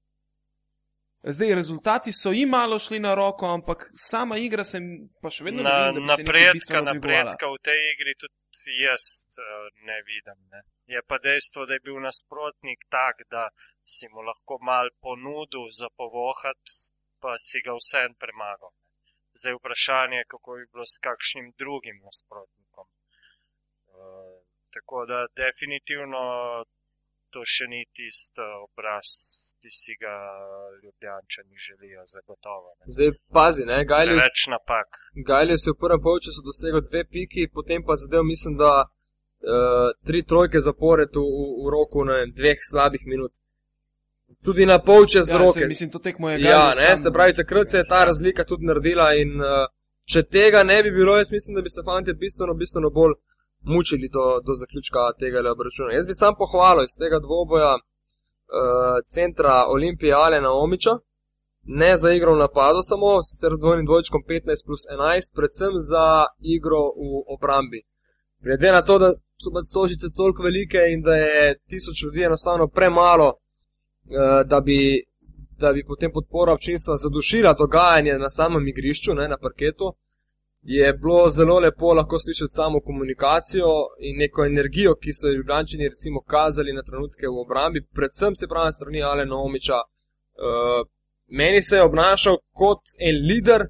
Zdaj, 1.24 1.56
rezultati 1.56 2.12
so 2.12 2.32
jim 2.32 2.50
malo 2.50 2.80
šli 2.80 3.00
na 3.00 3.16
roko, 3.16 3.46
ampak 3.48 3.90
sama 3.94 4.38
igra 4.38 4.64
se 4.64 4.78
m- 4.78 5.08
pa 5.22 5.30
še 5.32 5.46
vedno 5.48 5.64
Na, 5.64 5.70
ne 5.70 5.92
vidim, 5.92 6.08
da 6.08 6.18
napredka, 6.18 6.82
napredka 6.82 7.48
v 7.48 7.60
tej 7.64 7.80
igri 7.94 8.14
tudi 8.20 8.74
jaz 8.84 9.04
uh, 9.40 9.70
ne 9.88 9.98
vidim. 10.10 10.40
Ne. 10.52 10.60
Je 10.92 11.00
pa 11.08 11.18
dejstvo, 11.24 11.64
da 11.66 11.78
je 11.78 11.84
bil 11.88 12.02
nasprotnik 12.04 12.84
tak, 12.92 13.24
da 13.32 13.48
si 13.88 14.12
mu 14.12 14.20
lahko 14.20 14.60
mal 14.60 14.92
ponudil 15.00 15.72
za 15.72 15.88
povohat, 15.96 16.60
pa 17.24 17.38
si 17.40 17.64
ga 17.64 17.72
vsem 17.80 18.20
premagal. 18.20 18.76
Zdaj 19.40 19.56
vprašanje 19.62 20.18
je, 20.22 20.28
kako 20.28 20.60
bi 20.60 20.68
bilo 20.76 20.86
s 20.86 21.00
kakšnim 21.08 21.54
drugim 21.56 22.04
nasprotnikom. 22.04 22.63
Uh, 24.74 24.76
tako 24.76 25.06
da 25.06 25.20
definitivno 25.38 26.22
to 27.30 27.42
še 27.46 27.66
ni 27.68 27.82
tisti 27.94 28.42
obraz, 28.66 29.08
ki 29.60 29.70
si 29.72 29.94
ga 29.96 30.16
ljubljančani 30.84 31.56
želijo, 31.58 32.02
zagotovo. 32.06 32.74
Ne. 32.80 32.94
Zdaj 32.94 33.10
pazi, 33.32 33.66
ne, 33.66 33.86
Gajlius, 33.86 34.24
Več 34.24 34.48
napak. 34.48 34.88
Gajlius 35.26 35.68
je 35.68 35.74
v 35.74 35.80
prvem 35.80 36.02
polčasu 36.02 36.42
dosegel 36.42 36.82
dve 36.82 37.04
piki, 37.06 37.48
potem 37.50 37.84
pa 37.84 37.96
zadev 37.96 38.24
mislim, 38.24 38.58
da 38.58 38.72
uh, 38.82 39.94
tri 40.04 40.24
trojke 40.24 40.60
zapored 40.60 41.10
v, 41.10 41.22
v, 41.22 41.40
v 41.60 41.72
roku 41.72 42.04
ne, 42.04 42.14
vem, 42.14 42.34
dveh 42.34 42.60
slabih 42.62 43.06
minut. 43.06 43.34
Tudi 44.44 44.66
na 44.66 44.80
polčas 44.82 45.28
z 45.28 45.34
Ja, 45.34 45.40
roke. 45.40 45.66
mislim, 45.66 45.90
to 45.90 46.00
tekmo 46.00 46.30
je 46.30 46.40
Ja, 46.40 46.44
Gajlius 46.44 46.78
ne, 46.78 46.88
sam- 46.88 46.98
se 46.98 47.12
pravi, 47.12 47.34
takrat 47.34 47.70
se 47.70 47.78
je 47.78 47.88
ta 47.88 48.04
razlika 48.06 48.44
tudi 48.44 48.66
naredila 48.66 49.14
in 49.16 49.38
uh, 49.38 49.66
če 50.06 50.24
tega 50.26 50.64
ne 50.64 50.84
bi 50.84 50.92
bilo, 50.92 51.18
jaz 51.18 51.32
mislim, 51.32 51.56
da 51.56 51.62
bi 51.62 51.70
se 51.70 51.82
fanti 51.86 52.14
bistveno, 52.16 52.54
bistveno 52.54 52.90
bolj 52.92 53.14
mučili 53.64 54.08
do, 54.16 54.26
do 54.46 54.54
zaključka 54.62 55.02
tega 55.20 55.40
obračuna. 55.56 55.94
Jaz 55.94 56.06
bi 56.06 56.14
sam 56.22 56.34
pohvalil 56.42 56.84
iz 56.86 56.96
tega 57.02 57.18
dvoboja 57.26 57.74
uh, 57.78 57.82
centra 59.14 59.56
Olimpije 59.76 60.14
Alena 60.14 60.52
Omiča, 60.64 60.94
ne 61.64 61.98
za 61.98 62.12
igro 62.12 62.34
v 62.34 62.44
napadu 62.46 62.82
samo, 62.82 63.24
sicer 63.24 63.52
z 63.56 63.60
dvojnim 63.64 63.86
dvojčkom 63.86 64.22
15 64.30 64.66
plus 64.68 64.82
11, 64.92 65.36
predvsem 65.38 65.74
za 65.92 66.26
igro 66.56 66.84
v 67.00 67.24
obrambi. 67.36 67.80
Glede 68.44 68.72
na 68.72 68.82
to, 68.82 69.00
da 69.00 69.10
so 69.44 69.50
pač 69.56 69.66
stožice 69.72 70.08
toliko 70.18 70.44
velike 70.44 70.80
in 70.94 71.02
da 71.02 71.16
je 71.16 71.60
tisoč 71.70 72.04
ljudi 72.04 72.24
enostavno 72.24 72.68
premalo, 72.68 73.30
eh, 73.34 74.44
da 74.52 74.60
bi, 74.60 74.80
da 75.62 75.74
bi 75.74 75.86
potem 75.86 76.12
podpora 76.12 76.54
občinstva 76.54 76.98
zadušila 76.98 77.54
dogajanje 77.54 78.14
na 78.20 78.30
samem 78.30 78.68
igrišču, 78.68 79.14
ne, 79.14 79.28
na 79.28 79.38
parketu, 79.38 79.94
je 80.64 80.94
bilo 80.94 81.30
zelo 81.30 81.60
lepo 81.60 81.94
lahko 81.94 82.20
slišati 82.20 82.52
samo 82.52 82.80
komunikacijo 82.80 83.72
in 84.00 84.18
neko 84.18 84.46
energijo, 84.46 84.96
ki 84.96 85.14
so 85.14 85.28
jo 85.28 85.36
Ljubljančani 85.38 85.90
recimo 85.90 86.22
kazali 86.22 86.74
na 86.74 86.84
trenutke 86.84 87.28
v 87.28 87.42
obrambi, 87.46 87.88
predvsem 87.98 88.36
se 88.36 88.48
pravi 88.48 88.72
strani 88.72 89.04
Alena 89.04 89.36
Omiča. 89.36 89.80
Uh, 89.84 90.88
meni 91.28 91.62
se 91.62 91.76
je 91.76 91.84
obnašal 91.84 92.38
kot 92.60 92.82
en 93.00 93.16
lider 93.30 93.62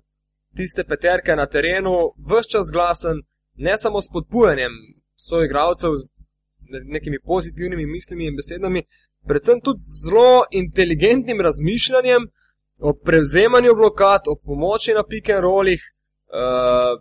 tiste 0.56 0.84
peterke 0.84 1.36
na 1.36 1.45
terenu, 1.45 1.93
vse 2.29 2.49
čas 2.49 2.71
glasen, 2.71 3.17
ne 3.56 3.77
samo 3.77 4.01
s 4.01 4.08
podpujanjem 4.13 4.71
svojih 5.15 5.49
igralcev, 5.49 5.91
z 5.95 6.03
nekimi 6.96 7.17
pozitivnimi 7.19 7.85
mislimi 7.85 8.27
in 8.27 8.35
besedami, 8.35 8.81
predvsem 9.27 9.62
tudi 9.62 9.79
zelo 10.04 10.44
inteligentnim 10.52 11.41
razmišljanjem 11.41 12.21
o 12.79 12.94
prevzemanju 12.94 13.75
blokad, 13.75 14.21
o 14.27 14.35
pomoči 14.46 14.94
na 14.94 15.04
pick 15.10 15.29
and 15.29 15.41
rollih, 15.41 15.81
uh, 16.34 16.94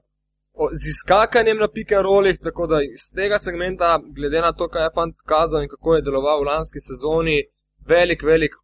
z 0.80 0.83
izskakanjem 0.93 1.59
na 1.59 1.68
pick 1.74 1.93
and 1.93 2.05
rollih, 2.05 2.37
tako 2.39 2.66
da 2.66 2.83
iz 2.83 3.05
tega 3.14 3.39
segmenta, 3.39 4.01
glede 4.16 4.41
na 4.41 4.53
to, 4.53 4.68
kaj 4.68 4.85
je 4.85 4.95
fant 4.95 5.16
kazal 5.33 5.62
in 5.62 5.68
kako 5.74 5.95
je 5.95 6.05
deloval 6.07 6.39
v 6.41 6.49
lanski 6.53 6.80
sezoni, 6.89 7.39
velik, 7.93 8.22
velik 8.22 8.55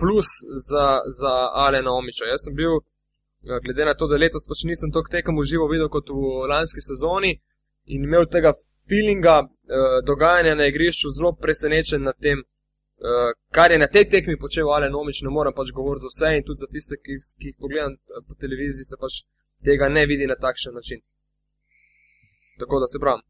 plus 0.00 0.28
za, 0.68 0.86
za 1.20 1.34
Alena 1.64 1.90
Omiča. 2.00 2.24
Jaz 2.32 2.40
sem 2.44 2.54
bil, 2.60 2.72
eh, 2.78 3.60
glede 3.64 3.84
na 3.84 3.94
to, 3.94 4.06
da 4.10 4.16
letos 4.24 4.46
pač 4.50 4.60
nisem 4.70 4.92
toliko 4.92 5.14
tekem 5.16 5.34
v 5.38 5.48
živo 5.50 5.66
videl 5.72 5.88
kot 5.88 6.06
v 6.08 6.48
lanski 6.52 6.82
sezoni 6.90 7.32
in 7.94 8.04
imel 8.04 8.24
tega 8.34 8.52
feelinga 8.88 9.36
eh, 9.42 9.98
dogajanja 10.10 10.54
na 10.54 10.68
igrišču 10.70 11.14
zelo 11.16 11.32
presenečen 11.44 12.02
nad 12.08 12.16
tem, 12.24 12.38
eh, 12.40 13.30
kar 13.56 13.72
je 13.72 13.78
na 13.84 13.88
tej 13.94 14.04
tekmi 14.12 14.36
počel 14.44 14.70
Alen 14.76 14.94
Omič, 14.94 15.22
ne 15.22 15.30
morem 15.36 15.56
pač 15.56 15.72
govoriti 15.78 16.04
za 16.04 16.12
vse 16.12 16.36
in 16.36 16.46
tudi 16.46 16.60
za 16.64 16.68
tiste, 16.74 16.94
ki, 17.04 17.18
ki 17.40 17.46
jih 17.50 17.58
pogledam 17.62 17.96
po 18.28 18.34
televiziji, 18.44 18.88
se 18.90 18.96
pač 19.02 19.24
tega 19.64 19.88
ne 19.88 20.06
vidi 20.06 20.26
na 20.26 20.36
takšen 20.36 20.74
način. 20.74 21.00
Tako 22.58 22.80
da 22.80 22.86
se 22.86 22.98
pravim, 22.98 23.22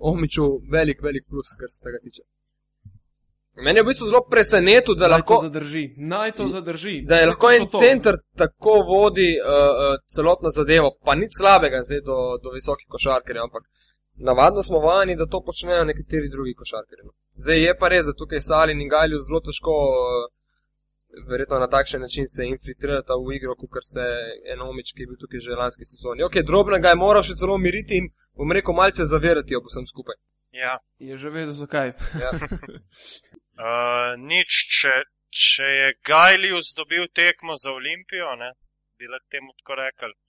Omiču 0.00 0.44
velik, 0.70 0.98
velik 1.02 1.24
plus, 1.30 1.48
kar 1.60 1.68
se 1.68 1.80
tega 1.84 1.98
tiče. 2.02 2.22
Meni 3.64 3.78
je 3.78 3.82
v 3.82 3.86
bistvu 3.90 4.06
zelo 4.06 4.20
presenetilo, 4.30 4.94
da, 4.94 5.08
Naj 5.08 5.10
to 5.10 5.14
lahko, 5.16 5.36
zadrži. 5.42 5.84
Naj 5.96 6.32
to 6.32 6.46
zadrži. 6.48 7.02
da 7.02 7.14
je 7.14 7.22
Vse 7.22 7.30
lahko 7.30 7.50
en 7.50 7.64
to 7.66 7.70
to. 7.72 7.78
center 7.78 8.14
tako 8.36 8.74
vodi 8.92 9.30
uh, 9.34 9.98
celotno 10.14 10.50
zadevo, 10.50 10.88
pa 11.04 11.14
nič 11.14 11.32
slabega 11.40 11.82
zdaj 11.82 12.00
do, 12.10 12.18
do 12.42 12.54
visokih 12.58 12.86
košarkarjev, 12.94 13.42
ampak 13.42 13.64
navadno 14.28 14.62
smo 14.62 14.78
vajeni, 14.78 15.16
da 15.16 15.26
to 15.26 15.42
počnejo 15.48 15.84
nekateri 15.84 16.28
drugi 16.34 16.54
košarkarji. 16.54 17.04
no. 17.04 17.12
Zdaj 17.44 17.58
je 17.66 17.72
pa 17.80 17.88
res, 17.88 18.06
da 18.06 18.14
tukaj 18.20 18.40
Salin 18.40 18.80
in 18.80 18.88
Galju 18.88 19.18
zelo 19.26 19.40
težko, 19.40 19.74
uh, 19.90 20.30
verjetno 21.26 21.58
na 21.58 21.68
takšen 21.68 22.00
način 22.00 22.28
se 22.28 22.46
infiltrirata 22.46 23.14
v 23.16 23.34
igro, 23.36 23.54
kot 23.56 23.84
se 23.94 24.04
enomič, 24.54 24.92
ki 24.94 25.02
je 25.02 25.08
bil 25.10 25.18
tukaj 25.20 25.40
že 25.46 25.60
lanski 25.62 25.84
sezoni. 25.84 26.22
Ok, 26.22 26.40
drobnega 26.50 26.92
je 26.92 27.02
moral 27.04 27.22
še 27.22 27.38
celo 27.40 27.58
miriti 27.58 28.00
in 28.00 28.10
bom 28.38 28.52
rekel 28.52 28.74
malce 28.74 29.04
zavirati 29.04 29.56
ob 29.58 29.64
vsem 29.70 29.86
skupaj. 29.86 30.16
Ja. 30.52 30.78
Je 30.98 31.16
že 31.16 31.30
vedel, 31.30 31.52
zakaj. 31.52 31.92
Ja. 32.24 32.30
Uh, 32.34 34.14
nič, 34.30 34.50
če, 34.78 34.94
če 35.30 35.66
je 35.80 35.88
Gajlius 36.08 36.72
dobil 36.76 37.06
tekmo 37.14 37.56
za 37.56 37.70
Olimpijo, 37.70 38.34
ne, 38.42 38.52
bi 38.98 39.10
lahko 39.10 39.28
temu 39.34 39.52
tako 39.60 39.78
rekel, 39.82 40.14
je 40.14 40.27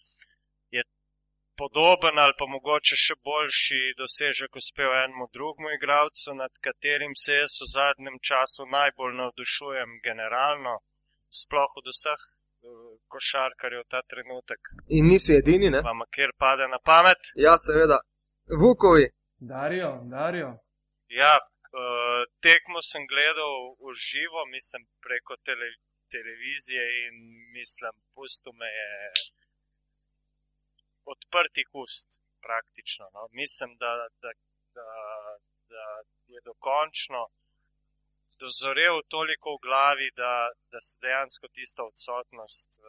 podoben 1.62 2.16
ali 2.24 2.34
pa 2.40 2.46
mogoče 2.56 2.96
še 3.06 3.16
boljši 3.28 3.82
dosežek 4.02 4.52
uspel 4.62 4.92
enemu 5.04 5.26
drugemu 5.36 5.70
igralcu, 5.78 6.36
nad 6.44 6.54
katerim 6.66 7.14
se 7.24 7.40
jaz 7.42 7.54
v 7.62 7.70
zadnjem 7.78 8.18
času 8.30 8.68
najbolj 8.78 9.14
navdušujem 9.22 9.90
generalno, 10.08 10.76
sploh 11.42 11.72
od 11.82 11.86
vseh 11.94 12.22
uh, 12.24 12.32
košarkarjev 13.12 13.84
ta 13.94 14.02
trenutek. 14.12 14.62
In 14.98 15.10
nisi 15.12 15.38
edini, 15.42 15.70
ne? 15.76 15.82
Vam 15.90 16.04
kjer 16.16 16.32
pade 16.44 16.68
na 16.76 16.80
pamet? 16.90 17.22
Ja, 17.46 17.56
seveda. 17.68 18.00
Vukovi, 18.62 19.06
Darijo, 19.40 19.92
Darijo. 20.04 20.52
Ja, 21.22 21.34
uh, 21.40 22.22
tekmo 22.46 22.82
sem 22.92 23.04
gledal 23.12 23.54
v 23.84 23.94
živo, 24.08 24.46
mislim 24.56 24.84
preko 25.06 25.34
tele, 25.46 25.70
televizije 26.16 26.84
in 27.06 27.16
mislim, 27.58 27.96
pusto 28.16 28.52
me 28.60 28.70
je 28.80 28.90
odprtih 31.14 31.70
ust, 31.84 32.08
praktično. 32.46 33.06
No. 33.16 33.28
Mislim, 33.42 33.76
da, 33.82 33.92
da, 34.24 34.32
da, 34.78 34.90
da 35.74 35.86
je 36.34 36.40
dokončno 36.50 37.22
dozorel 38.44 38.96
toliko 39.16 39.48
v 39.56 39.64
glavi, 39.68 40.08
da, 40.22 40.34
da 40.72 40.80
se 40.82 40.98
dejansko 41.06 41.48
tista 41.58 41.82
odsotnost 41.92 42.70
uh, 42.80 42.86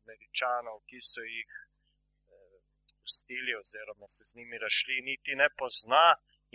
američanov, 0.00 0.76
ki 0.88 0.98
so 1.10 1.24
jih 1.36 1.50
uh, 1.52 2.60
pustili 2.98 3.52
oziroma 3.62 4.06
se 4.14 4.22
z 4.28 4.30
njimi 4.36 4.58
rašli, 4.64 5.00
niti 5.10 5.34
ne 5.42 5.48
pozna 5.58 6.06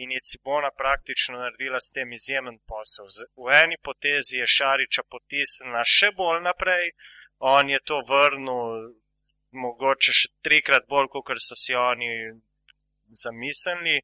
in 0.01 0.11
je 0.11 0.25
Cibona 0.29 0.71
praktično 0.81 1.39
naredila 1.43 1.79
s 1.79 1.91
tem 1.95 2.13
izjemen 2.13 2.57
posel. 2.71 3.07
V 3.45 3.47
eni 3.63 3.77
potezi 3.87 4.37
je 4.41 4.53
Šariča 4.57 5.03
potisnila 5.13 5.83
še 5.97 6.11
bolj 6.19 6.41
naprej, 6.49 6.91
on 7.53 7.69
je 7.69 7.79
to 7.89 7.97
vrnil 8.11 8.93
mogoče 9.51 10.13
še 10.13 10.31
trikrat 10.43 10.87
bolj, 10.89 11.09
kot 11.13 11.39
so 11.43 11.55
si 11.55 11.75
oni 11.75 12.09
zamislili, 13.23 14.01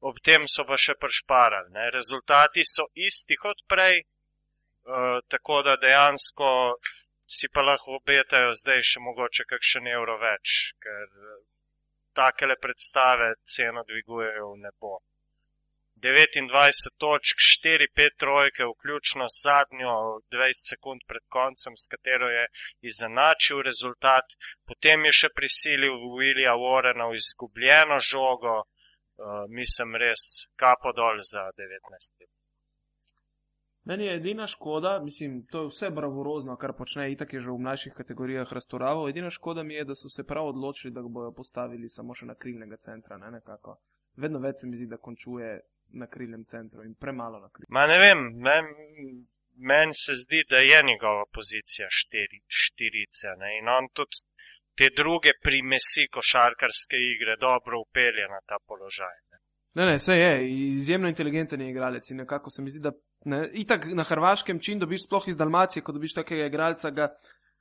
ob 0.00 0.16
tem 0.24 0.46
so 0.48 0.64
pa 0.64 0.78
še 0.80 0.96
prešparali. 1.00 1.72
Ne. 1.76 1.90
Rezultati 1.92 2.64
so 2.64 2.88
isti 2.94 3.36
kot 3.36 3.60
prej, 3.68 4.00
uh, 4.00 5.20
tako 5.28 5.62
da 5.66 5.76
dejansko 5.76 6.50
si 7.30 7.48
pa 7.48 7.62
lahko 7.62 7.98
obetajo 8.00 8.54
zdaj 8.58 8.80
še 8.90 9.02
mogoče 9.06 9.46
kakšen 9.52 9.86
evro 9.92 10.16
več, 10.18 10.54
ker 10.82 11.04
eh, 11.06 11.36
takele 12.18 12.56
predstave 12.58 13.28
ceno 13.46 13.84
dvigujejo 13.86 14.48
v 14.54 14.56
nebo. 14.64 14.96
29 16.02 16.90
točk, 17.02 17.36
4-5 17.64 18.16
trojke, 18.22 18.62
vključno 18.72 19.24
z 19.28 19.36
zadnjo 19.46 19.94
20 20.32 20.70
sekund 20.72 21.00
pred 21.10 21.24
koncem, 21.36 21.76
s 21.82 21.84
katero 21.92 22.28
je 22.36 22.44
izenačil 22.90 23.62
rezultat, 23.70 24.26
potem 24.68 25.04
je 25.08 25.12
še 25.20 25.28
prisilil 25.38 25.94
Willija 26.16 26.54
Warrena 26.64 27.10
v 27.10 27.20
izgubljeno 27.22 28.00
žogo, 28.10 28.56
uh, 28.64 29.44
mislim 29.60 29.96
res 30.02 30.22
kapo 30.60 30.92
dol 30.96 31.24
za 31.32 31.48
19. 31.58 32.30
Meni 33.84 34.04
je 34.04 34.16
edina 34.16 34.46
škoda, 34.46 35.00
mislim, 35.02 35.46
to 35.46 35.62
je 35.62 35.68
vse 35.68 35.90
bravurozno, 35.90 36.56
kar 36.56 36.72
počne, 36.76 37.12
itak 37.12 37.32
je 37.32 37.40
že 37.40 37.50
v 37.50 37.58
mlajših 37.64 37.94
kategorijah 37.96 38.52
restauraval. 38.52 39.08
Edina 39.08 39.30
škoda 39.30 39.62
mi 39.62 39.74
je, 39.74 39.84
da 39.84 39.94
so 39.94 40.08
se 40.08 40.24
prav 40.24 40.46
odločili, 40.46 40.92
da 40.94 41.02
ga 41.02 41.08
bojo 41.08 41.32
postavili 41.32 41.88
samo 41.88 42.14
še 42.14 42.26
na 42.26 42.34
krilnega 42.34 42.76
centra, 42.76 43.16
ne 43.18 43.30
nekako. 43.30 43.78
Vedno 44.16 44.38
več 44.38 44.60
se 44.60 44.68
mi 44.68 44.76
zdi, 44.76 44.86
da 44.86 44.96
končuje 44.96 45.60
na 45.92 46.06
krilnem 46.06 46.44
centru 46.44 46.82
in 46.84 46.94
premalo 46.94 47.40
na 47.40 47.48
krilnem. 47.48 47.74
Ma 47.76 47.86
ne 47.86 47.98
vem, 47.98 48.18
meni 48.46 49.26
men 49.60 49.90
se 49.92 50.12
zdi, 50.22 50.40
da 50.50 50.58
je 50.70 50.80
njegova 50.90 51.24
pozicija 51.36 51.86
štiri, 51.90 52.38
štirica 52.62 53.28
ne? 53.40 53.58
in 53.58 53.68
on 53.68 53.88
tudi 53.96 54.16
te 54.78 54.86
druge 55.00 55.32
primesi 55.46 56.08
košarkarske 56.16 56.96
igre 57.14 57.36
dobro 57.40 57.74
upelje 57.84 58.24
na 58.34 58.40
ta 58.48 58.56
položaj. 58.68 59.16
Ne? 59.30 59.38
Ne, 59.76 59.84
ne, 59.90 59.98
se 59.98 60.14
je, 60.18 60.32
izjemno 60.80 61.08
inteligenten 61.08 61.60
je 61.60 61.70
igralec 61.70 62.10
in 62.10 62.16
nekako 62.16 62.50
se 62.50 62.62
mi 62.62 62.70
zdi, 62.70 62.80
da 62.80 62.92
ne, 63.24 63.50
itak 63.52 63.86
na 64.00 64.02
hrvaškem 64.02 64.60
čin 64.60 64.78
dobiš 64.78 65.06
sploh 65.06 65.28
iz 65.28 65.36
Dalmacije, 65.36 65.82
ko 65.82 65.92
dobiš 65.92 66.14
takega 66.14 66.46
igralca, 66.46 66.90
ga 66.90 67.10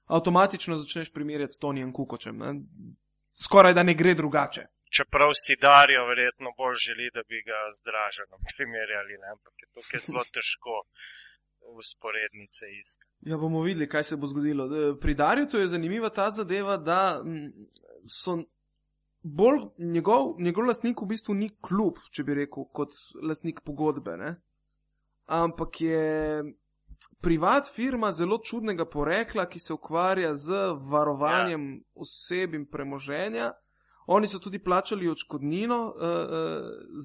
avtomatično 0.06 0.78
začneš 0.78 1.14
primerjati 1.14 1.54
s 1.54 1.62
Tonijem 1.62 1.94
Kukočem. 1.94 2.38
Ne? 2.38 2.54
Skoraj 3.44 3.74
da 3.74 3.84
ne 3.84 3.94
gre 3.94 4.14
drugače. 4.14 4.66
Čeprav 4.96 5.32
si 5.44 5.56
Darijo 5.62 6.04
verjetno 6.12 6.50
bolj 6.58 6.78
želi, 6.86 7.08
da 7.14 7.22
bi 7.30 7.44
ga 7.50 7.60
z 7.76 7.80
Draženom 7.88 8.42
primerjali, 8.58 9.16
ne? 9.22 9.28
ampak 9.36 9.56
je 9.62 9.68
tukaj 9.76 10.00
zelo 10.06 10.24
težko 10.36 10.76
usporednice 11.80 12.66
iskati. 12.82 13.10
Ja, 13.30 13.38
bomo 13.38 13.62
videli, 13.62 13.90
kaj 13.90 14.04
se 14.04 14.18
bo 14.18 14.28
zgodilo. 14.28 14.66
E, 14.66 14.94
Pri 15.02 15.14
Darju 15.14 15.48
je 15.60 15.68
zanimiva 15.68 16.10
ta 16.10 16.30
zadeva, 16.32 16.78
da 16.78 17.22
so 18.06 18.40
bolj 19.24 19.60
njegov, 19.78 20.36
njegov 20.40 20.66
lastnik 20.66 21.02
v 21.02 21.10
bistvu 21.12 21.36
ni 21.36 21.50
klub, 21.62 22.00
če 22.12 22.24
bi 22.24 22.38
rekel, 22.44 22.66
kot 22.74 22.96
lastnik 23.22 23.62
pogodbe. 23.66 24.16
Ne? 24.18 24.36
Ampak 25.26 25.82
je 25.82 26.44
privat 27.22 27.70
firma 27.76 28.12
zelo 28.12 28.40
čudnega 28.44 28.86
porekla, 28.86 29.46
ki 29.46 29.60
se 29.60 29.74
ukvarja 29.74 30.34
z 30.36 30.62
varovanjem 30.92 31.74
ja. 31.74 31.82
oseb 31.94 32.56
in 32.56 32.66
premoženja. 32.66 33.52
Oni 34.12 34.28
so 34.28 34.40
tudi 34.40 34.60
plačali 34.64 35.08
odškodnino 35.08 35.80
uh, 35.86 35.94
uh, 35.94 36.08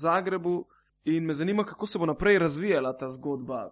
Zagrebu 0.02 0.64
in 1.04 1.24
me 1.24 1.32
zanima, 1.32 1.64
kako 1.64 1.86
se 1.86 1.98
bo 1.98 2.06
naprej 2.06 2.38
razvijala 2.38 2.96
ta 2.96 3.08
zgodba 3.08 3.70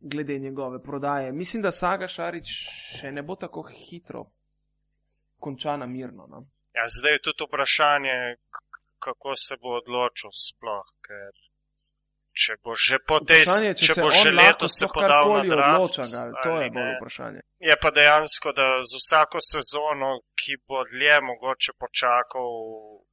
glede 0.00 0.38
njegove 0.38 0.82
prodaje. 0.82 1.32
Mislim, 1.32 1.62
da 1.62 1.70
Saga 1.70 2.08
Šarič 2.08 2.48
še 3.00 3.12
ne 3.12 3.22
bo 3.22 3.36
tako 3.36 3.62
hitro 3.62 4.24
končana 5.38 5.86
mirno. 5.86 6.26
No? 6.26 6.46
Ja, 6.74 6.86
zdaj 6.96 7.12
je 7.12 7.22
tudi 7.22 7.44
vprašanje, 7.48 8.16
kako 8.98 9.36
se 9.36 9.56
bo 9.60 9.76
odločil 9.80 10.32
sploh, 10.32 10.88
ker 11.04 11.32
če 12.32 12.56
bo 12.64 12.74
že 12.78 12.98
po 13.02 13.18
tej 13.20 13.42
Vprašanje, 13.42 13.72
če, 13.74 13.86
če 13.86 13.94
bo 14.00 14.10
že 14.14 14.30
letos 14.30 14.76
se 14.78 14.86
podal 14.86 15.32
na 15.34 15.42
draft, 15.50 15.74
odloča, 15.74 16.04
ga, 16.12 16.22
to 16.44 16.52
je 16.62 16.68
bolj 16.74 16.92
vprašanje. 16.96 17.40
Je 17.70 17.76
pa 17.82 17.90
dejansko, 17.90 18.52
da 18.56 18.66
z 18.86 19.00
vsako 19.02 19.42
sezono, 19.44 20.10
ki 20.38 20.60
bo 20.68 20.84
dlje 20.92 21.16
mogoče 21.30 21.74
počakal 21.78 22.50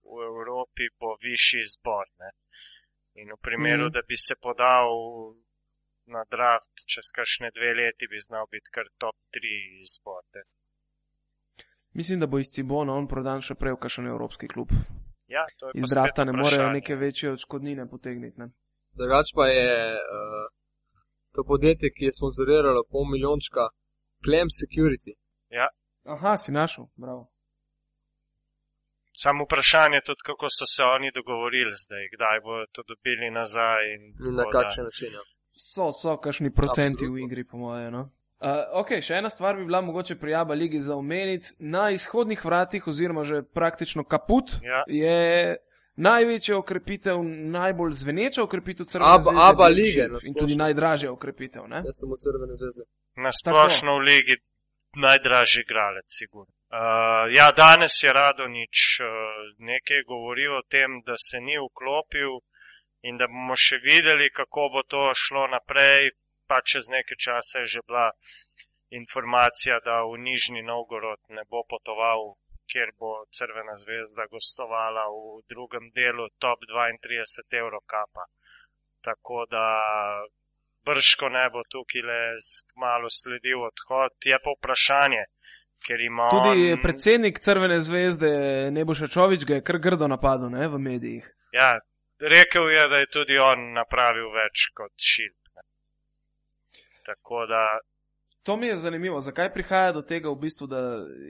v 0.06 0.30
Evropi, 0.30 0.90
bo 1.00 1.18
višji 1.22 1.66
izbor. 1.66 2.06
Ne? 2.22 2.32
In 3.18 3.34
v 3.34 3.40
primeru, 3.42 3.90
mm. 3.90 3.94
da 3.98 4.06
bi 4.08 4.18
se 4.18 4.38
podal 4.38 4.94
na 6.08 6.24
draft 6.32 6.86
čez 6.88 7.10
kakšne 7.12 7.52
dve 7.52 7.74
leti, 7.74 8.08
bi 8.08 8.22
znal 8.22 8.46
biti 8.52 8.72
kar 8.72 8.88
top 9.02 9.18
3 9.34 9.84
izbor. 9.84 10.24
ne. 10.36 10.46
Mislim, 11.98 12.20
da 12.20 12.28
bo 12.28 12.40
iz 12.40 12.48
Cibona 12.54 12.94
on 12.94 13.08
prodan 13.10 13.42
še 13.42 13.56
prej 13.58 13.74
v 13.74 13.82
kakšen 13.82 14.08
evropski 14.08 14.48
klub. 14.48 14.72
Ja, 15.28 15.44
Iz 15.74 15.90
drafta 15.92 16.24
ne 16.24 16.32
morejo 16.32 16.70
neke 16.72 16.96
večje 16.96 17.32
odškodnine 17.32 17.88
potegniti. 17.90 18.40
Ne? 18.40 18.52
Drugač 18.98 19.28
pa 19.36 19.46
je 19.48 19.70
uh, 19.94 20.46
to 21.34 21.44
podjetje, 21.44 21.88
ki 21.96 22.04
je 22.06 22.18
sponzoriralo 22.20 22.82
pol 22.92 23.04
milijončka, 23.14 23.64
Clem 24.26 24.48
Security. 24.60 25.14
Aha, 26.08 26.38
si 26.38 26.52
našel, 26.52 26.86
bravo. 26.96 27.24
Samo 29.14 29.44
vprašanje 29.44 29.96
je 29.98 30.04
tudi, 30.04 30.22
kako 30.26 30.46
so 30.50 30.66
se 30.66 30.84
oni 30.96 31.12
dogovorili 31.12 31.74
zdaj, 31.84 32.04
kdaj 32.16 32.38
bodo 32.46 32.66
to 32.72 32.82
dobili 32.88 33.32
nazaj. 33.32 33.82
In 33.94 34.02
In 34.28 34.36
na 34.36 34.46
kakšen 34.52 34.84
način. 34.84 35.14
Ja. 35.14 35.24
So, 35.72 35.92
so 35.92 36.18
kakšni 36.18 36.50
procenti 36.54 37.04
Absolutno. 37.04 37.16
v 37.16 37.26
igri, 37.26 37.44
po 37.44 37.58
mojem. 37.58 37.92
No? 37.94 38.04
Uh, 38.40 38.62
ok, 38.82 38.90
še 39.02 39.18
ena 39.18 39.30
stvar 39.30 39.56
bi 39.58 39.66
bila 39.66 39.82
mogoče 39.82 40.16
prijava 40.16 40.54
ligi 40.54 40.80
za 40.80 40.96
omeniti. 40.96 41.48
Na 41.60 41.90
izhodnih 41.92 42.46
vratih, 42.46 42.88
oziroma 42.88 43.24
že 43.24 43.42
praktično 43.44 44.04
kaput, 44.04 44.52
Ja. 44.64 44.84
je 44.88 45.58
največja 45.98 46.58
okrepitev, 46.58 47.22
najbolj 47.58 47.94
zveneča 48.02 48.44
okrepitev 48.44 48.86
crvene 48.86 49.14
Aba- 49.14 49.22
zvezde. 49.22 49.42
Aba 49.50 49.68
lige, 49.68 50.04
In 50.28 50.34
tudi 50.34 50.56
najdražja 50.56 51.12
okrepitev. 51.12 51.68
Ne? 51.68 51.82
Jaz 51.86 51.98
sem 52.02 52.12
od 52.12 52.20
Crvene 52.22 52.56
zvezde. 52.56 52.84
Na 53.16 53.32
splošno 53.32 53.98
v 53.98 54.04
ligi 54.10 54.36
najdražji 54.96 55.62
igralec, 55.66 56.06
sigurno. 56.20 56.54
Uh, 56.68 57.32
ja, 57.38 57.52
danes 57.52 57.96
je 58.04 58.14
Radonič 58.14 58.78
uh, 59.00 59.08
nekaj 59.72 60.04
govoril 60.08 60.58
o 60.58 60.68
tem, 60.70 61.02
da 61.08 61.16
se 61.18 61.40
ni 61.40 61.56
vklopil 61.56 62.32
in 63.08 63.18
da 63.18 63.28
bomo 63.32 63.56
še 63.56 63.78
videli, 63.88 64.28
kako 64.40 64.70
bo 64.74 64.82
to 64.84 65.04
šlo 65.16 65.48
naprej. 65.48 66.12
Pa 66.48 66.60
čez 66.64 66.88
nekaj 66.88 67.18
časa 67.20 67.60
je 67.60 67.68
že 67.74 67.80
bila 67.88 68.12
informacija, 68.90 69.80
da 69.84 70.04
v 70.08 70.16
Nižni 70.28 70.62
Novgorod 70.64 71.20
ne 71.30 71.44
bo 71.52 71.64
potoval, 71.72 72.36
kjer 72.72 72.90
bo 73.00 73.12
Crvena 73.36 73.76
zvezda 73.84 74.26
gostovala 74.32 75.04
v 75.14 75.42
drugem 75.52 75.92
delu 75.96 76.28
top 76.44 76.60
32 76.70 77.62
evrov 77.62 77.84
kapa. 77.94 78.26
Tako 79.08 79.46
da 79.54 79.66
brško 80.86 81.30
ne 81.30 81.46
bo 81.54 81.64
tukaj 81.74 82.04
le 82.10 82.22
malo 82.84 83.10
sledil 83.20 83.60
odhod. 83.70 84.14
Je 84.32 84.38
pa 84.44 84.52
vprašanje. 84.58 85.24
Tudi 85.88 86.74
on... 86.74 86.82
predsednik 86.82 87.40
Crvene 87.40 87.80
zvezde 87.80 88.30
Neboša 88.72 89.08
Čovič 89.08 89.46
ga 89.46 89.60
je 89.60 89.66
kar 89.68 89.78
grdo 89.78 90.08
napadel 90.08 90.50
ne, 90.50 90.68
v 90.68 90.80
medijih. 90.80 91.26
Ja, 91.54 91.78
rekel 92.20 92.72
je, 92.76 92.88
da 92.92 92.98
je 92.98 93.10
tudi 93.14 93.38
on 93.38 93.72
napravil 93.78 94.32
več 94.34 94.72
kot 94.74 94.94
šilp. 94.98 95.62
Tako 97.06 97.46
da. 97.46 97.62
To 98.48 98.56
mi 98.56 98.68
je 98.68 98.76
zanimivo, 98.76 99.20
zakaj 99.20 99.50
prihaja 99.54 99.92
do 99.92 100.02
tega, 100.02 100.30
v 100.32 100.40
bistvu, 100.40 100.68
da 100.72 100.80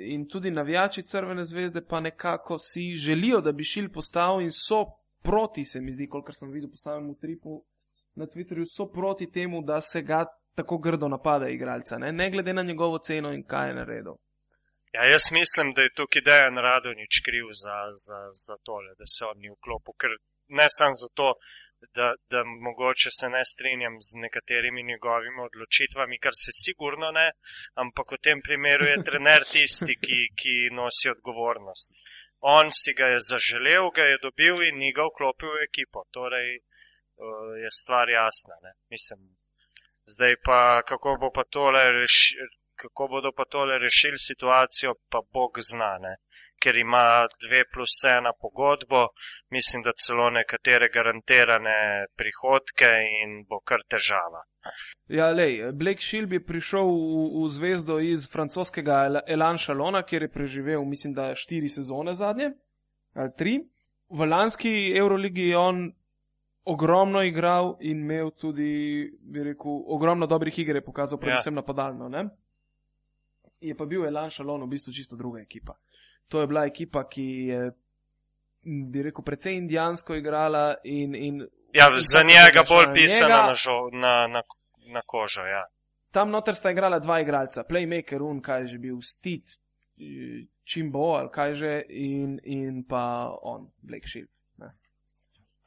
in 0.05 0.27
tudi 0.29 0.51
navijači 0.51 1.01
Crvene 1.01 1.45
zvezde 1.45 1.81
pa 1.89 1.99
nekako 1.99 2.57
si 2.59 2.93
želijo, 2.95 3.41
da 3.41 3.51
bi 3.51 3.63
šil 3.63 3.87
postal 3.93 4.41
in 4.41 4.51
so 4.51 4.85
proti, 5.23 5.63
se 5.63 5.81
mi 5.81 5.93
zdi, 5.93 6.07
kolikor 6.09 6.35
sem 6.37 6.51
videl 6.51 6.69
po 6.69 6.77
samem 6.77 7.15
tripu 7.21 7.63
na 8.15 8.25
Twitterju, 8.25 8.65
so 8.75 8.85
proti 8.91 9.31
temu, 9.31 9.61
da 9.61 9.81
se 9.81 10.01
ga 10.01 10.25
tako 10.55 10.77
grdo 10.77 11.07
napada 11.07 11.49
igralca, 11.49 11.97
ne? 11.97 12.11
ne 12.11 12.29
glede 12.31 12.53
na 12.53 12.63
njegovo 12.63 12.97
ceno 12.97 13.33
in 13.33 13.43
kaj 13.43 13.67
je 13.67 13.75
naredil. 13.75 14.15
Ja, 14.93 15.09
jaz 15.13 15.25
mislim, 15.31 15.73
da 15.73 15.81
je 15.81 15.95
tukaj 15.99 16.21
Dejan 16.21 16.57
Radonič 16.67 17.13
kriv 17.25 17.45
za, 17.63 17.77
za, 18.05 18.19
za 18.45 18.55
tole, 18.65 18.93
da 18.99 19.05
se 19.13 19.25
on 19.25 19.37
ni 19.41 19.49
vklopil, 19.55 19.93
ker 20.01 20.11
ne 20.59 20.67
samo 20.77 20.95
zato, 21.05 21.33
da, 21.95 22.13
da 22.31 22.43
mogoče 22.43 23.09
se 23.19 23.29
ne 23.29 23.43
strinjam 23.45 23.95
z 24.01 24.09
nekaterimi 24.23 24.83
njegovimi 24.83 25.41
odločitvami, 25.49 26.19
kar 26.19 26.35
se 26.43 26.51
sigurno 26.63 27.11
ne, 27.11 27.31
ampak 27.83 28.11
v 28.11 28.21
tem 28.27 28.41
primeru 28.41 28.85
je 28.85 29.03
trener 29.09 29.41
tisti, 29.53 29.95
ki, 30.05 30.19
ki 30.39 30.55
nosi 30.79 31.09
odgovornost. 31.15 31.91
On 32.39 32.69
si 32.71 32.93
ga 32.93 33.07
je 33.13 33.19
zaželel, 33.31 33.89
ga 33.97 34.05
je 34.11 34.17
dobil 34.27 34.61
in 34.69 34.77
ni 34.83 34.93
ga 34.93 35.07
vklopil 35.09 35.49
v 35.55 35.65
ekipo. 35.69 36.05
Torej 36.13 36.49
uh, 36.57 37.55
je 37.63 37.69
stvar 37.81 38.09
jasna. 38.09 38.55
Ne? 38.65 38.71
Mislim, 38.93 39.19
zdaj 40.13 40.35
pa 40.45 40.59
kako 40.85 41.17
bo 41.21 41.31
pa 41.33 41.43
tole 41.49 41.81
rešil 41.99 42.45
kako 42.77 43.07
bodo 43.07 43.31
pa 43.37 43.45
tole 43.45 43.77
rešili 43.77 44.17
situacijo, 44.17 44.93
pa 45.11 45.19
Bog 45.33 45.51
znane. 45.71 46.13
Ker 46.61 46.77
ima 46.77 47.27
dve 47.43 47.63
plus 47.73 48.01
ena 48.09 48.31
pogodbo, 48.41 49.07
mislim, 49.49 49.83
da 49.83 49.91
celo 49.93 50.29
nekatere 50.29 50.89
garantirane 50.93 52.07
prihodke 52.17 52.89
in 53.21 53.43
bo 53.49 53.59
kar 53.59 53.83
težava. 53.89 54.41
Ja, 55.07 55.29
lej, 55.31 55.71
Blake 55.71 56.01
Shield 56.01 56.33
je 56.33 56.41
prišel 56.43 56.89
v, 56.89 57.27
v 57.37 57.49
zvezdo 57.53 57.99
iz 58.03 58.25
francoskega 58.31 59.21
Elan 59.27 59.61
Šalona, 59.61 60.01
kjer 60.03 60.27
je 60.27 60.31
preživel, 60.33 60.83
mislim, 60.85 61.13
da 61.13 61.35
štiri 61.35 61.69
sezone 61.69 62.13
zadnje, 62.13 62.51
ali 63.13 63.33
tri. 63.37 63.59
V 64.09 64.25
lanski 64.25 64.71
Euroligi 64.95 65.49
je 65.49 65.57
on 65.57 65.79
ogromno 66.67 67.21
igral 67.23 67.75
in 67.79 68.01
imel 68.03 68.31
tudi, 68.31 69.07
bi 69.21 69.43
rekel, 69.51 69.81
ogromno 69.87 70.27
dobrih 70.27 70.59
iger, 70.59 70.81
pokazal 70.83 71.19
predvsem 71.19 71.53
ja. 71.53 71.61
napadalno. 71.61 72.09
Ne? 72.09 72.27
je 73.61 73.75
pa 73.75 73.85
bil 73.85 74.05
Elan 74.05 74.29
Šalon 74.29 74.63
v 74.63 74.67
bistvu 74.67 74.93
čisto 74.93 75.15
druga 75.15 75.41
ekipa. 75.41 75.77
To 76.27 76.41
je 76.41 76.47
bila 76.47 76.65
ekipa, 76.65 77.03
ki 77.09 77.23
je, 77.47 77.71
bi 78.91 79.03
rekel, 79.03 79.23
precej 79.23 79.57
indijansko 79.57 80.15
igrala 80.15 80.75
in. 80.83 81.15
in 81.15 81.47
ja, 81.73 81.89
za 81.93 82.23
njega 82.23 82.63
bolj 82.69 82.93
pisana 82.93 83.47
na, 83.47 83.53
na, 83.91 84.27
na, 84.27 84.41
na 84.93 85.01
kožo. 85.05 85.41
Ja. 85.41 85.65
Tam 86.11 86.29
noter 86.29 86.55
sta 86.55 86.71
igrala 86.71 86.99
dva 86.99 87.19
igralca, 87.21 87.63
Playmaker, 87.63 88.21
un, 88.21 88.41
kaj 88.41 88.61
je 88.61 88.67
že 88.67 88.77
bil, 88.77 89.01
Steve, 89.01 89.57
Čimbo, 90.63 91.13
ali 91.15 91.29
kaj 91.31 91.53
že, 91.53 91.81
in, 91.89 92.39
in 92.43 92.83
pa 92.83 93.31
on, 93.41 93.69
Blake 93.81 94.07
Shield. 94.07 94.31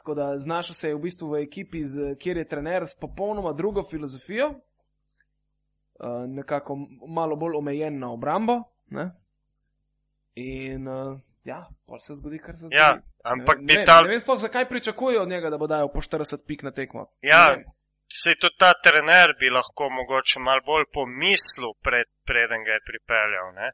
Tako 0.00 0.14
da 0.14 0.38
znašel 0.38 0.74
se 0.74 0.88
je 0.88 0.94
v 0.94 0.98
bistvu 0.98 1.28
v 1.28 1.42
ekipi, 1.42 1.84
z, 1.84 2.14
kjer 2.18 2.36
je 2.36 2.48
trener 2.48 2.86
s 2.88 2.96
popolnoma 2.96 3.52
drugo 3.52 3.82
filozofijo, 3.90 4.46
uh, 4.48 4.56
nekako 6.26 6.76
malo 7.08 7.36
bolj 7.36 7.56
omejen 7.56 7.98
na 7.98 8.12
obrambo. 8.12 8.62
Ne? 8.86 9.11
In 10.35 10.89
uh, 10.89 11.18
ja, 11.45 11.68
pa 11.87 11.99
se 11.99 12.14
zgodi, 12.14 12.39
kar 12.39 12.55
se 12.55 12.68
zgodi. 12.68 12.76
Ja, 12.76 13.01
ampak 13.24 13.59
ne, 13.61 13.74
ne, 13.74 13.85
ta... 13.85 14.01
ne 14.03 14.09
vem 14.14 14.20
sploh, 14.20 14.39
zakaj 14.39 14.68
pričakujejo 14.68 15.22
od 15.22 15.28
njega, 15.28 15.51
da 15.51 15.59
bo 15.59 15.66
dajal 15.66 15.93
po 15.93 16.01
40 16.01 16.47
pik 16.47 16.62
na 16.62 16.70
tekmo. 16.70 17.07
Ja, 17.22 17.57
se 18.22 18.35
tudi 18.41 18.57
ta 18.59 18.72
trener 18.85 19.35
bi 19.41 19.51
lahko 19.51 19.89
mogoče 19.99 20.41
malo 20.47 20.62
bolj 20.66 20.87
pomislil, 20.95 21.72
pred, 21.87 22.09
preden 22.26 22.64
ga 22.66 22.76
je 22.76 22.87
pripeljal. 22.91 23.53
Ne? 23.61 23.70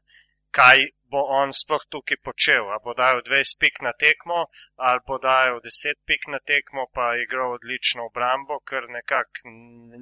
Kaj 0.57 0.83
bo 1.11 1.21
on 1.39 1.53
sploh 1.53 1.83
tukaj 1.91 2.19
počel? 2.23 2.69
A 2.73 2.79
bo 2.83 2.93
dajal 2.97 3.21
20 3.29 3.59
pik 3.61 3.81
na 3.87 3.93
tekmo, 4.03 4.45
ali 4.87 5.03
bo 5.07 5.17
dajal 5.27 5.59
10 5.65 6.03
pik 6.07 6.29
na 6.33 6.39
tekmo, 6.51 6.87
pa 6.93 7.15
igral 7.23 7.57
odlično 7.57 8.07
obrambo, 8.09 8.59
ker 8.69 8.89
nekako 8.97 9.51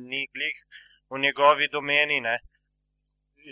ni 0.09 0.27
glih 0.33 0.57
v 1.09 1.21
njegovi 1.25 1.67
domeni. 1.71 2.21
Ne. 2.21 2.37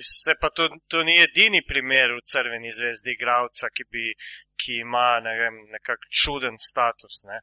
Se 0.01 0.33
pa 0.41 0.49
to, 0.49 0.69
to 0.87 1.03
ni 1.03 1.17
edini 1.21 1.61
primer 1.61 2.15
v 2.17 2.21
Crveni 2.25 2.71
zvezdi 2.71 3.13
igravca, 3.13 3.69
ki, 3.69 3.83
bi, 3.91 4.05
ki 4.57 4.79
ima 4.81 5.19
ne 5.19 5.33
vem, 5.39 5.59
nekak 5.75 6.07
čuden 6.09 6.57
status. 6.57 7.21
Ne. 7.29 7.39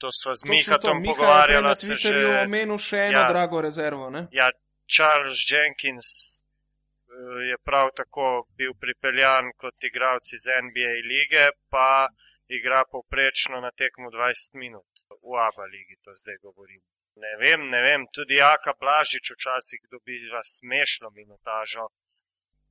To 0.00 0.10
smo 0.10 0.34
z 0.34 0.48
Mihatom 0.50 1.02
pogovarjali. 1.04 1.66
Na 1.66 1.74
Twitterju 1.74 2.28
je 2.28 2.38
omenil 2.42 2.78
še 2.78 3.02
eno 3.08 3.20
ja, 3.20 3.26
drago 3.30 3.60
rezervo. 3.62 4.08
Ne? 4.10 4.26
Ja, 4.34 4.48
Charles 4.90 5.44
Jenkins 5.50 6.08
eh, 6.32 7.36
je 7.50 7.58
prav 7.64 7.92
tako 7.96 8.46
bil 8.58 8.74
pripeljan 8.80 9.52
kot 9.56 9.88
igralec 9.90 10.32
iz 10.32 10.48
NBA 10.66 10.94
lige, 11.12 11.44
pa 11.70 12.08
igra 12.48 12.82
povprečno 12.90 13.60
na 13.60 13.70
tekmu 13.70 14.10
20 14.10 14.58
minut. 14.64 14.90
V 15.22 15.38
ABA 15.46 15.68
ligi 15.74 15.96
to 16.04 16.16
zdaj 16.18 16.40
govorim. 16.42 16.82
Ne 17.14 17.32
vem, 17.42 17.60
ne 17.68 17.80
vem, 17.82 18.06
tudi 18.16 18.34
Jaka 18.40 18.72
Blažič 18.80 19.26
včasih 19.34 19.80
dobiva 19.90 20.40
smešno 20.56 21.10
minutažo. 21.10 21.84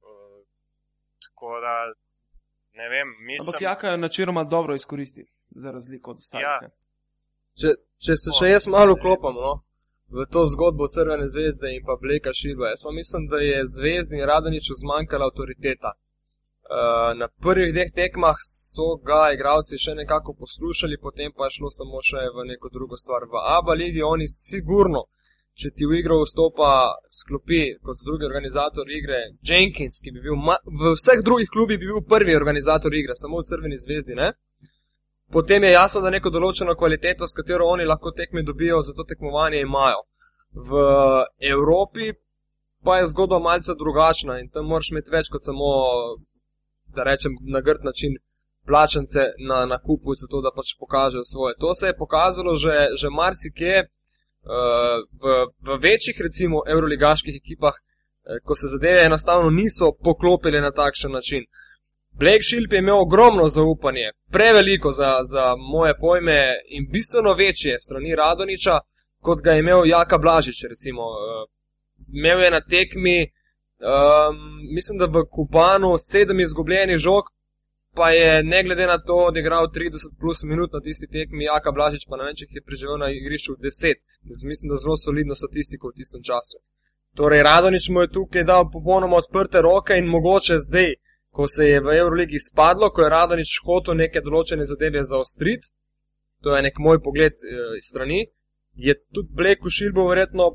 Uh, 0.01 0.41
tako 1.23 1.59
da, 1.65 1.75
ne 2.79 2.89
vem, 2.89 3.07
mislim. 3.27 3.47
Ampak 3.47 3.61
Jaka 3.61 3.87
je 3.87 3.97
načeloma 3.97 4.43
dobro 4.43 4.75
izkoristi, 4.75 5.25
za 5.49 5.71
razliko 5.71 6.11
od 6.11 6.17
ostalih. 6.17 6.45
Ja. 6.45 6.69
Če, 7.59 7.69
če 8.05 8.13
se 8.23 8.33
še 8.39 8.49
jaz 8.49 8.67
malo 8.67 8.95
klopam 8.95 9.35
no, 9.35 9.53
v 10.11 10.25
to 10.33 10.45
zgodbo 10.53 10.87
Crvene 10.87 11.27
zvezde 11.29 11.75
in 11.75 11.83
pa 11.87 11.95
Bleka 12.01 12.33
Šilva, 12.33 12.71
jaz 12.73 12.83
pa 12.85 12.91
mislim, 12.91 13.27
da 13.31 13.37
je 13.43 13.59
zvezdni 13.77 14.25
Radoniču 14.31 14.79
zmanjkala 14.83 15.29
avtoriteta. 15.29 15.93
Uh, 16.71 17.17
na 17.19 17.27
prvih 17.27 17.73
dveh 17.73 17.89
tekmah 17.91 18.37
so 18.39 18.95
ga 19.07 19.33
igravci 19.35 19.75
še 19.75 19.91
nekako 19.95 20.31
poslušali, 20.39 21.01
potem 21.03 21.33
pa 21.35 21.49
je 21.49 21.57
šlo 21.57 21.71
samo 21.77 21.99
še 21.99 22.21
v 22.35 22.45
neko 22.47 22.71
drugo 22.71 22.95
stvar. 22.95 23.25
V 23.27 23.41
Abu 23.57 23.75
Leiji 23.75 24.05
oni 24.07 24.27
sigurno, 24.31 25.01
če 25.59 25.73
ti 25.75 25.83
v 25.83 25.99
igro 25.99 26.21
vstopa 26.21 26.69
sklopi 27.11 27.75
kot 27.83 27.99
drugi 28.05 28.23
organizator 28.29 28.87
igre 28.87 29.19
Jenkins, 29.43 29.99
ki 29.99 30.15
bi 30.15 30.23
bil 30.23 30.39
v 30.39 30.93
vseh 30.95 31.19
drugih 31.27 31.51
klubih 31.51 31.81
bi 31.81 31.91
bil 31.91 32.07
prvi 32.07 32.39
organizator 32.39 32.95
igre, 32.95 33.19
samo 33.19 33.43
v 33.43 33.49
Crveni 33.51 33.81
zvezdi, 33.81 34.15
ne? 34.15 34.31
potem 35.31 35.63
je 35.63 35.75
jasno, 35.75 36.01
da 36.01 36.15
neko 36.15 36.31
določeno 36.31 36.75
kvaliteto, 36.79 37.27
s 37.27 37.35
katero 37.35 37.67
oni 37.71 37.83
lahko 37.87 38.15
tekme 38.15 38.47
dobijo, 38.47 38.81
za 38.83 38.95
to 38.95 39.03
tekmovanje 39.07 39.61
imajo. 39.63 40.03
V 40.55 40.87
Evropi 41.51 42.13
pa 42.83 42.97
je 42.97 43.07
zgodba 43.11 43.39
malce 43.39 43.75
drugačna 43.75 44.39
in 44.39 44.49
tam 44.49 44.71
moraš 44.71 44.91
imeti 44.91 45.11
več 45.13 45.29
kot 45.31 45.43
samo 45.45 45.67
da 46.95 47.03
rečem, 47.03 47.31
na 47.41 47.61
grd 47.61 47.83
način 47.83 48.11
plačance 48.65 49.19
na 49.49 49.65
nakupu, 49.65 50.11
zato 50.21 50.41
da 50.41 50.49
pač 50.55 50.67
pokažejo 50.79 51.23
svoje. 51.23 51.53
To 51.63 51.75
se 51.75 51.85
je 51.87 51.97
pokazalo 52.03 52.55
že, 52.55 52.77
že 52.99 53.07
marsikje 53.09 53.75
uh, 53.81 53.87
v, 55.21 55.23
v 55.67 55.69
večjih, 55.87 56.17
recimo, 56.27 56.57
evroligaških 56.73 57.35
ekipah, 57.41 57.75
eh, 57.75 58.39
ko 58.45 58.55
se 58.55 58.67
zadeve 58.67 59.05
enostavno 59.05 59.49
niso 59.49 59.91
poklopile 60.03 60.61
na 60.61 60.71
takšen 60.71 61.11
način. 61.11 61.43
Blake 62.19 62.43
Shield 62.43 62.73
je 62.73 62.79
imel 62.79 62.99
ogromno 63.01 63.47
zaupanje, 63.47 64.07
preveliko 64.31 64.91
za, 64.91 65.11
za 65.31 65.55
moje 65.55 65.93
pojme 65.99 66.39
in 66.75 66.89
bistveno 66.91 67.33
večje 67.33 67.79
strani 67.79 68.15
Radoniča, 68.15 68.75
kot 69.25 69.41
ga 69.41 69.51
je 69.51 69.59
imel 69.59 69.85
Jaka 69.85 70.17
Blažič. 70.17 70.63
Recimo. 70.69 71.01
Uh, 71.01 71.47
imel 72.13 72.39
je 72.43 72.51
na 72.51 72.61
tekmi 72.61 73.17
uh, 73.23 73.40
Um, 73.81 74.37
mislim, 74.75 74.97
da 75.01 75.05
v 75.05 75.25
Kubanu 75.35 75.97
sedem 75.97 76.39
izgubljenih 76.39 76.97
žog, 76.97 77.23
pa 77.95 78.09
je 78.09 78.43
ne 78.43 78.63
glede 78.63 78.85
na 78.87 78.97
to 79.07 79.15
odigral 79.15 79.67
30 79.67 80.19
plus 80.19 80.43
minut 80.43 80.73
na 80.73 80.79
tisti 80.81 81.07
tekmi, 81.07 81.43
Jaka 81.43 81.71
Blažič 81.71 82.05
pa 82.09 82.17
ne 82.17 82.23
vem, 82.27 82.35
če 82.35 82.45
je 82.49 82.61
preživel 82.61 82.97
na 83.01 83.09
igrišču 83.09 83.57
10. 83.57 83.97
Mislim, 84.49 84.69
da 84.69 84.77
zelo 84.77 84.97
solidno 84.97 85.35
statistiko 85.35 85.89
v 85.89 85.97
tistem 85.97 86.21
času. 86.29 86.61
Torej, 87.17 87.43
Radonič 87.43 87.89
mu 87.89 88.01
je 88.01 88.13
tukaj 88.17 88.43
dal 88.43 88.69
popolnoma 88.71 89.17
odprte 89.17 89.61
roke 89.61 89.97
in 89.97 90.05
mogoče 90.07 90.59
zdaj, 90.67 90.93
ko 91.35 91.47
se 91.47 91.65
je 91.65 91.79
v 91.81 91.97
Euroligi 91.97 92.39
spadlo, 92.39 92.89
ko 92.93 93.01
je 93.01 93.09
Radonič 93.09 93.51
hotel 93.65 93.97
neke 93.97 94.21
določene 94.21 94.65
zadeve 94.69 95.03
zaostriti, 95.03 95.73
to 96.43 96.55
je 96.55 96.61
nek 96.61 96.77
moj 96.79 97.01
pogled 97.03 97.33
eh, 97.33 97.75
iz 97.81 97.89
strani, 97.91 98.25
je 98.75 98.93
tudi 99.13 99.33
Bleku 99.35 99.69
Šilbo 99.69 100.07
verjetno 100.07 100.51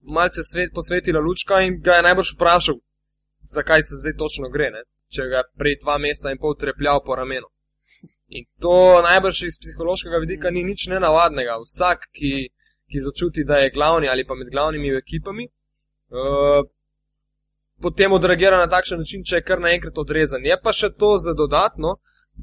malce 0.00 0.42
svet 0.42 0.72
posvetila 0.74 1.20
lučka 1.20 1.60
in 1.60 1.80
ga 1.80 1.92
je 1.98 2.02
najbolj 2.02 2.32
vprašal, 2.34 2.76
zakaj 3.56 3.82
se 3.82 4.00
zdaj 4.00 4.16
točno 4.18 4.48
gre, 4.48 4.70
ne? 4.70 4.82
če 5.10 5.26
ga 5.30 5.42
je 5.42 5.48
prej 5.58 5.76
dva 5.82 5.98
meseca 5.98 6.30
in 6.30 6.38
pol 6.38 6.54
trepljal 6.54 7.02
po 7.06 7.16
ramenu. 7.18 7.48
In 8.30 8.44
to 8.62 9.02
najbrž 9.02 9.42
iz 9.42 9.56
psihološkega 9.58 10.20
vidika 10.22 10.50
ni 10.54 10.62
nič 10.64 10.86
nenavadnega. 10.92 11.56
Vsak, 11.64 12.06
ki, 12.14 12.50
ki 12.90 13.02
začuti, 13.06 13.44
da 13.44 13.58
je 13.58 13.72
glavni 13.74 14.08
ali 14.08 14.24
pa 14.26 14.36
med 14.38 14.52
glavnimi 14.54 14.92
ekipami, 14.96 15.48
uh, 16.14 16.62
potem 17.82 18.12
odreagira 18.12 18.60
na 18.60 18.68
takšen 18.70 19.02
način, 19.02 19.24
če 19.26 19.40
je 19.40 19.46
kar 19.48 19.58
naenkrat 19.58 19.98
odrezan. 19.98 20.46
Je 20.46 20.56
pa 20.62 20.72
še 20.72 20.92
to 20.94 21.16
za 21.18 21.34
dodatno, 21.34 21.96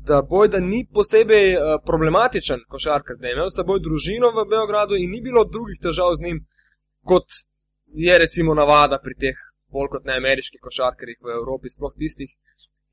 da 0.07 0.19
Bojda 0.21 0.59
ni 0.59 0.83
posebej 0.93 1.55
uh, 1.55 1.79
problematičen 1.85 2.67
košarkar, 2.67 3.15
da 3.21 3.27
je 3.27 3.37
imel 3.37 3.47
s 3.49 3.55
seboj 3.55 3.79
družino 3.79 4.33
v 4.35 4.43
Beogradu 4.51 4.99
in 4.99 5.15
ni 5.15 5.23
bilo 5.23 5.45
drugih 5.47 5.79
težav 5.81 6.19
z 6.19 6.27
njim, 6.27 6.43
kot 7.11 7.27
je 8.05 8.17
recimo 8.23 8.53
navada 8.53 8.99
pri 9.03 9.15
teh 9.23 9.37
bolj 9.73 9.89
kot 9.93 10.05
ne 10.05 10.17
ameriških 10.21 10.61
košarkarjih 10.63 11.19
v 11.21 11.35
Evropi, 11.39 11.71
sploh 11.71 11.93
tistih, 11.99 12.31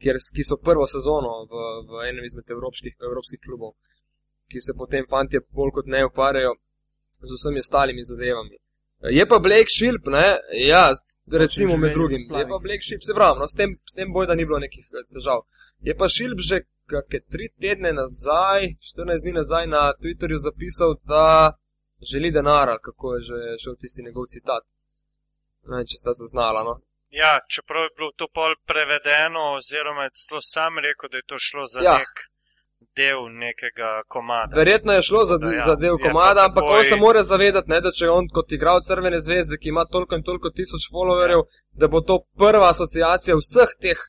kjer, 0.02 0.18
ki 0.36 0.44
so 0.46 0.58
prvo 0.68 0.86
sezono 0.90 1.32
v, 1.50 1.64
v 1.90 2.06
enem 2.10 2.26
izmed 2.26 2.50
evropskih, 2.56 2.96
evropskih 3.08 3.40
klubov, 3.46 3.74
ki 4.50 4.60
se 4.60 4.74
potem 4.78 5.06
fanti 5.10 5.40
bolj 5.58 5.72
kot 5.78 5.90
ne 5.94 6.04
ukvarjajo 6.08 6.54
z 7.24 7.38
vsemi 7.38 7.62
ostalimi 7.64 8.04
zadevami. 8.04 8.56
Je 9.18 9.26
pa 9.28 9.38
Blake 9.38 9.72
Shilp, 9.76 10.06
ne, 10.16 10.26
ja, 10.66 10.84
recimo 11.32 11.76
med 11.76 11.92
drugim. 11.92 12.22
Je 12.40 12.46
pa 12.48 12.58
Blake 12.62 12.84
Shilp, 12.86 13.02
se 13.06 13.16
pravi, 13.16 13.40
no, 13.40 13.48
s 13.48 13.56
tem, 13.58 13.76
tem 13.96 14.12
boj, 14.12 14.26
da 14.26 14.34
ni 14.34 14.46
bilo 14.48 14.58
nekih 14.58 14.86
eh, 14.90 15.06
težav. 15.14 15.44
Je 15.88 15.96
pa 15.96 16.08
Shilp 16.08 16.40
že 16.40 16.64
kakšne 16.90 17.20
tri 17.32 17.48
tedne 17.60 17.94
nazaj, 17.96 18.74
14 18.94 19.24
dni 19.24 19.32
nazaj 19.40 19.66
na 19.66 19.82
Twitterju 20.00 20.38
zapisal, 20.46 20.96
da 21.08 21.56
želi 22.12 22.30
denar, 22.30 22.66
ali 22.72 22.82
kako 22.88 23.14
je 23.14 23.20
že 23.28 23.38
šel 23.62 23.74
tisti 23.80 24.02
njegov 24.07 24.24
citat. 24.34 24.62
Ne 25.68 25.76
vem, 25.76 25.86
če 25.86 25.96
sta 25.96 26.12
zaznala. 26.12 26.61
No. 26.64 26.74
Ja, 27.11 27.32
čeprav 27.48 27.82
je 27.82 27.94
bilo 27.96 28.11
to 28.16 28.26
pol 28.34 28.52
prevedeno, 28.66 29.40
oziroma 29.59 30.02
je 30.05 30.14
celo 30.14 30.40
sam 30.42 30.72
rekel, 30.78 31.09
da 31.11 31.16
je 31.16 31.26
to 31.26 31.36
šlo 31.38 31.64
za 31.66 31.80
Ja. 31.82 31.96
nek 31.98 32.14
del 32.96 33.20
nekega 33.44 33.90
komada. 34.09 34.52
Verjetno 34.57 34.92
je 34.92 35.02
šlo 35.02 35.24
za, 35.24 35.36
Da, 35.38 35.46
ja, 35.50 35.64
za 35.66 35.74
del 35.74 35.96
komada, 35.98 36.40
ampak 36.44 36.64
takoj- 36.64 36.78
on 36.78 36.84
se 36.84 36.96
mora 36.96 37.22
zavedati, 37.22 37.70
ne, 37.70 37.80
da 37.80 37.90
če 37.90 38.09
on 38.11 38.24
kot 38.28 38.52
igral 38.52 38.78
Crvene 38.82 39.20
zvezde, 39.20 39.57
ki 39.57 39.68
ima 39.68 39.84
toliko 39.86 40.14
in 40.14 40.22
toliko 40.22 40.50
tisoč 40.50 40.82
followerjev, 40.92 41.40
da 41.72 41.88
bo 41.88 42.00
to 42.00 42.14
prva 42.38 42.66
asociacija 42.70 43.34
vseh 43.36 43.70
teh 43.80 44.00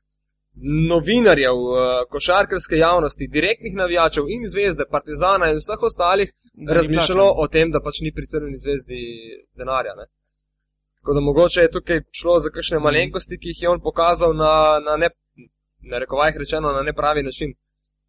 novinarjev, 0.63 1.53
eh, 1.53 2.03
košarkarske 2.09 2.75
javnosti, 2.75 3.27
direktnih 3.27 3.73
navijačev 3.75 4.23
in 4.27 4.47
zvezde, 4.47 4.83
partizana 4.91 5.49
in 5.49 5.55
vseh 5.55 5.81
ostalih, 5.81 6.31
razmišljalo 6.69 7.27
o 7.37 7.47
tem, 7.47 7.71
da 7.71 7.79
pač 7.79 7.99
ni 8.01 8.11
pri 8.15 8.25
Crveni 8.31 8.57
zvezdi 8.57 9.01
denarja. 9.57 9.95
Ne. 9.95 10.05
Tako 10.99 11.13
da 11.13 11.19
mogoče 11.19 11.61
je 11.61 11.71
tukaj 11.71 11.99
šlo 12.11 12.39
za 12.39 12.49
kakšne 12.49 12.79
malenkosti, 12.79 13.37
ki 13.37 13.47
jih 13.47 13.61
je 13.61 13.69
on 13.69 13.81
pokazal 13.81 14.33
na, 14.33 14.79
na 14.85 14.95
ne, 14.97 15.09
ne 15.81 15.99
rekovajih 15.99 16.37
rečeno, 16.37 16.71
na 16.71 16.81
nepravi 16.81 17.23
način. 17.23 17.53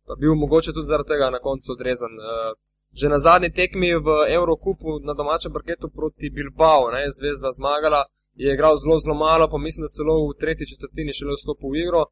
Pa 0.07 0.15
bil 0.21 0.35
mogoče 0.35 0.73
tudi 0.73 0.87
zaradi 0.87 1.09
tega 1.09 1.31
na 1.31 1.39
koncu 1.39 1.73
odrezan. 1.73 2.13
Eh, 2.13 2.55
Že 3.01 3.09
na 3.09 3.19
zadnji 3.19 3.51
tekmi 3.53 3.89
v 4.07 4.09
Eurokupu 4.39 4.91
na 5.05 5.13
domačem 5.15 5.53
parketu 5.53 5.91
proti 5.97 6.31
Bilbao, 6.31 6.89
ne, 6.91 7.11
zvezda 7.19 7.51
zmagala, 7.53 8.07
je 8.35 8.55
igral 8.55 8.77
zelo, 8.77 8.97
zelo 8.99 9.15
malo, 9.15 9.49
pa 9.53 9.59
mislim, 9.59 9.85
da 9.85 9.93
celo 9.97 10.15
v 10.29 10.39
tretji 10.41 10.67
četrtini 10.71 11.13
šele 11.13 11.35
vstopil 11.37 11.71
v 11.71 11.83
igro 11.83 12.03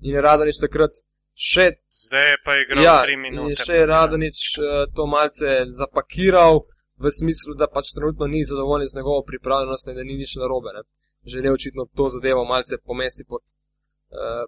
in 0.00 0.14
je 0.14 0.22
Radonič 0.22 0.60
takrat 0.60 0.92
še 1.34 1.70
Zdaj 2.06 2.30
je 2.30 2.36
pa 2.44 2.56
igral 2.56 2.84
ja, 2.84 3.02
tri 3.02 3.12
in 3.12 3.20
minute. 3.20 3.50
je 3.50 3.56
še 3.56 3.86
Radonič 3.86 4.38
eh, 4.58 4.86
to 4.96 5.06
malce 5.06 5.66
zapakiral 5.72 6.64
v 6.96 7.10
smislu, 7.12 7.54
da 7.54 7.66
pač 7.68 7.92
trenutno 7.96 8.26
ni 8.26 8.44
zadovoljen 8.44 8.88
z 8.88 8.96
njegovo 8.96 9.22
pripravljenostjo 9.26 9.90
in 9.92 9.96
da 9.96 10.04
ni 10.04 10.16
nič 10.16 10.36
narobe. 10.40 10.72
Ne. 10.76 10.82
Želel 11.26 11.52
očitno 11.54 11.84
to 11.96 12.08
zadevo 12.08 12.44
malce 12.44 12.78
pomesti 12.78 13.24
pod 13.28 13.42
uh, 13.42 14.46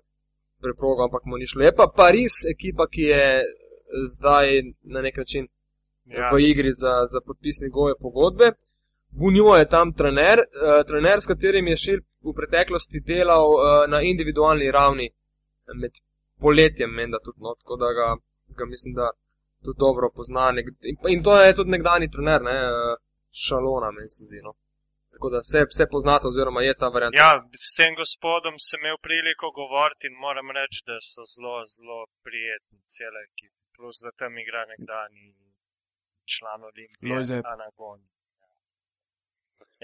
preprogo, 0.63 1.05
ampak 1.05 1.25
mu 1.25 1.37
ni 1.37 1.47
šlo. 1.47 1.63
Je 1.63 1.75
pa 1.75 1.91
Pariz 1.97 2.33
ekipa, 2.49 2.87
ki 2.89 3.03
je 3.03 3.27
zdaj 4.15 4.63
na 4.83 5.01
nek 5.03 5.17
način 5.17 5.49
Ja. 6.09 6.31
v 6.33 6.41
igri 6.41 6.73
za, 6.73 7.05
za 7.05 7.21
podpisni 7.21 7.69
goje 7.69 7.95
pogodbe. 8.01 8.53
Bunjo 9.11 9.57
je 9.57 9.69
tam 9.69 9.93
trener, 9.93 10.39
uh, 10.41 10.81
trener, 10.87 11.21
s 11.21 11.27
katerim 11.27 11.67
je 11.69 11.77
Šilp 11.77 12.05
v 12.25 12.33
preteklosti 12.33 13.01
delal 13.05 13.45
uh, 13.53 13.61
na 13.89 14.01
individualni 14.03 14.71
ravni 14.73 15.11
med 15.75 15.93
poletjem, 16.41 16.91
menda 17.01 17.19
tudi, 17.25 17.39
no, 17.45 17.55
tako 17.61 17.77
da 17.83 17.89
ga, 17.99 18.09
ga 18.59 18.65
mislim, 18.75 18.95
da 18.95 19.11
tudi 19.65 19.79
dobro 19.79 20.11
pozna. 20.17 20.51
Nek, 20.53 20.67
in, 20.91 20.97
in 21.15 21.23
to 21.27 21.37
je 21.43 21.55
tudi 21.55 21.71
nekdani 21.77 22.11
trener, 22.15 22.43
ne, 22.51 22.57
uh, 22.71 22.97
Šalona, 23.45 23.91
meni 23.97 24.11
se 24.11 24.25
zdi. 24.29 24.41
No. 24.47 24.53
Tako 25.13 25.27
da 25.33 25.39
vse, 25.45 25.61
vse 25.73 25.85
poznate, 25.95 26.25
oziroma 26.31 26.61
je 26.63 26.75
ta 26.81 26.89
varianta. 26.97 27.19
Ja, 27.23 27.31
s 27.69 27.73
tem 27.79 27.93
gospodom 28.03 28.55
sem 28.69 28.81
imel 28.83 28.99
priliko 29.09 29.47
govoriti 29.61 30.05
in 30.11 30.17
moram 30.27 30.49
reči, 30.59 30.81
da 30.89 30.97
so 31.13 31.23
zelo, 31.33 31.55
zelo 31.77 31.99
prijetni, 32.27 32.79
cele 32.95 33.21
ekipe. 33.29 33.57
Plus, 33.77 33.97
da 34.05 34.11
tam 34.21 34.33
igra 34.45 34.63
nekdani 34.73 35.25
član 36.33 36.61
Olimpije. 36.71 37.43
Anagon. 37.55 38.01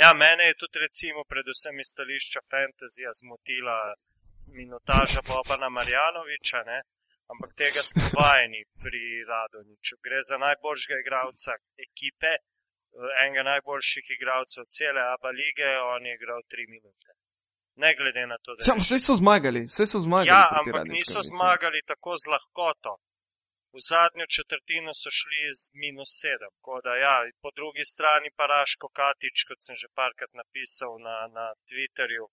Ja, 0.02 0.10
mene 0.24 0.42
je 0.48 0.60
tudi 0.62 0.76
recimo 0.86 1.20
predvsem 1.32 1.74
iz 1.82 1.88
stališča 1.94 2.40
fantazija 2.50 3.10
zmotila 3.20 3.78
minutaža 4.60 5.20
Bobana 5.28 5.68
Marjanoviča, 5.76 6.60
ne? 6.70 6.78
ampak 7.32 7.50
tega 7.62 7.80
smo 7.88 8.02
vajeni 8.20 8.60
pri 8.82 9.02
Radoniču. 9.30 9.94
Gre 10.04 10.20
za 10.30 10.36
najboljšega 10.46 10.96
igralca 11.04 11.52
ekipe, 11.86 12.32
enega 13.24 13.42
najboljših 13.52 14.06
igralcev 14.16 14.64
cele 14.76 15.02
ABA 15.14 15.30
lige, 15.40 15.68
on 15.94 16.06
je 16.06 16.14
igral 16.18 16.40
tri 16.52 16.64
minute. 16.74 17.10
Ne 17.82 17.90
glede 17.98 18.22
na 18.32 18.38
to, 18.42 18.54
da 18.54 18.60
Samo 18.68 18.84
vse 18.86 18.98
so 19.06 19.14
zmagali, 19.22 19.60
vse 19.70 19.84
so 19.92 19.98
zmagali. 20.06 20.30
Ja, 20.34 20.44
ampak 20.58 20.74
Radniču, 20.74 20.94
niso 20.98 21.18
mislim. 21.18 21.32
zmagali 21.32 21.80
tako 21.92 22.12
z 22.22 22.24
lahkoto. 22.34 22.92
V 23.74 23.80
zadnjo 23.90 24.26
četrtino 24.36 24.92
so 25.02 25.10
šli 25.18 25.42
z 25.60 25.62
minus 25.82 26.10
sedem. 26.22 26.52
Tako 26.58 26.76
da, 26.86 26.92
ja, 27.06 27.16
po 27.42 27.50
drugi 27.58 27.84
strani 27.92 28.28
pa 28.38 28.44
Raško 28.52 28.88
Katič, 28.98 29.36
kot 29.48 29.58
sem 29.66 29.74
že 29.82 29.88
parkrat 29.98 30.32
napisal 30.40 30.92
na, 31.06 31.16
na 31.36 31.46
Twitterju, 31.66 32.24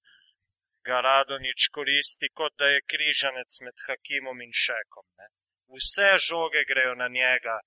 ga 0.85 1.01
Radonič 1.01 1.67
koristi 1.75 2.29
kot 2.33 2.53
da 2.59 2.65
je 2.73 2.81
križanec 2.91 3.59
med 3.65 3.75
Hakimom 3.87 4.41
in 4.41 4.53
Šekom. 4.63 5.05
Ne. 5.17 5.27
Vse 5.75 6.09
žoge 6.27 6.63
grejo 6.71 6.95
na 6.95 7.07
njega, 7.07 7.57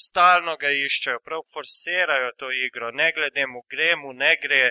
stalno 0.00 0.56
ga 0.56 0.70
iščejo, 0.70 1.20
prav 1.24 1.42
forsirajo 1.52 2.30
to 2.40 2.50
igro, 2.66 2.90
ne 2.90 3.12
glede 3.16 3.46
mu 3.46 3.62
gre, 3.70 3.90
mu 3.96 4.12
ne 4.12 4.32
gre, 4.42 4.62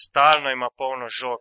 stalno 0.00 0.50
ima 0.50 0.68
polno 0.76 1.08
žog. 1.20 1.40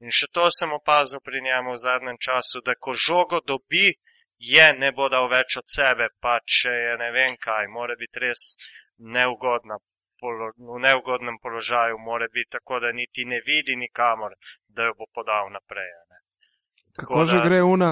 In 0.00 0.10
še 0.10 0.26
to 0.36 0.50
sem 0.50 0.72
opazil 0.72 1.20
pri 1.26 1.40
njemu 1.40 1.72
v 1.72 1.82
zadnjem 1.86 2.18
času, 2.26 2.60
da 2.66 2.74
ko 2.74 2.92
žogo 3.06 3.40
dobi, 3.40 3.94
je 4.38 4.66
ne 4.78 4.90
bo 4.92 5.08
dal 5.08 5.28
več 5.30 5.56
od 5.56 5.66
sebe, 5.70 6.08
pa 6.20 6.38
če 6.56 6.72
je 6.86 6.94
ne 7.02 7.10
vem 7.16 7.36
kaj, 7.46 7.68
mora 7.78 7.94
biti 7.96 8.20
res 8.26 8.54
neugodna. 8.98 9.78
polo- 10.20 10.54
V 10.56 10.78
neugodnem 10.80 11.36
položaju 11.42 11.98
mora 11.98 12.26
biti 12.32 12.50
tako, 12.50 12.80
da 12.80 12.92
niti 12.92 13.24
ne 13.24 13.40
vidi 13.46 13.76
nikamor, 13.76 14.32
da 14.74 14.82
jo 14.84 14.94
bo 14.98 15.06
podal 15.14 15.50
naprej. 15.52 15.90
Ne. 16.10 16.18
Kako 16.96 17.12
Tako 17.12 17.24
že 17.24 17.38
da- 17.38 17.44
gre 17.46 17.62
una? 17.64 17.90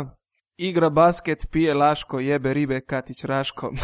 Igra 0.58 0.90
basket, 0.90 1.40
pije 1.52 1.74
laško, 1.74 2.20
jebe 2.20 2.52
ribe, 2.54 2.80
katič 2.82 3.24
raško. 3.24 3.70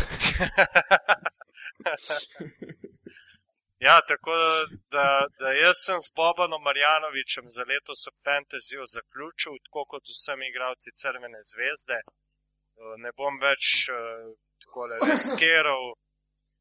Ja, 3.87 3.97
tako 4.11 4.31
da, 4.43 4.53
da, 4.97 5.07
da 5.41 5.49
jaz 5.65 5.77
sem 5.87 5.99
s 6.07 6.09
Bobanom 6.19 6.63
Marjanovičem 6.69 7.45
za 7.57 7.63
letos 7.71 8.01
v 8.07 8.15
Fantasyju 8.27 8.85
zaključil, 8.97 9.53
tako 9.67 9.83
kot 9.91 10.03
z 10.09 10.13
vsemi 10.19 10.45
igralci 10.51 10.89
Crvene 11.01 11.41
zvezde. 11.51 11.99
Eh, 12.03 12.95
Ne 13.05 13.11
bom 13.19 13.35
več 13.47 13.65
uh, 13.95 13.99
tako 14.63 14.81
riskiral, 15.13 15.83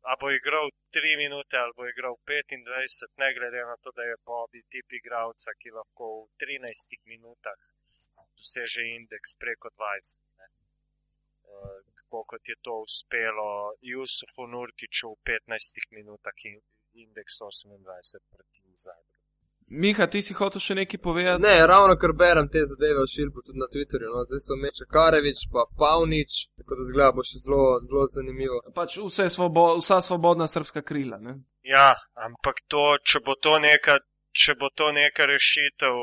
a 0.01 0.15
bo 0.19 0.29
igral 0.31 0.69
3 0.91 1.17
minute 1.17 1.57
ali 1.57 1.73
bo 1.77 1.87
igral 1.87 2.15
25, 2.25 3.07
ne 3.17 3.33
glede 3.33 3.61
na 3.69 3.75
to, 3.81 3.91
da 3.91 4.03
je 4.03 4.15
Bobby 4.25 4.61
tip 4.71 4.93
igralca, 4.99 5.51
ki 5.59 5.69
lahko 5.79 6.05
v 6.25 6.27
13 6.45 7.01
minutah 7.05 7.59
doseže 8.37 8.85
indeks 8.95 9.35
preko 9.35 9.69
20. 9.69 10.17
Ne. 10.39 10.47
Uh, 11.47 11.79
tako 11.97 12.23
kot 12.23 12.43
je 12.47 12.55
to 12.61 12.73
uspelo 12.85 13.73
Jusufu 13.81 14.47
Nurkiču 14.47 15.13
v 15.13 15.17
15 15.49 15.95
minutah 15.97 16.37
in 16.45 16.61
indeks 16.93 17.39
28 17.41 18.21
proti 18.33 18.61
Zagrebu. 18.85 19.16
Miha, 19.67 20.07
ti 20.07 20.21
si 20.23 20.33
hotel 20.33 20.63
še 20.63 20.75
nekaj 20.79 21.01
povedati? 21.03 21.43
Ne, 21.43 21.55
ravno 21.67 21.97
kar 21.99 22.13
berem 22.15 22.47
te 22.47 22.61
zadeve 22.65 23.01
v 23.03 23.11
Šilbu, 23.11 23.41
tudi 23.43 23.59
na 23.59 23.67
Twitterju. 23.67 24.13
No. 24.13 24.23
Zdaj 24.29 24.41
so 24.45 24.55
Meče 24.55 24.87
Karevič, 24.87 25.43
pa 25.51 25.65
Pavnič, 25.79 26.37
tako 26.61 26.79
da 26.79 26.87
zgleda 26.87 27.15
bo 27.17 27.25
še 27.27 27.41
zelo, 27.43 27.65
zelo 27.89 28.05
zanimivo. 28.13 28.61
Pač 28.77 28.95
vse 29.03 29.27
svobo, 29.33 29.73
vsa 29.81 29.99
svobodna 30.05 30.47
srpska 30.47 30.85
krila. 30.87 31.19
Ne? 31.19 31.35
Ja, 31.67 31.91
ampak 32.15 32.63
to, 32.71 32.85
če 33.03 33.19
bo 33.27 33.35
to 33.43 33.57
neka, 33.59 33.99
če 34.31 34.55
bo 34.55 34.71
to 34.71 34.93
neka 34.95 35.27
rešitev, 35.27 35.99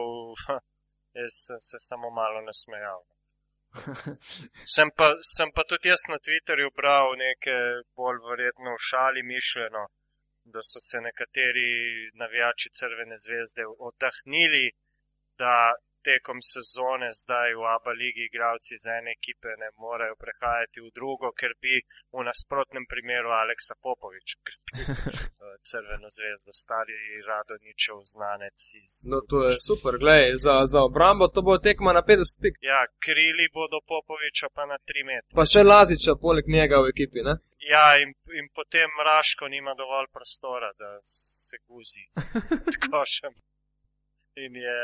Jaz 1.14 1.34
sem 1.46 1.58
se 1.60 1.78
samo 1.88 2.10
malo 2.10 2.40
nasmejal. 2.48 3.02
Sem 4.74 4.88
pa, 4.98 5.06
sem 5.36 5.50
pa 5.54 5.62
tudi 5.70 5.88
jaz 5.88 6.02
na 6.12 6.18
Twitterju 6.24 6.70
bral 6.78 7.14
nekaj 7.18 7.62
bolj 7.98 8.18
verjetno 8.28 8.74
v 8.74 8.84
šali 8.88 9.22
mišljeno, 9.32 9.82
da 10.52 10.60
so 10.62 10.80
se 10.80 11.00
nekateri 11.00 11.70
navijači 12.22 12.68
Crvene 12.78 13.16
zvezde 13.24 13.62
oddahnili, 13.88 14.66
da 15.38 15.54
tekom 16.08 16.38
sezone 16.52 17.08
zdaj 17.20 17.50
v 17.60 17.62
Abu 17.76 17.92
Leiji 17.98 18.26
igralci 18.28 18.70
iz 18.74 18.84
ene 18.98 19.10
ekipe 19.18 19.50
ne 19.62 19.68
morejo 19.84 20.16
prehajati 20.24 20.84
v 20.84 20.90
drugo, 20.98 21.32
ker 21.40 21.52
bi 21.62 21.74
v 22.16 22.24
nasprotnem 22.28 22.84
primeru 22.92 23.30
Aleksa 23.40 23.74
Popoviča, 23.84 24.36
ker 24.46 24.56
bi 24.64 24.82
Crveno 25.70 26.08
zvezdo 26.16 26.52
stari 26.62 26.94
Radoničev 27.28 27.96
znanec 28.12 28.58
iz. 28.82 28.92
No, 29.10 29.16
to 29.30 29.36
je 29.44 29.50
super, 29.68 29.92
gledaj, 30.02 30.30
za, 30.44 30.54
za 30.72 30.80
obrambo 30.88 31.24
to 31.34 31.40
bo 31.46 31.58
tekma 31.68 31.92
na 31.98 32.02
50 32.08 32.42
pik. 32.42 32.54
Ja, 32.72 32.80
krili 33.04 33.46
bodo 33.58 33.78
Popoviča 33.90 34.46
pa 34.56 34.64
na 34.72 34.78
3 34.88 35.06
metre. 35.10 35.30
Pa 35.38 35.44
še 35.52 35.62
Laziča 35.72 36.12
poleg 36.24 36.44
njega 36.56 36.76
v 36.84 36.92
ekipi, 36.94 37.20
ne? 37.28 37.34
Ja, 37.72 37.86
in, 38.02 38.10
in 38.38 38.46
potem 38.58 38.90
Raško 39.08 39.48
nima 39.48 39.72
dovolj 39.82 40.08
prostora, 40.16 40.70
da 40.82 40.90
se 41.46 41.56
guzi 41.68 42.04
košem. 42.86 43.34
In 44.44 44.56
je 44.66 44.78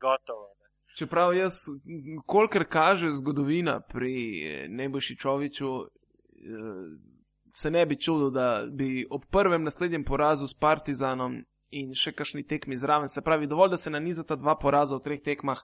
gotovo. 0.00 0.48
Ne? 0.60 0.66
Čeprav 0.98 1.34
jaz, 1.36 1.54
kolikor 2.26 2.64
kaže 2.68 3.10
zgodovina 3.10 3.80
pri 3.80 4.14
Nebošičoviču, 4.68 5.70
se 7.50 7.70
ne 7.70 7.86
bi 7.86 7.96
čudil, 7.96 8.30
da 8.30 8.66
bi 8.70 9.06
ob 9.10 9.24
prvem 9.30 9.62
naslednjem 9.62 10.04
porazu 10.04 10.48
s 10.48 10.54
Partizanom 10.54 11.42
in 11.70 11.94
še 11.94 12.12
kakšni 12.12 12.46
tekmi 12.46 12.76
zraven, 12.76 13.08
se 13.08 13.22
pravi, 13.22 13.46
dovolj, 13.46 13.74
da 13.74 13.76
se 13.80 13.90
nanizata 13.90 14.36
dva 14.36 14.56
poraza 14.56 14.96
v 14.96 15.04
treh 15.04 15.22
tekmah 15.22 15.62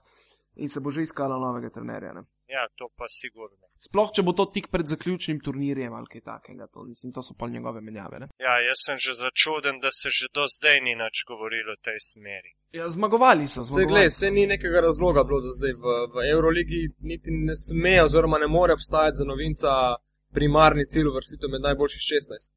in 0.55 0.69
se 0.69 0.79
bo 0.79 0.91
že 0.91 1.01
iskalo 1.01 1.39
novega 1.39 1.69
trenerja. 1.69 2.13
Ne? 2.13 2.23
Ja, 2.47 2.67
to 2.77 2.89
pa 2.97 3.07
sigurno. 3.09 3.57
Sploh, 3.81 4.11
če 4.13 4.23
bo 4.23 4.35
to 4.37 4.45
tik 4.53 4.69
pred 4.71 4.87
zaključnim 4.87 5.39
turnirjem 5.43 5.93
ali 5.97 6.07
kaj 6.11 6.21
takega, 6.27 6.67
to, 6.67 6.83
mislim, 6.85 7.13
to 7.15 7.23
so 7.25 7.33
pa 7.39 7.49
njegove 7.49 7.81
menjave. 7.81 8.19
Ne? 8.23 8.27
Ja, 8.39 8.59
jaz 8.61 8.83
sem 8.85 8.99
že 9.01 9.17
začuden, 9.17 9.79
da 9.83 9.91
se 9.91 10.13
že 10.13 10.29
do 10.33 10.45
zdaj 10.47 10.79
ni 10.85 10.93
nič 10.99 11.23
govorilo 11.27 11.73
v 11.73 11.83
tej 11.87 11.99
smeri. 11.99 12.53
Ja, 12.77 12.87
zmagovali 12.87 13.47
so. 13.47 13.63
Se 13.63 13.85
gled, 13.89 14.13
se 14.13 14.31
ni 14.31 14.45
nekega 14.47 14.81
razloga 14.81 15.23
bilo 15.23 15.41
do 15.41 15.51
zdaj 15.57 15.73
v, 15.73 15.97
v 16.13 16.29
Euroligi, 16.33 16.81
niti 17.01 17.33
ne 17.33 17.55
sme 17.57 18.01
oziroma 18.03 18.37
ne 18.37 18.47
more 18.47 18.73
obstajati 18.73 19.19
za 19.21 19.25
novinca 19.25 19.97
primarni 20.33 20.85
cilj 20.85 21.09
vrstitev 21.15 21.51
med 21.53 21.65
najboljših 21.67 22.03
16. 22.09 22.51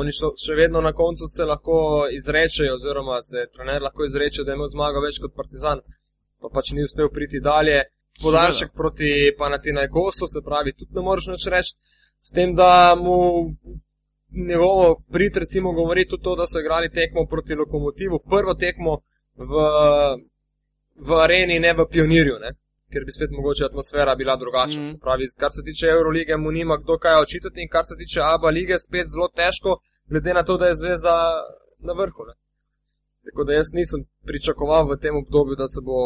Oni 0.00 0.12
so 0.16 0.32
še 0.40 0.56
vedno 0.56 0.80
na 0.80 0.92
koncu 0.96 1.28
se 1.28 1.44
lahko 1.44 1.78
izrečejo, 2.18 2.76
oziroma 2.78 3.18
se 3.22 3.46
trener 3.52 3.82
lahko 3.82 4.04
izreče, 4.04 4.44
da 4.44 4.52
je 4.52 4.58
imel 4.60 4.70
zmago 4.72 5.02
več 5.04 5.18
kot 5.20 5.34
Partizan, 5.36 5.82
pa 6.40 6.48
pač 6.48 6.72
ni 6.72 6.84
uspel 6.84 7.10
priti 7.12 7.40
dalje. 7.40 7.82
Podaljšek 8.22 8.74
proti 8.76 9.10
Panatinajkosu, 9.38 10.26
se 10.28 10.42
pravi, 10.44 10.74
tudi 10.76 10.98
ne 10.98 11.02
moreš 11.04 11.30
nič 11.32 11.46
reči, 11.48 11.72
s 12.20 12.34
tem, 12.36 12.52
da 12.54 12.94
mu 12.94 13.16
njegovo 14.48 15.02
prid 15.12 15.36
recimo 15.36 15.72
govori 15.72 16.04
tudi 16.08 16.22
to, 16.22 16.36
da 16.36 16.46
so 16.46 16.60
igrali 16.60 16.90
tekmo 16.90 17.26
proti 17.26 17.54
lokomotivu, 17.54 18.20
prvo 18.30 18.54
tekmo 18.54 18.98
v, 19.36 19.64
v 20.96 21.20
areni, 21.24 21.58
ne 21.60 21.72
v 21.72 21.86
pionirju, 21.90 22.36
ne? 22.44 22.52
Ker 22.92 23.02
bi 23.06 23.12
spet 23.16 23.30
mogoče 23.38 23.64
atmosfera 23.64 24.14
bila 24.14 24.36
drugačna. 24.36 24.82
Mm. 24.82 25.00
Pravi, 25.04 25.24
kar 25.42 25.50
se 25.56 25.62
tiče 25.68 25.86
Eurolige, 25.86 26.36
mu 26.36 26.50
nima 26.58 26.76
kdo 26.82 26.94
kaj 27.04 27.22
očitati 27.24 27.62
in 27.62 27.68
kar 27.74 27.84
se 27.90 27.94
tiče 28.00 28.20
Abu 28.34 28.46
lige, 28.58 28.76
spet 28.86 29.06
zelo 29.14 29.28
težko, 29.38 29.70
glede 30.10 30.32
na 30.38 30.42
to, 30.48 30.56
da 30.60 30.66
je 30.66 30.80
zvezda 30.82 31.16
na 31.86 31.92
vrhu. 32.00 32.22
Ne? 32.28 32.34
Tako 33.24 33.44
da 33.46 33.52
jaz 33.52 33.68
nisem 33.80 34.00
pričakoval 34.28 34.82
v 34.90 34.98
tem 35.02 35.14
obdobju, 35.22 35.54
da 35.62 35.66
se 35.74 35.80
bo 35.88 35.98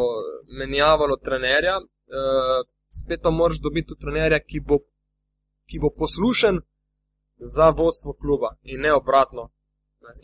menjavalo 0.61 1.16
trenerja. 1.26 1.76
E, 1.80 1.84
spet 3.01 3.20
pa 3.22 3.30
moraš 3.30 3.59
dobiti 3.66 3.89
tudi 3.89 4.01
trenerja, 4.05 4.39
ki 4.51 4.59
bo, 4.68 4.76
ki 5.68 5.76
bo 5.82 5.89
poslušen 6.03 6.57
za 7.55 7.68
vodstvo 7.78 8.12
kluba 8.12 8.51
in 8.62 8.80
ne 8.80 8.93
obratno. 8.95 9.51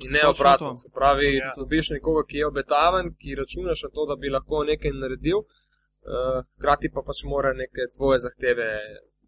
In 0.05 0.11
ne 0.11 0.21
Točno 0.21 0.31
obratno. 0.31 0.69
to. 0.71 0.77
Se 0.77 0.89
pravi, 0.95 1.37
ja. 1.37 1.55
dobiš 1.57 1.91
nekoga, 1.91 2.23
ki 2.29 2.37
je 2.37 2.47
obetaven, 2.47 3.07
ki 3.21 3.35
računaš 3.41 3.83
na 3.83 3.91
to, 3.95 4.07
da 4.11 4.15
bi 4.17 4.31
lahko 4.31 4.65
nekaj 4.65 4.93
naredil, 5.03 5.39
hkrati 6.59 6.91
pa 6.91 7.03
pač 7.07 7.25
mora 7.25 7.53
neke 7.53 7.89
tvoje 7.97 8.21
zahteve 8.25 8.69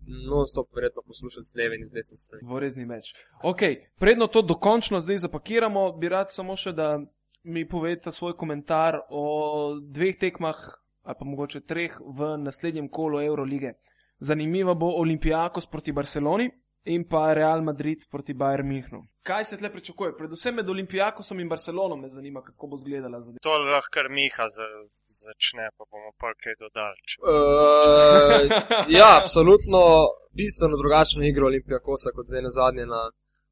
non-stop 0.07 0.69
verjetno 0.75 1.03
poslušati 1.07 1.47
z 1.47 1.57
leve 1.57 1.77
in 1.77 1.87
z 1.87 1.93
desne 1.93 2.17
strani. 2.17 2.47
Dvorezni 2.47 2.85
meč. 2.87 3.15
Ok, 3.43 3.63
predno 3.99 4.27
to 4.27 4.43
dokončno 4.43 5.01
zdaj 5.01 5.17
zapakiramo, 5.17 5.93
bi 5.93 6.09
rad 6.09 6.33
samo 6.33 6.57
še, 6.57 6.73
da 6.73 6.99
mi 7.45 7.69
povete 7.69 8.13
svoj 8.13 8.37
komentar 8.37 9.01
o 9.09 9.25
dveh 9.81 10.19
tekmah, 10.21 10.61
ali 11.05 11.17
pa 11.19 11.25
mogoče 11.25 11.61
treh 11.61 11.97
v 12.01 12.37
naslednjem 12.41 12.89
kolu 12.89 13.23
Eurolige. 13.23 13.75
Zanimiva 14.21 14.75
bo 14.75 14.93
Olimpijakos 15.01 15.67
proti 15.67 15.93
Barceloni 15.93 16.51
in 16.87 17.09
pa 17.09 17.35
Real 17.35 17.63
Madrid 17.63 17.99
proti 18.11 18.35
Bayern 18.35 18.67
Münchnu. 18.67 19.01
Kaj 19.23 19.45
se 19.45 19.57
tle 19.57 19.71
pričakuje? 19.73 20.17
Predvsem 20.17 20.55
med 20.55 20.69
Olimpijakosom 20.69 21.41
in 21.41 21.49
Barcelono 21.49 21.97
me 21.97 22.09
zanima, 22.09 22.43
kako 22.43 22.67
bo 22.67 22.77
izgledala 22.77 23.21
zadeva. 23.21 23.39
To 23.43 23.51
lahko 23.51 23.89
kar 23.91 24.07
Miha 24.11 24.49
za, 24.49 24.67
začne, 25.23 25.65
pa 25.79 25.85
bomo 25.91 26.11
pa 26.21 26.29
kaj 26.35 26.55
dodali. 26.61 26.99
če- 27.03 27.21
Uh, 27.25 27.31
ja, 28.99 29.09
absolutno 29.21 29.81
bistveno 30.33 30.77
drugačno 30.77 31.25
igro 31.25 31.47
Olimpija 31.47 31.79
Kosa 31.79 32.11
kot 32.11 32.27
zdaj 32.27 32.43
na 32.43 32.51
zadnje 32.51 32.87
na, 32.87 33.03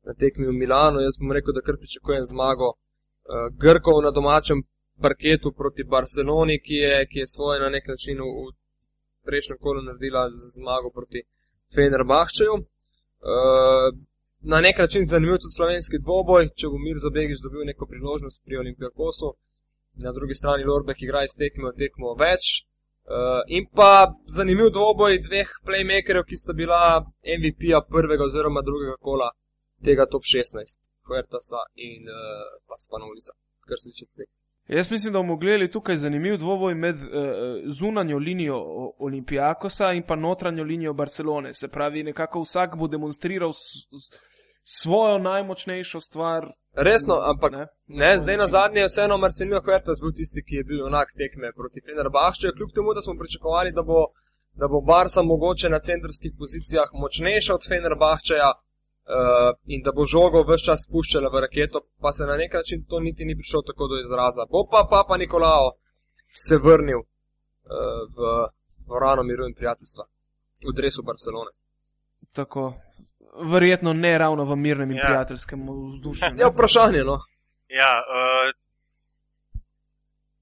na 0.02 0.12
tekmi 0.14 0.46
v 0.46 0.52
Milanu. 0.52 1.00
Jaz 1.00 1.16
bom 1.20 1.32
rekel, 1.32 1.52
da 1.56 1.60
kar 1.60 1.76
pričakujem 1.76 2.24
zmago 2.24 2.68
uh, 2.68 2.76
Grkov 3.62 4.02
na 4.02 4.10
domačem 4.10 4.58
parketu 5.02 5.52
proti 5.52 5.84
Barceloni, 5.84 6.60
ki 6.60 6.74
je, 6.84 7.06
ki 7.06 7.18
je 7.18 7.26
svoje 7.26 7.60
na 7.60 7.68
nek 7.68 7.84
način 7.88 8.16
v, 8.20 8.28
v 8.28 8.52
prejšnjem 9.26 9.58
kolu 9.58 9.80
naredila 9.82 10.28
z 10.30 10.52
zmago 10.58 10.90
proti 10.90 11.20
Fenerbahčeju. 11.74 12.54
Uh, 13.22 13.88
na 14.40 14.60
nek 14.60 14.78
način 14.78 15.06
zanimiv 15.06 15.38
tudi 15.42 15.56
slovenski 15.56 15.98
dvoboj, 16.04 16.48
če 16.58 16.70
bo 16.72 16.78
Mir 16.84 16.98
Zabegiš 17.04 17.42
dobil 17.44 17.62
neko 17.70 17.86
priložnost 17.86 18.42
pri 18.44 18.56
Olimpijakosu. 18.62 19.28
Na 20.04 20.12
drugi 20.12 20.34
strani 20.34 20.64
Lorbek 20.64 21.02
igra 21.02 21.22
iz 21.24 21.34
tekme 21.38 21.70
v 21.70 21.78
tekmo 21.82 22.14
več. 22.24 22.42
Uh, 23.02 23.42
in 23.56 23.64
pa 23.78 23.92
zanimiv 24.36 24.70
dvoboj 24.78 25.18
dveh 25.28 25.48
playmakerjev, 25.66 26.24
ki 26.28 26.36
sta 26.42 26.52
bila 26.62 26.82
MVP-ja 27.38 27.82
prvega 27.94 28.24
oziroma 28.24 28.62
drugega 28.68 28.96
kola 29.06 29.30
tega 29.86 30.06
top 30.06 30.24
16, 30.34 30.78
Huertasa 31.06 31.62
in 31.74 32.06
uh, 32.06 32.46
pa 32.66 32.78
Spanolisa, 32.84 33.34
kar 33.68 33.78
se 33.78 33.90
tiče 33.90 34.06
tega. 34.16 34.32
Jaz 34.76 34.90
mislim, 34.90 35.12
da 35.12 35.18
bomo 35.18 35.36
gledali 35.36 35.70
tukaj 35.70 35.96
zanimiv 35.96 36.36
dvoboj 36.36 36.74
med 36.74 36.96
uh, 36.96 37.02
zunanjo 37.78 38.18
linijo 38.18 38.56
Olimpijakosa 38.98 39.92
in 39.92 40.02
pa 40.08 40.16
notranjo 40.16 40.64
linijo 40.64 40.92
Barcelone. 40.92 41.54
Se 41.54 41.68
pravi, 41.68 42.02
nekako 42.02 42.40
vsak 42.40 42.76
bo 42.76 42.88
demonstriral 42.88 43.52
s, 43.52 43.64
s, 44.02 44.04
svojo 44.80 45.18
najmočnejšo 45.18 46.00
stvar. 46.00 46.46
Resno, 46.86 47.14
ampak 47.30 47.52
ne, 47.52 47.66
ne, 47.86 48.18
zdaj 48.18 48.36
na 48.36 48.46
zadnje 48.46 48.80
je 48.80 48.90
vseeno 48.90 49.18
Marcelino 49.18 49.60
Huertas 49.64 50.00
bil 50.02 50.12
tisti, 50.16 50.44
ki 50.46 50.54
je 50.54 50.64
bil 50.64 50.86
onak 50.86 51.08
tekme 51.20 51.52
proti 51.58 51.80
Fenerbahčeju, 51.86 52.56
kljub 52.56 52.70
temu, 52.74 52.94
da 52.94 53.00
smo 53.04 53.14
pričakovali, 53.20 53.76
da 53.78 53.82
bo, 53.90 54.00
da 54.60 54.66
bo 54.72 54.80
Barca 54.80 55.22
mogoče 55.22 55.68
na 55.68 55.80
centrskih 55.88 56.32
pozicijah 56.40 56.88
močnejša 57.02 57.54
od 57.54 57.62
Fenerbahčeja. 57.70 58.50
Uh, 59.02 59.58
in 59.66 59.82
da 59.82 59.90
bo 59.92 60.04
žogo 60.06 60.44
vse 60.46 60.64
čas 60.64 60.84
spuščala 60.86 61.28
v 61.28 61.40
raketo, 61.42 61.80
pa 62.00 62.12
se 62.12 62.24
na 62.24 62.36
nek 62.36 62.52
način 62.54 62.84
to 62.90 63.00
niti 63.00 63.24
ni 63.24 63.34
prišlo 63.34 63.62
tako 63.66 63.88
do 63.90 63.96
izraza. 63.98 64.46
Bo 64.50 64.62
pa 64.70 64.86
Papa 64.90 65.16
Nikolao 65.16 65.72
se 66.46 66.56
vrnil 66.56 66.98
uh, 66.98 67.06
v 68.16 68.20
dvorano 68.86 69.22
miru 69.22 69.44
in 69.48 69.54
prijateljstva, 69.54 70.04
v 70.68 70.74
dresu 70.76 71.02
Barcelone. 71.02 71.50
Tako, 72.32 72.74
verjetno 73.52 73.92
ne 73.92 74.18
ravno 74.18 74.44
v 74.44 74.56
mirnem 74.56 74.90
in 74.90 74.96
Ja. 74.96 75.06
prijateljskem 75.06 75.60
vzdušju. 75.94 76.30
ne. 76.34 76.40
Ja, 76.42 76.48
vprašanje, 76.48 77.02
no. 77.04 77.18
Ja, 77.68 77.92
uh, 78.06 78.54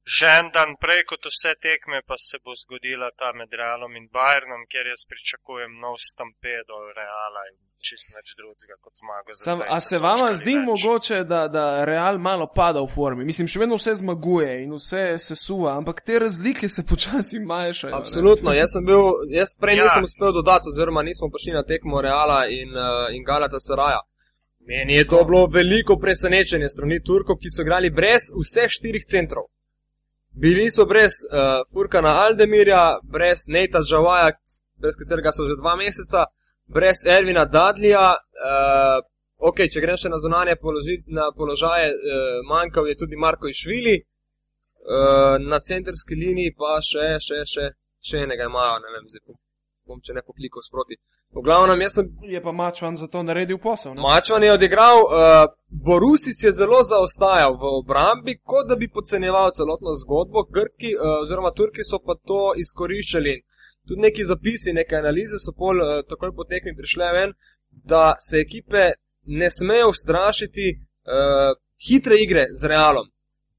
že 0.04 0.26
en 0.38 0.50
dan 0.52 0.76
prej 0.80 1.04
kot 1.08 1.24
vse 1.24 1.52
tekme, 1.62 2.02
pa 2.06 2.14
se 2.18 2.36
bo 2.44 2.52
zgodila 2.54 3.08
ta 3.16 3.32
med 3.32 3.48
Realom 3.52 3.96
in 3.96 4.08
Bayernom, 4.12 4.66
kjer 4.70 4.86
jaz 4.92 5.02
pričakujem 5.08 5.72
nov 5.84 5.94
stampedo 6.10 6.76
Reala 6.98 7.42
in 7.52 7.58
čist 7.80 8.06
nič 8.14 8.28
drugega 8.38 8.76
kot 8.84 8.92
zmago. 9.00 9.28
za 9.34 9.44
Sam, 9.44 9.58
20 9.58 9.64
a 9.68 9.80
se 9.80 9.98
vama 9.98 10.32
zdi 10.32 10.54
več. 10.54 10.64
mogoče, 10.66 11.24
da, 11.24 11.48
da 11.48 11.84
Real 11.84 12.18
malo 12.18 12.46
pada 12.54 12.80
v 12.80 12.88
formi? 12.94 13.24
Mislim, 13.24 13.48
še 13.48 13.58
vedno 13.62 13.78
vse 13.80 13.94
zmaguje 13.94 14.50
in 14.64 14.74
vse 14.76 15.18
se 15.18 15.36
suva, 15.36 15.76
ampak 15.80 16.00
te 16.06 16.18
razlike 16.18 16.68
se 16.68 16.82
počasi 16.86 17.38
manjšajo. 17.38 17.92
ne. 17.94 17.98
Absolutno, 18.00 18.52
jaz 18.52 18.72
sem 18.76 18.84
bil, 18.84 19.02
jaz 19.30 19.56
prej 19.60 19.76
Ja. 19.76 19.84
nisem 19.84 20.04
uspel 20.04 20.32
dodati, 20.32 20.68
oziroma 20.72 21.02
nismo 21.02 21.30
prišli 21.32 21.52
na 21.58 21.62
tekmo 21.62 22.00
Reala 22.02 22.46
in, 22.46 22.70
uh, 22.76 23.08
in 23.16 23.24
Galata 23.24 23.60
Saraja. 23.60 24.00
Meni 24.60 24.94
je 24.94 25.06
to 25.08 25.24
bilo 25.24 25.46
veliko 25.46 25.96
presenečenje 25.98 26.68
strani 26.68 27.00
Turkov, 27.02 27.38
ki 27.40 27.48
so 27.50 27.62
igrali 27.62 27.90
brez 27.90 28.28
vseh 28.36 28.68
štirih 28.68 29.04
centrov. 29.08 29.48
Bili 30.32 30.70
so 30.70 30.84
brez 30.86 31.12
uh, 31.26 31.64
Furkana 31.72 32.12
Aldemirja, 32.24 32.98
brez 33.02 33.48
Neita 33.48 33.80
Žavaja, 33.82 34.30
brez 34.78 34.94
katerega 35.00 35.32
so 35.32 35.42
že 35.48 35.56
dva 35.58 35.74
meseca, 35.76 36.28
brez 36.74 37.04
Ervina 37.16 37.44
Dadlija. 37.44 38.06
Uh, 38.14 38.98
ok, 39.48 39.66
če 39.72 39.82
grem 39.84 39.98
še 40.00 40.12
na 40.12 40.18
zunanje 40.22 40.56
položi, 40.62 41.00
na 41.06 41.30
položaje, 41.36 41.92
uh, 41.92 42.40
manjkal 42.48 42.88
je 42.88 42.96
tudi 43.02 43.16
Marko 43.16 43.48
Išvili. 43.48 43.96
uh, 44.00 45.36
na 45.52 45.60
centrski 45.60 46.14
liniji 46.14 46.54
pa 46.56 46.78
še, 46.80 47.06
še, 47.26 47.44
še, 47.52 47.70
še 48.00 48.24
enega 48.24 48.48
imajo, 48.48 48.78
ne 48.84 48.92
vem, 48.94 49.08
zdaj 49.12 49.36
bom, 49.86 50.00
če 50.00 50.16
ne 50.16 50.22
poklikal 50.24 50.64
sproti. 50.64 50.96
V 51.30 51.44
glavnem, 51.46 51.82
jaz 51.84 51.94
sem 51.94 52.06
Je 52.26 52.40
pa 52.42 52.52
Mačvan 52.52 52.96
za 52.96 53.06
to 53.06 53.22
naredil 53.22 53.58
posel. 53.62 53.94
Ne? 53.94 54.02
Mačvan 54.02 54.42
je 54.42 54.52
odigral, 54.52 55.04
uh, 55.04 55.52
Borusis 55.68 56.42
je 56.42 56.50
zelo 56.52 56.80
zaostajal 56.82 57.54
v 57.54 57.70
obrambi, 57.78 58.34
kot 58.42 58.66
da 58.66 58.76
bi 58.76 58.90
podcenjeval 58.90 59.52
celotno 59.54 59.94
zgodbo. 60.02 60.42
Grki 60.56 60.90
uh, 60.96 61.20
oziroma 61.22 61.52
Turki 61.54 61.86
so 61.86 62.00
pa 62.02 62.16
to 62.18 62.50
izkoriščali. 62.64 63.36
Tudi 63.90 64.00
neki 64.06 64.24
zapisi, 64.24 64.72
neke 64.72 64.94
analize 64.96 65.38
so 65.42 65.50
pol 65.52 65.80
uh, 65.82 65.88
takoj 66.06 66.30
potekli 66.38 66.76
prišle 66.78 67.06
ven, 67.16 67.32
da 67.90 68.14
se 68.22 68.38
ekipe 68.38 68.84
ne 69.38 69.48
smejo 69.50 69.88
ustrašiti 69.90 70.66
uh, 70.78 71.56
hitre 71.86 72.18
igre 72.24 72.44
z 72.60 72.70
Realom. 72.70 73.08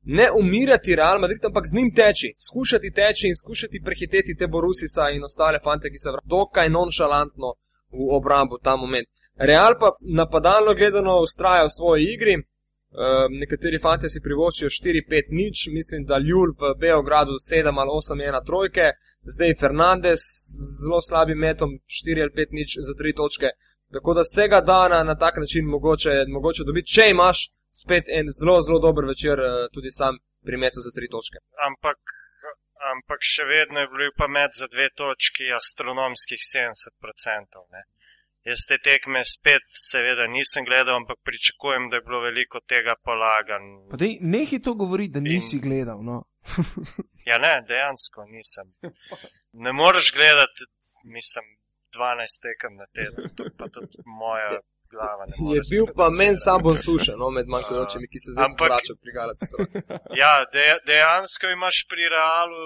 Ne 0.03 0.27
umirati 0.39 0.95
Real 0.95 1.19
Madrid, 1.19 1.45
ampak 1.45 1.67
z 1.67 1.75
njim 1.75 1.89
teči, 1.95 2.29
skušati 2.47 2.91
teči 2.91 3.27
in 3.27 3.35
skušati 3.35 3.81
prehiteti 3.85 4.35
te 4.39 4.47
Borusisa 4.47 5.09
in 5.15 5.23
ostale 5.23 5.59
fante, 5.63 5.91
ki 5.91 5.99
se 5.99 6.11
vrtijo 6.11 6.29
dokaj 6.37 6.69
nonšalantno 6.69 7.49
v 7.97 8.07
obrambo 8.17 8.57
ta 8.57 8.75
moment. 8.75 9.07
Real 9.35 9.75
pa 9.79 9.91
napadalno 9.99 10.73
gledano 10.73 11.19
ustraja 11.27 11.67
v 11.67 11.75
svoji 11.77 12.03
igri. 12.13 12.35
Uh, 12.91 13.29
nekateri 13.31 13.79
fanti 13.79 14.09
si 14.11 14.19
privoščijo 14.19 14.67
4-5 14.75 15.29
nič, 15.31 15.67
mislim, 15.71 16.03
da 16.09 16.17
Ljul 16.19 16.51
v 16.59 16.73
Beogradu 16.79 17.37
7 17.39 17.79
ali 17.81 17.91
8 17.95 18.23
je 18.25 18.31
na 18.35 18.41
trojke, 18.43 18.87
zdaj 19.35 19.55
Fernandez 19.61 20.19
z 20.19 20.65
zelo 20.81 20.99
slabim 20.99 21.39
metom 21.39 21.77
4 21.87 22.25
ali 22.25 22.33
5 22.35 22.57
nič 22.59 22.75
za 22.87 22.93
3 22.99 23.15
točke. 23.15 23.53
Tako 23.95 24.15
da 24.17 24.25
vsega 24.27 24.59
dana 24.61 24.99
na 25.07 25.15
tak 25.15 25.39
način 25.43 25.71
mogoče, 25.75 26.11
mogoče 26.27 26.67
dobiti, 26.67 26.91
če 26.95 27.05
imaš 27.15 27.47
spet 27.83 28.11
en 28.17 28.27
zelo, 28.39 28.59
zelo 28.65 28.79
dober 28.83 29.07
večer, 29.13 29.39
uh, 29.39 29.71
tudi 29.71 29.91
sam 29.99 30.19
pri 30.43 30.59
metu 30.59 30.83
za 30.83 30.91
3 30.91 31.11
točke. 31.15 31.39
Ampak, 31.69 31.99
ampak 32.91 33.23
še 33.33 33.47
vedno 33.53 33.85
je 33.85 33.91
bil 33.95 34.11
pa 34.19 34.27
med 34.27 34.51
za 34.59 34.67
dve 34.67 34.91
točki 34.99 35.47
astronomskih 35.61 36.43
70%. 36.43 37.63
Ne? 37.71 37.87
Jaz 38.43 38.63
te 38.67 38.77
tekme 38.79 39.21
spet, 39.23 39.61
seveda, 39.81 40.25
nisem 40.27 40.65
gledal, 40.65 40.95
ampak 40.95 41.19
pričakujem, 41.23 41.89
da 41.89 41.95
je 41.95 42.01
bilo 42.01 42.19
veliko 42.21 42.59
tega 42.65 42.95
polagan. 43.03 43.63
Pa 43.91 43.97
dej, 43.97 44.17
nehi 44.23 44.57
to 44.59 44.73
govori, 44.73 45.07
da 45.07 45.19
nisi 45.21 45.55
In- 45.55 45.61
gledal. 45.61 45.99
No. 46.03 46.23
Ja, 47.21 47.37
ne, 47.37 47.53
dejansko 47.67 48.25
nisem. 48.27 48.67
Ne 49.55 49.71
moreš 49.73 50.07
gledati, 50.11 50.65
mislim, 51.07 51.45
12 51.93 52.41
tekem 52.41 52.73
na 52.75 52.85
teden, 52.89 53.29
to 53.37 53.43
pa 53.57 53.69
tudi 53.69 54.01
moja 54.19 54.57
glava. 54.89 55.23
ne 55.25 55.35
more 55.39 55.55
Je 55.55 55.61
bil 55.71 55.85
pa 55.85 55.91
spreducirati. 55.91 56.17
men 56.21 56.35
sabon 56.37 56.77
sušen, 56.79 57.15
no, 57.17 57.29
med 57.29 57.45
manjkajočimi, 57.47 58.07
ki 58.11 58.19
se 58.19 58.33
zdaj 58.35 58.49
vračajo 58.59 58.95
pri 59.03 59.11
Galati. 59.17 59.45
Ja, 60.21 60.33
de, 60.55 60.65
dejansko 60.89 61.45
imaš 61.47 61.77
pri 61.91 62.03
Realu 62.15 62.65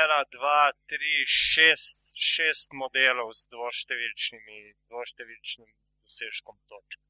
ena, 0.00 0.20
dva, 0.34 0.60
tri, 0.90 1.14
šest, 1.26 1.98
šest 2.22 2.72
modelov 2.82 3.32
z 3.38 3.48
dvoštevilčnimi, 3.54 4.58
dvoštevilčnim 4.90 5.70
dosežkom 6.04 6.56
točk. 6.70 7.00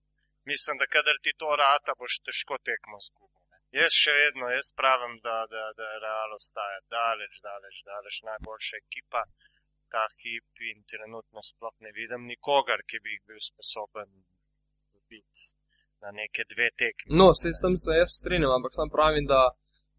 Mislim, 0.51 0.79
da 0.79 0.87
kadar 0.97 1.17
ti 1.25 1.33
to 1.43 1.51
rata, 1.65 1.95
boš 2.01 2.19
težko 2.27 2.59
tekmo 2.69 2.99
zgubil. 3.07 3.41
Jaz 3.73 3.95
še 3.97 4.13
vedno, 4.13 4.51
jaz 4.53 4.69
pravim, 4.77 5.15
da, 5.25 5.37
da, 5.53 5.63
da 5.79 5.87
Real 6.05 6.35
ostaja 6.37 6.81
daleč, 6.93 7.39
daleč, 7.47 7.79
daleč 7.89 8.19
najboljša 8.29 8.81
ekipa. 8.83 9.23
Ta 9.93 10.05
hip 10.21 10.65
in 10.73 10.85
trenutno 10.89 11.41
sploh 11.45 11.75
ne 11.85 11.93
vidim 11.97 12.27
nikogar, 12.29 12.85
ki 12.89 13.01
bi 13.05 13.17
jih 13.17 13.25
bil 13.29 13.41
sposoben 13.45 14.11
dobiti 14.93 15.49
na 16.05 16.13
neke 16.17 16.45
dve 16.53 16.69
tekme. 16.83 17.17
No, 17.21 17.31
s 17.37 17.45
tem 17.65 17.77
se 17.85 17.97
jaz 18.01 18.17
strinjam, 18.19 18.53
ampak 18.59 18.77
sam 18.77 18.93
pravim, 18.93 19.29
da, 19.33 19.41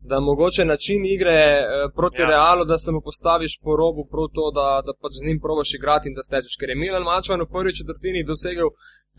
da 0.09 0.19
mogoče 0.19 0.65
način 0.65 1.01
igre 1.15 1.39
eh, 1.53 1.63
proti 1.97 2.21
Ja. 2.21 2.27
Realu, 2.27 2.63
da 2.65 2.77
se 2.77 2.91
mu 2.91 3.01
postaviš 3.07 3.53
po 3.63 3.71
robu 3.81 4.01
to, 4.37 4.45
da, 4.57 4.67
da 4.87 4.91
pač 5.01 5.13
z 5.19 5.25
njim 5.27 5.39
probaš 5.45 5.69
igrati 5.73 6.07
in 6.09 6.15
da 6.17 6.23
stečeš. 6.27 6.55
Ker 6.59 6.69
je 6.69 6.81
Milan 6.83 7.03
Mačvan 7.09 7.41
v 7.41 7.51
prvi 7.55 7.71
četrtini 7.79 8.27
dosegel 8.31 8.69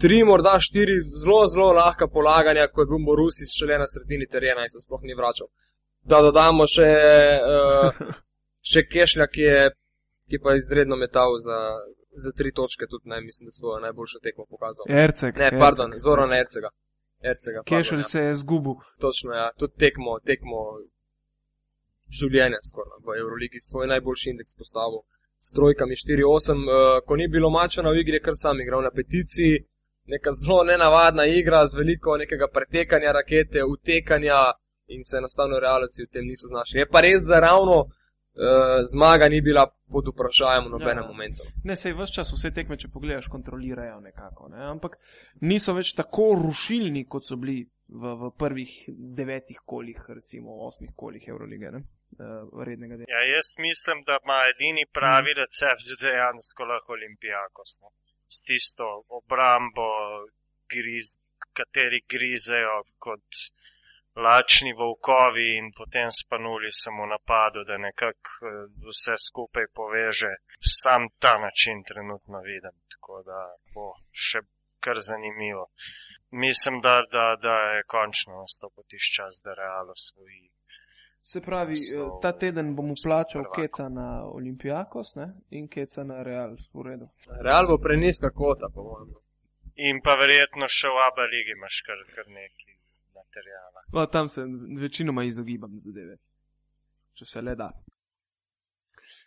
tri, 0.03 0.19
morda 0.31 0.57
štiri 0.67 0.97
zelo, 1.23 1.41
zelo 1.53 1.69
lahka 1.81 2.07
polaganja, 2.17 2.69
ko 2.73 2.81
je 2.81 2.91
bil 2.91 3.01
Morusis 3.09 3.57
šele 3.59 3.79
na 3.83 3.89
sredini 3.93 4.27
terena 4.35 4.63
in 4.63 4.71
se 4.73 4.81
sploh 4.85 5.03
ni 5.09 5.15
vračal. 5.21 5.49
Da 6.11 6.21
dodamo 6.27 6.67
še, 6.75 6.91
uh, 7.53 8.01
še 8.71 8.81
Kešlja, 8.93 9.27
ki 9.35 9.45
je, 9.51 9.61
ki 10.29 10.37
pa 10.43 10.53
je 10.53 10.61
izredno 10.65 10.97
metal 11.05 11.39
za, 11.47 11.59
za 12.25 12.33
tri 12.39 12.53
točke, 12.53 12.91
tudi 12.91 13.09
ne, 13.13 13.21
mislim, 13.29 13.49
da 13.49 13.57
svojo 13.59 13.79
najboljšo 13.87 14.19
tekmo 14.27 14.45
pokazal. 14.51 14.85
Ercek. 15.05 15.33
Ne, 15.41 15.49
pardon, 15.65 15.97
Zoran 16.07 16.35
Ercega. 16.37 16.69
Ercega, 17.31 17.63
Kešelj 17.67 18.05
ja. 18.05 18.11
se 18.13 18.21
je 18.21 18.35
zgubil. 18.35 18.75
Točno, 19.01 19.33
ja, 19.33 19.51
tudi 19.59 19.75
tekmo, 19.79 20.19
tekmo 20.31 20.61
življenja 22.21 22.61
skoraj 22.69 23.01
v 23.07 23.19
Euroligi, 23.21 23.63
svoj 23.65 23.89
najboljši 23.93 24.31
indeks 24.35 24.57
postavil. 24.59 25.03
S 25.45 25.53
trojkami 25.57 25.97
4-8, 26.01 26.61
uh, 26.65 26.99
ko 27.07 27.17
ni 27.17 27.29
bilo 27.29 27.51
mačana 27.53 27.93
v 27.93 28.01
igri, 28.01 28.21
je 28.21 28.25
kar 28.27 28.37
sam 28.37 28.61
igral 28.61 28.85
na 28.85 28.93
peticiji. 28.95 29.65
Neka 30.13 30.33
zelo 30.37 30.63
nenavadna 30.69 31.25
igra 31.27 31.67
z 31.67 31.81
veliko 31.81 32.17
nekega 32.21 32.49
pretekanja 32.53 33.13
rakete, 33.13 33.65
utekanja 33.65 34.41
in 34.93 35.05
se 35.05 35.17
enostavno 35.17 35.61
realci 35.61 36.05
v 36.05 36.13
tem 36.13 36.27
niso 36.29 36.49
znašli. 36.49 36.81
Je 36.83 36.89
pa 36.89 37.01
res, 37.01 37.25
da 37.25 37.41
ravno 37.41 37.87
uh, 38.35 38.83
zmaga 38.93 39.29
ni 39.29 39.41
bila 39.41 39.67
pod 39.67 40.09
vprašanjem 40.11 40.67
v 40.67 40.71
nobenem 40.71 41.05
Ja. 41.05 41.09
momentu. 41.09 41.43
Ne, 41.65 41.77
sej 41.77 41.93
vse 41.93 42.13
čas 42.15 42.33
vse 42.33 42.51
tekme, 42.51 42.77
če 42.77 42.89
pogledaš, 42.89 43.29
kontrolirajo 43.29 44.01
nekako. 44.01 44.49
Ne? 44.49 44.65
Ampak 44.71 44.99
niso 45.41 45.75
več 45.75 45.95
tako 45.95 46.35
rušilni, 46.43 47.07
kot 47.09 47.25
so 47.25 47.37
bili 47.37 47.63
v, 47.89 48.15
v 48.21 48.31
prvih 48.39 48.73
devetih 48.89 49.61
kolih, 49.67 50.01
recimo 50.09 50.59
osmih 50.67 50.91
kolih 50.97 51.29
Eurolige, 51.29 51.71
ne? 51.71 51.85
Uh, 52.15 52.47
rednega 52.63 52.97
dela. 52.97 53.11
Ja, 53.11 53.23
jaz 53.37 53.55
mislim, 53.59 54.05
da 54.07 54.19
ima 54.23 54.39
edini 54.53 54.87
pravi 54.87 55.35
recept 55.35 55.89
dejansko 56.01 56.65
lahko 56.65 56.93
Olimpijakos. 56.95 57.79
No. 57.83 57.91
S 58.31 58.41
tisto 58.43 58.87
obrambo, 59.09 59.89
griz, 60.71 61.17
kateri 61.55 62.01
grizejo 62.09 62.83
kot 62.99 63.27
lačni 64.17 64.73
volkovi 64.73 65.47
in 65.59 65.73
potem 65.79 66.09
spanuli 66.21 66.71
samo 66.71 67.07
napadu, 67.07 67.65
da 67.65 67.77
nekako 67.79 68.31
eh, 68.43 68.51
vse 68.89 69.15
skupaj 69.29 69.67
poveže. 69.79 70.33
Sam 70.81 71.03
ta 71.23 71.35
način 71.47 71.77
trenutno 71.89 72.39
vidim, 72.51 72.77
tako 72.93 73.23
da 73.29 73.41
bo 73.75 73.87
še 74.27 74.41
kar 74.85 74.97
zanimivo. 75.11 75.65
Mislim, 76.31 76.81
da, 76.81 76.95
da, 77.15 77.27
da 77.47 77.57
je 77.75 77.83
končno 77.95 78.33
nastopil 78.43 78.85
tiš 78.91 79.05
čas, 79.17 79.33
da 79.45 79.55
Real 79.55 79.91
osvoji. 79.91 80.51
Se 81.31 81.41
pravi, 81.41 81.75
eh, 81.75 82.09
ta 82.23 82.33
teden 82.43 82.75
bom 82.77 82.95
plačal 83.05 83.43
prvako. 83.43 83.61
keca 83.61 83.89
na 83.89 84.09
Olimpijakos 84.39 85.15
ne? 85.21 85.29
in 85.51 85.69
keca 85.69 86.05
na 86.05 86.23
Real, 86.23 86.57
v 86.75 86.87
redu. 86.89 87.07
Real 87.47 87.67
bo 87.67 87.79
preniska 87.87 88.31
kvota, 88.31 88.67
po 88.75 88.83
mojem. 88.89 89.15
In 89.89 89.99
pa 90.05 90.15
verjetno 90.23 90.69
še 90.79 90.89
v 90.95 90.99
Abu 91.09 91.25
Leiji 91.33 91.57
imaš 91.57 91.81
kar, 91.87 92.01
kar 92.15 92.27
nekaj 92.29 92.74
materijala. 93.35 93.81
No, 93.93 94.07
tam 94.07 94.29
se 94.29 94.43
večinoma 94.81 95.25
izogibam 95.25 95.71
zadeve, 95.81 96.17
če 97.15 97.25
se 97.25 97.43
le 97.43 97.55
da. 97.55 97.71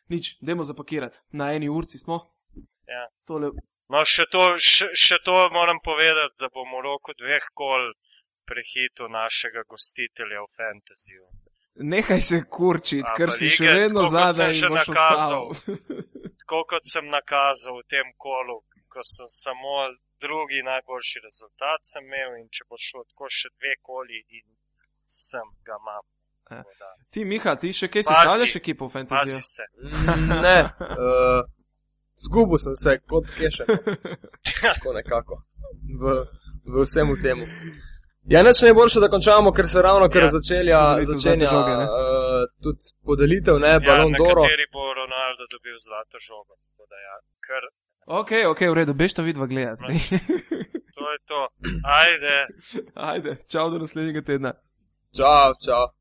Nič, 0.07 0.37
dajmo 0.41 0.63
zapakirati. 0.63 1.17
Na 1.31 1.53
eni 1.53 1.69
urci 1.69 1.97
smo. 1.97 2.19
Ja. 2.87 3.07
Tole, 3.25 3.51
No, 3.89 4.01
še 4.03 4.25
to, 4.31 4.57
še, 4.59 4.89
še 4.91 5.15
to 5.23 5.33
moram 5.55 5.77
povedati, 5.79 6.35
da 6.39 6.49
bom 6.51 6.67
v 6.67 6.81
roku 6.83 7.13
dveh 7.15 7.45
kol 7.55 7.93
prehitil 8.43 9.07
našega 9.07 9.63
gostitelja 9.63 10.41
v 10.43 10.49
Fantasyju. 10.57 11.23
nehaj 11.75 12.21
se 12.21 12.41
kurčiti, 12.49 13.07
ker 13.15 13.31
si 13.31 13.45
lige, 13.47 13.55
še 13.55 13.73
vedno 13.77 14.09
zadaj 14.09 14.53
še 14.53 14.69
nakazal. 14.69 15.53
Tako 16.41 16.63
kot 16.67 16.83
sem 16.83 17.07
nakazal 17.07 17.79
v 17.79 17.87
tem 17.87 18.11
kolu, 18.17 18.59
ko 18.91 19.03
sem 19.07 19.27
samo 19.31 19.87
drugi 20.19 20.59
najboljši 20.63 21.19
rezultat 21.23 21.79
sem 21.83 22.03
imel 22.03 22.37
in 22.37 22.47
če 22.49 22.63
bo 22.65 22.75
šlo 22.79 23.03
tako 23.05 23.25
še 23.29 23.49
dve 23.51 23.73
koli 23.81 24.19
in 24.31 24.45
sem 25.07 25.47
ga 25.63 25.75
imam. 25.77 26.05
Ja. 26.47 26.61
Da, 26.79 26.89
Ti, 27.11 27.25
Miha, 27.25 27.55
ti 27.55 27.73
še 27.73 27.87
kaj 27.87 28.03
sestavljaš 28.03 28.55
ekipo 28.55 28.87
v 28.87 28.93
Pazi 28.93 29.05
Fantasyju? 29.05 29.41
se. 29.45 29.63
Mm, 29.75 30.41
Ne, 30.41 30.57
uh, 30.79 31.41
zgubil 32.17 32.57
sem 32.57 32.75
se 32.75 32.97
kot 33.03 33.27
keše. 33.31 33.65
Tako 34.63 34.93
nekako. 34.93 35.41
V, 35.93 36.03
v 36.65 36.83
vsemu 36.83 37.15
temu. 37.17 37.45
Ja, 38.25 38.43
neč 38.43 38.59
najboljše, 38.59 38.99
da 38.99 39.07
končamo, 39.07 39.51
ker 39.51 39.67
se 39.67 39.81
ravno 39.81 40.07
kar 40.09 40.23
Ja. 40.23 40.29
začelja, 40.29 40.79
začenja 41.01 41.47
žoge, 41.47 41.73
ne? 41.73 41.85
uh, 41.85 42.43
tudi 42.59 42.79
podelitev, 43.01 43.55
ne, 43.57 43.73
Ja, 43.73 43.79
balon 43.81 44.11
Doro. 44.13 44.43
kateri 44.43 44.67
bo 44.69 44.83
Ronaldo 44.93 45.43
dobil 45.47 45.75
zlato 45.79 46.19
žogo. 46.19 46.55
Tako 46.57 46.83
da 46.85 46.97
ja, 46.99 47.15
kar 47.39 47.63
Ok, 48.07 48.31
ok, 48.47 48.61
v 48.71 48.73
redu, 48.73 48.93
bež 48.95 49.13
to 49.13 49.23
vidva 49.23 49.45
gledati. 49.45 49.83
to 50.95 51.03
je 51.11 51.19
to. 51.27 51.41
Ajde. 52.03 52.35
Ajde, 52.95 53.35
čau 53.51 53.69
do 53.69 53.83
naslednjega 53.83 54.21
tedna. 54.21 54.53
Čau, 55.11 55.51
čau. 55.59 55.91